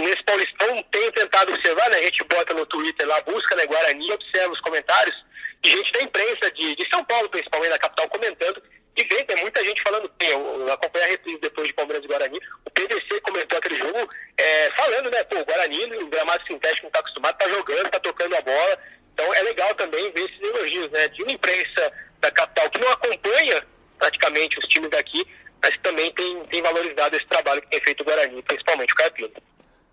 nesse 0.03 0.23
Paulistão, 0.25 0.83
tenho 0.91 1.13
tentado 1.13 1.53
observar, 1.53 1.91
né? 1.91 1.99
A 1.99 2.03
gente 2.03 2.25
bota 2.25 2.55
no 2.55 2.67
Twitter 2.67 3.07
lá, 3.07 3.21
busca, 3.23 3.57
né, 3.57 3.67
Guarani, 3.67 4.13
observa 4.13 4.53
os 4.53 4.61
comentários, 4.61 5.15
e 5.63 5.69
gente 5.69 5.93
da 5.93 6.03
imprensa 6.03 6.51
de, 6.53 6.77
de 6.77 6.89
São 6.89 7.05
Paulo, 7.05 7.29
principalmente 7.29 7.71
da 7.71 7.79
capital, 7.79 8.09
comentando, 8.09 8.63
e 8.97 9.05
vem, 9.05 9.25
tem 9.25 9.37
muita 9.41 9.65
gente 9.65 9.83
falando. 9.83 10.11
Eu, 10.21 10.73
acompanhei 10.73 11.09
a 11.09 11.11
reprise 11.13 11.39
depois 11.39 11.69
de 11.69 11.75
Palmeiras 11.75 12.05
e 12.05 12.09
Guarani. 12.09 12.41
O 12.67 12.71
PVC 12.71 13.21
comentou 13.23 13.59
aquele 13.59 13.77
jogo 13.77 14.09
é, 14.37 14.71
falando, 14.73 15.11
né? 15.11 15.25
Pô, 15.25 15.39
o 15.39 15.45
Guarani, 15.45 15.85
o 15.97 16.09
gramado 16.09 16.45
sintético 16.47 16.83
não 16.83 16.89
está 16.89 17.01
acostumado, 17.01 17.39
tá 17.39 17.49
jogando, 17.49 17.91
tá 17.91 18.01
tocando 18.01 18.37
a 18.37 18.41
bola. 18.41 18.79
Então 19.15 19.35
é 19.35 19.43
legal 19.43 19.75
também 19.75 20.11
ver 20.13 20.23
esses 20.23 20.41
elogios, 20.41 20.91
né? 20.91 21.09
De 21.09 21.23
uma 21.23 21.33
imprensa 21.33 21.93
da 22.21 22.31
capital 22.31 22.71
que 22.71 22.81
não 22.81 22.91
acompanha 22.91 23.63
praticamente 23.99 24.59
os 24.59 24.67
times 24.67 24.91
daqui, 24.91 25.27
mas 25.63 25.75
que 25.75 25.81
também 25.81 26.13
tem, 26.13 26.43
tem 26.45 26.63
valorizado 26.63 27.17
esse 27.17 27.27
trabalho 27.27 27.61
que 27.63 27.69
tem 27.69 27.81
feito 27.83 28.01
o 28.01 28.05
Guarani, 28.05 28.43
principalmente 28.43 28.93
o 28.93 28.97
Carpino. 28.97 29.31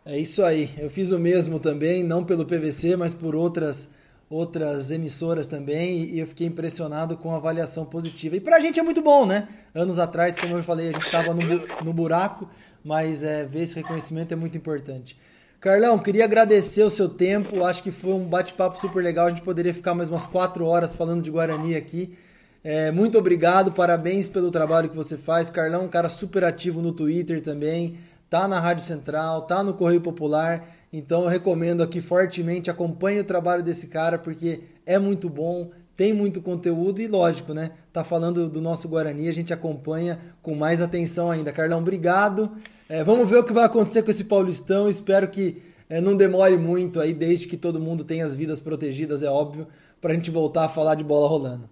É 0.06 0.18
isso 0.18 0.44
aí. 0.44 0.70
Eu 0.78 0.90
fiz 0.90 1.12
o 1.12 1.20
mesmo 1.20 1.60
também, 1.60 2.04
não 2.04 2.24
pelo 2.24 2.46
PVC, 2.46 2.96
mas 2.96 3.14
por 3.14 3.36
outras 3.36 3.90
outras 4.30 4.92
emissoras 4.92 5.48
também 5.48 6.04
e 6.04 6.20
eu 6.20 6.28
fiquei 6.28 6.48
impressionado 6.48 7.16
com 7.16 7.34
a 7.34 7.38
avaliação 7.38 7.86
positiva. 7.86 8.36
E 8.36 8.42
pra 8.42 8.60
gente 8.60 8.80
é 8.80 8.84
muito 8.84 9.02
bom, 9.02 9.26
né? 9.26 9.48
Anos 9.74 10.00
atrás, 10.00 10.36
como 10.36 10.58
eu 10.58 10.64
falei, 10.64 10.90
a 10.90 10.92
gente 10.92 11.06
estava 11.06 11.34
no, 11.34 11.84
no 11.84 11.94
buraco, 11.94 12.50
mas 12.84 13.24
é, 13.24 13.46
ver 13.46 13.64
esse 13.64 13.76
reconhecimento 13.76 14.34
é 14.34 14.36
muito 14.36 14.58
importante. 14.58 15.18
Carlão, 15.60 15.98
queria 15.98 16.24
agradecer 16.24 16.84
o 16.84 16.90
seu 16.90 17.10
tempo. 17.10 17.64
Acho 17.64 17.82
que 17.82 17.92
foi 17.92 18.14
um 18.14 18.28
bate-papo 18.28 18.80
super 18.80 19.04
legal. 19.04 19.26
A 19.26 19.30
gente 19.32 19.42
poderia 19.42 19.74
ficar 19.74 19.96
mais 19.96 20.08
umas 20.08 20.28
quatro 20.28 20.66
horas 20.66 20.96
falando 20.96 21.24
de 21.24 21.32
Guarani 21.32 21.76
aqui. 21.76 22.16
É, 22.64 22.92
muito 22.92 23.18
obrigado, 23.18 23.72
parabéns 23.72 24.30
pelo 24.30 24.52
trabalho 24.52 24.88
que 24.88 24.96
você 24.96 25.18
faz. 25.18 25.50
Carlão, 25.50 25.86
um 25.86 25.90
cara 25.90 26.10
super 26.10 26.44
ativo 26.44 26.80
no 26.80 26.92
Twitter 26.92 27.42
também. 27.42 27.98
Tá 28.30 28.48
na 28.48 28.60
Rádio 28.60 28.84
Central, 28.84 29.44
tá 29.44 29.64
no 29.64 29.74
Correio 29.74 30.02
Popular. 30.02 30.64
Então 30.94 31.24
eu 31.24 31.28
recomendo 31.28 31.82
aqui 31.82 32.02
fortemente, 32.02 32.70
acompanhe 32.70 33.20
o 33.20 33.24
trabalho 33.24 33.64
desse 33.64 33.88
cara, 33.88 34.20
porque 34.20 34.62
é 34.86 35.00
muito 35.00 35.28
bom, 35.28 35.72
tem 35.96 36.14
muito 36.14 36.40
conteúdo 36.40 37.02
e 37.02 37.08
lógico, 37.08 37.54
né? 37.54 37.72
Tá 37.92 38.04
falando 38.04 38.48
do 38.48 38.62
nosso 38.62 38.88
Guarani, 38.88 39.28
a 39.28 39.34
gente 39.34 39.52
acompanha 39.52 40.20
com 40.42 40.54
mais 40.54 40.84
atenção 40.84 41.32
ainda. 41.32 41.52
Carlão, 41.52 41.80
obrigado. 41.80 42.52
É, 42.90 43.04
vamos 43.04 43.30
ver 43.30 43.38
o 43.38 43.44
que 43.44 43.52
vai 43.52 43.66
acontecer 43.66 44.02
com 44.02 44.12
esse 44.12 44.24
Paulistão. 44.24 44.88
Espero 44.88 45.28
que 45.28 45.62
é, 45.90 46.00
não 46.00 46.16
demore 46.16 46.58
muito 46.58 47.02
aí, 47.02 47.14
desde 47.14 47.48
que 47.48 47.58
todo 47.58 47.80
mundo 47.80 48.06
tenha 48.06 48.26
as 48.26 48.36
vidas 48.36 48.62
protegidas, 48.62 49.24
é 49.24 49.30
óbvio, 49.30 49.68
para 50.00 50.12
a 50.14 50.16
gente 50.16 50.32
voltar 50.32 50.66
a 50.66 50.70
falar 50.70 50.96
de 50.96 51.04
bola 51.04 51.28
rolando. 51.28 51.70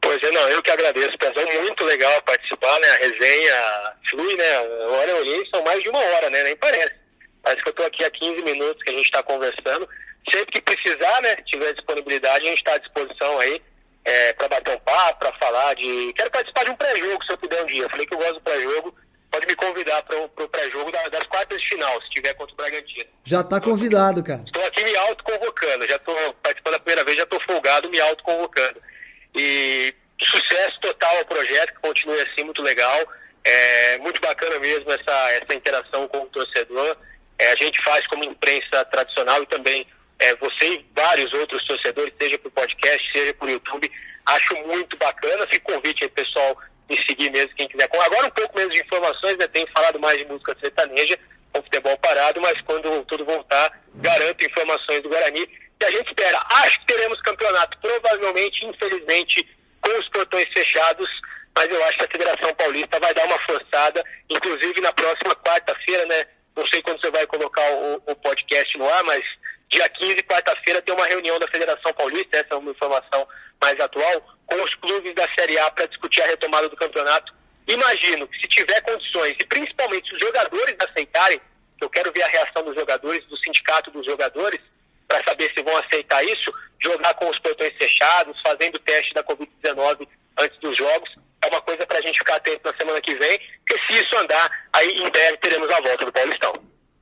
Pois 0.00 0.22
é, 0.22 0.30
não, 0.30 0.48
eu 0.48 0.62
que 0.62 0.70
agradeço. 0.70 1.16
Pessoal, 1.18 1.46
muito 1.62 1.84
legal 1.84 2.22
participar, 2.22 2.78
né? 2.80 2.88
A 2.88 2.96
resenha 2.96 3.94
flui, 4.08 4.36
né? 4.36 4.60
Olha, 5.00 5.10
eu 5.10 5.16
olhei, 5.18 5.46
são 5.52 5.62
mais 5.64 5.82
de 5.82 5.88
uma 5.88 5.98
hora, 5.98 6.30
né? 6.30 6.42
Nem 6.44 6.56
parece. 6.56 6.94
Parece 7.42 7.62
que 7.62 7.68
eu 7.68 7.70
estou 7.70 7.86
aqui 7.86 8.04
há 8.04 8.10
15 8.10 8.42
minutos 8.42 8.82
que 8.82 8.90
a 8.90 8.94
gente 8.94 9.04
está 9.04 9.22
conversando. 9.22 9.88
Sempre 10.30 10.52
que 10.52 10.60
precisar, 10.60 11.22
né? 11.22 11.36
Tiver 11.46 11.72
disponibilidade, 11.72 12.46
a 12.46 12.50
gente 12.50 12.58
está 12.58 12.74
à 12.74 12.78
disposição 12.78 13.38
aí 13.38 13.62
é, 14.04 14.32
para 14.34 14.48
bater 14.48 14.76
um 14.76 14.80
papo, 14.80 15.20
para 15.20 15.32
falar 15.38 15.74
de. 15.74 16.12
Quero 16.14 16.30
participar 16.30 16.64
de 16.64 16.70
um 16.70 16.76
pré-jogo, 16.76 17.24
se 17.24 17.32
eu 17.32 17.38
puder 17.38 17.62
um 17.62 17.66
dia. 17.66 17.82
Eu 17.82 17.90
falei 17.90 18.06
que 18.06 18.14
eu 18.14 18.18
gosto 18.18 18.34
do 18.34 18.40
pré-jogo 18.40 18.94
pode 19.30 19.46
me 19.46 19.54
convidar 19.56 20.02
para 20.02 20.18
o 20.18 20.48
pré-jogo 20.48 20.90
das 20.90 21.24
quartas 21.24 21.60
de 21.60 21.68
final, 21.68 22.02
se 22.02 22.10
tiver 22.10 22.34
contra 22.34 22.54
o 22.54 22.56
Bragantino. 22.56 23.10
Já 23.24 23.40
está 23.40 23.60
convidado, 23.60 24.22
cara. 24.22 24.42
Estou 24.46 24.64
aqui 24.66 24.84
me 24.84 24.96
auto-convocando, 24.96 25.88
já 25.88 25.96
estou 25.96 26.34
participando 26.42 26.74
a 26.74 26.80
primeira 26.80 27.04
vez, 27.04 27.16
já 27.16 27.24
estou 27.24 27.40
folgado, 27.40 27.90
me 27.90 28.00
auto-convocando. 28.00 28.80
E 29.34 29.94
sucesso 30.20 30.80
total 30.80 31.18
ao 31.18 31.24
projeto, 31.26 31.74
que 31.74 31.80
continue 31.80 32.20
assim, 32.20 32.44
muito 32.44 32.62
legal. 32.62 32.98
É 33.44 33.98
muito 33.98 34.20
bacana 34.20 34.58
mesmo 34.58 34.90
essa, 34.90 35.32
essa 35.32 35.54
interação 35.54 36.08
com 36.08 36.18
o 36.22 36.26
torcedor. 36.26 36.96
É, 37.38 37.52
a 37.52 37.56
gente 37.56 37.80
faz 37.82 38.06
como 38.08 38.24
imprensa 38.24 38.84
tradicional 38.86 39.42
e 39.42 39.46
também 39.46 39.86
é, 40.18 40.34
você 40.36 40.74
e 40.74 40.86
vários 40.94 41.32
outros 41.32 41.64
torcedores, 41.64 42.12
seja 42.20 42.38
por 42.38 42.50
podcast, 42.50 43.12
seja 43.12 43.32
por 43.34 43.48
YouTube. 43.48 43.90
Acho 44.26 44.54
muito 44.66 44.96
bacana. 44.96 45.46
Fica 45.46 45.72
convite 45.72 46.02
aí, 46.04 46.10
pessoal, 46.10 46.58
me 46.88 46.96
seguir 46.96 47.30
mesmo, 47.30 47.54
quem 47.54 47.68
quiser. 47.68 47.88
Agora 47.92 48.26
um 48.26 48.30
pouco 48.30 48.56
menos 48.56 48.74
de 48.74 48.80
informações, 48.80 49.36
né? 49.36 49.46
Tenho 49.48 49.68
falado 49.74 50.00
mais 50.00 50.18
de 50.18 50.24
música 50.26 50.56
sertaneja, 50.60 51.18
com 51.52 51.62
futebol 51.62 51.96
parado, 51.98 52.40
mas 52.40 52.60
quando 52.62 53.04
tudo 53.04 53.24
voltar, 53.24 53.80
garanto 53.96 54.44
informações 54.44 55.02
do 55.02 55.08
Guarani. 55.08 55.48
E 55.80 55.84
a 55.84 55.90
gente 55.90 56.08
espera. 56.08 56.44
Acho 56.50 56.80
que 56.80 56.86
teremos 56.86 57.20
campeonato, 57.22 57.78
provavelmente, 57.78 58.66
infelizmente, 58.66 59.48
com 59.80 59.98
os 59.98 60.08
portões 60.08 60.48
fechados, 60.52 61.08
mas 61.54 61.70
eu 61.70 61.84
acho 61.84 61.98
que 61.98 62.04
a 62.04 62.10
Federação 62.10 62.54
Paulista 62.54 63.00
vai 63.00 63.14
dar 63.14 63.26
uma 63.26 63.38
forçada, 63.40 64.04
inclusive 64.28 64.80
na 64.80 64.92
próxima 64.92 65.34
quarta-feira, 65.36 66.06
né? 66.06 66.26
Não 66.56 66.66
sei 66.66 66.82
quando 66.82 67.00
você 67.00 67.10
vai 67.10 67.26
colocar 67.26 67.70
o, 67.70 68.02
o 68.06 68.16
podcast 68.16 68.76
no 68.78 68.88
ar, 68.88 69.04
mas 69.04 69.24
dia 69.68 69.88
15, 69.88 70.22
quarta-feira, 70.22 70.82
tem 70.82 70.94
uma 70.94 71.06
reunião 71.06 71.38
da 71.38 71.46
Federação 71.48 71.92
Paulista, 71.92 72.38
essa 72.38 72.54
é 72.54 72.56
uma 72.56 72.70
informação 72.70 73.26
mais 73.60 73.78
atual, 73.78 74.37
com 74.58 74.64
os 74.64 74.74
clubes 74.74 75.14
da 75.14 75.28
Série 75.38 75.58
A 75.58 75.70
para 75.70 75.86
discutir 75.86 76.20
a 76.22 76.26
retomada 76.26 76.68
do 76.68 76.76
campeonato. 76.76 77.32
Imagino 77.66 78.26
que 78.26 78.40
se 78.40 78.48
tiver 78.48 78.80
condições, 78.80 79.36
e 79.40 79.46
principalmente 79.46 80.08
se 80.08 80.14
os 80.14 80.20
jogadores 80.20 80.74
aceitarem, 80.80 81.40
eu 81.80 81.88
quero 81.88 82.12
ver 82.12 82.22
a 82.22 82.28
reação 82.28 82.64
dos 82.64 82.74
jogadores, 82.74 83.24
do 83.26 83.36
sindicato 83.36 83.90
dos 83.90 84.04
jogadores, 84.04 84.60
para 85.06 85.22
saber 85.24 85.52
se 85.56 85.62
vão 85.62 85.76
aceitar 85.76 86.24
isso, 86.24 86.52
jogar 86.78 87.14
com 87.14 87.30
os 87.30 87.38
portões 87.38 87.72
fechados, 87.78 88.40
fazendo 88.44 88.76
o 88.76 88.80
teste 88.80 89.14
da 89.14 89.22
Covid-19 89.22 90.08
antes 90.38 90.58
dos 90.60 90.76
jogos. 90.76 91.08
É 91.40 91.46
uma 91.46 91.62
coisa 91.62 91.86
para 91.86 91.98
a 91.98 92.02
gente 92.02 92.18
ficar 92.18 92.36
atento 92.36 92.60
na 92.64 92.76
semana 92.76 93.00
que 93.00 93.14
vem, 93.14 93.40
porque 93.58 93.80
se 93.86 94.02
isso 94.02 94.16
andar, 94.16 94.68
aí 94.72 94.90
em 95.00 95.08
breve 95.08 95.36
teremos 95.38 95.70
a 95.70 95.80
volta 95.80 96.04
do 96.04 96.12
Paulistão. 96.12 96.52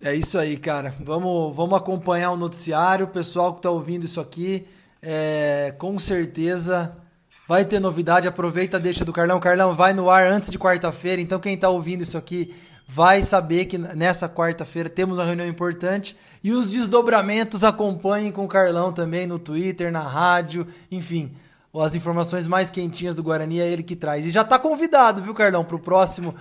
É 0.05 0.15
isso 0.15 0.39
aí, 0.39 0.59
cara. 0.59 0.95
Vamos, 1.01 1.57
vamos 1.57 1.79
acompanhar 1.79 2.33
o 2.33 2.37
noticiário. 2.37 3.07
O 3.07 3.11
pessoal 3.11 3.53
que 3.53 3.61
está 3.61 3.71
ouvindo 3.71 4.05
isso 4.05 4.21
aqui, 4.21 4.69
é, 5.01 5.75
com 5.79 5.99
certeza 5.99 7.06
vai 7.47 7.65
ter 7.65 7.81
novidade. 7.81 8.29
Aproveita, 8.29 8.79
deixa 8.79 9.05
do 9.05 9.13
Carlão. 9.13 9.41
Carlão 9.41 9.75
vai 9.75 9.93
no 9.93 10.11
ar 10.11 10.27
antes 10.27 10.51
de 10.51 10.59
quarta-feira. 10.59 11.21
Então, 11.21 11.39
quem 11.39 11.55
está 11.55 11.69
ouvindo 11.69 12.03
isso 12.03 12.19
aqui 12.19 12.55
vai 12.89 13.25
saber 13.25 13.65
que 13.65 13.77
nessa 13.77 14.29
quarta-feira 14.29 14.89
temos 14.89 15.19
uma 15.19 15.25
reunião 15.25 15.49
importante. 15.49 16.17
E 16.43 16.53
os 16.53 16.71
desdobramentos 16.71 17.65
acompanhem 17.65 18.31
com 18.31 18.45
o 18.45 18.49
Carlão 18.49 18.93
também 18.93 19.27
no 19.27 19.39
Twitter, 19.39 19.91
na 19.91 20.03
rádio, 20.03 20.67
enfim. 20.91 21.33
As 21.75 21.95
informações 21.95 22.47
mais 22.47 22.71
quentinhas 22.71 23.15
do 23.15 23.23
Guarani 23.23 23.61
é 23.61 23.67
ele 23.67 23.83
que 23.83 23.95
traz. 23.95 24.25
E 24.25 24.31
já 24.31 24.41
está 24.41 24.59
convidado, 24.59 25.21
viu, 25.21 25.35
Carlão, 25.35 25.65
para 25.65 25.77
o 25.77 25.81
próximo 25.81 26.35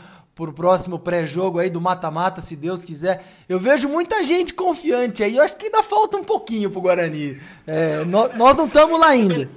próximo 0.53 0.99
pré-jogo 0.99 1.59
aí 1.59 1.69
do 1.69 1.79
mata-mata, 1.79 2.41
se 2.41 2.57
Deus 2.57 2.83
quiser. 2.83 3.23
Eu 3.47 3.57
vejo 3.57 3.87
muita 3.87 4.21
gente 4.21 4.53
confiante 4.53 5.23
aí. 5.23 5.37
Eu 5.37 5.43
acho 5.43 5.55
que 5.55 5.67
ainda 5.67 5.81
falta 5.81 6.17
um 6.17 6.25
pouquinho 6.25 6.69
pro 6.69 6.81
Guarani. 6.81 7.39
É, 7.65 8.03
nós, 8.03 8.35
nós 8.35 8.55
não 8.57 8.65
estamos 8.65 8.99
lá 8.99 9.07
ainda. 9.07 9.49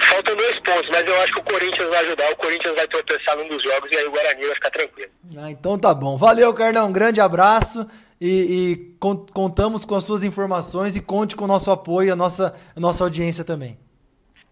Faltam 0.00 0.36
dois 0.36 0.58
pontos, 0.60 0.88
mas 0.90 1.06
eu 1.06 1.22
acho 1.22 1.32
que 1.32 1.40
o 1.40 1.44
Corinthians 1.44 1.88
vai 1.88 2.04
ajudar. 2.06 2.30
O 2.32 2.36
Corinthians 2.36 2.74
vai 2.74 2.88
tropeçar 2.88 3.36
num 3.36 3.48
dos 3.48 3.62
jogos 3.62 3.90
e 3.90 3.96
aí 3.96 4.06
o 4.06 4.10
Guarani 4.10 4.46
vai 4.46 4.54
ficar 4.54 4.70
tranquilo. 4.70 5.10
Ah, 5.36 5.50
então 5.50 5.78
tá 5.78 5.94
bom. 5.94 6.16
Valeu, 6.16 6.52
Carnão. 6.54 6.88
Um 6.88 6.92
grande 6.92 7.20
abraço. 7.20 7.86
E, 8.20 8.28
e, 8.28 8.96
contamos 9.32 9.84
com 9.84 9.94
as 9.94 10.04
suas 10.04 10.24
informações 10.24 10.96
e 10.96 11.02
conte 11.02 11.36
com 11.36 11.44
o 11.44 11.48
nosso 11.48 11.70
apoio, 11.70 12.12
a 12.12 12.16
nossa, 12.16 12.54
a 12.74 12.80
nossa 12.80 13.04
audiência 13.04 13.44
também. 13.44 13.78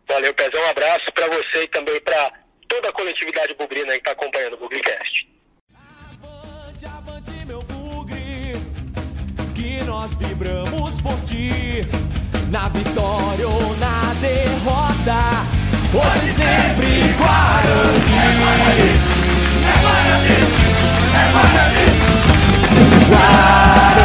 Valeu, 0.07 0.35
Pezão. 0.35 0.61
Um 0.63 0.71
abraço 0.71 1.11
para 1.15 1.27
você 1.29 1.65
e 1.65 1.69
também 1.69 1.99
para 2.03 2.33
toda 2.69 2.89
a 2.89 2.93
coletividade 2.93 3.55
bugrina 3.55 3.93
que 3.93 3.99
está 3.99 4.11
acompanhando 4.11 4.55
o 4.55 4.59
Bugricast. 4.59 5.29
Avante, 5.75 6.87
avante, 6.87 7.47
meu 7.47 7.63
bugre, 7.63 8.55
que 9.55 9.83
nós 9.85 10.15
vibramos 10.15 11.01
por 11.01 11.19
ti, 11.23 11.87
na 12.51 12.69
vitória 12.69 13.49
ou 13.49 13.77
na 13.79 14.15
derrota. 14.21 15.45
Você 15.93 16.27
sempre 16.27 17.15
Guarani. 17.17 18.15
É 18.17 18.33
Guarani, 18.41 18.91
é 19.63 19.75
Guarani, 19.83 20.35
é 21.15 21.33
Guarani. 21.33 21.85
Guarani. 23.09 24.04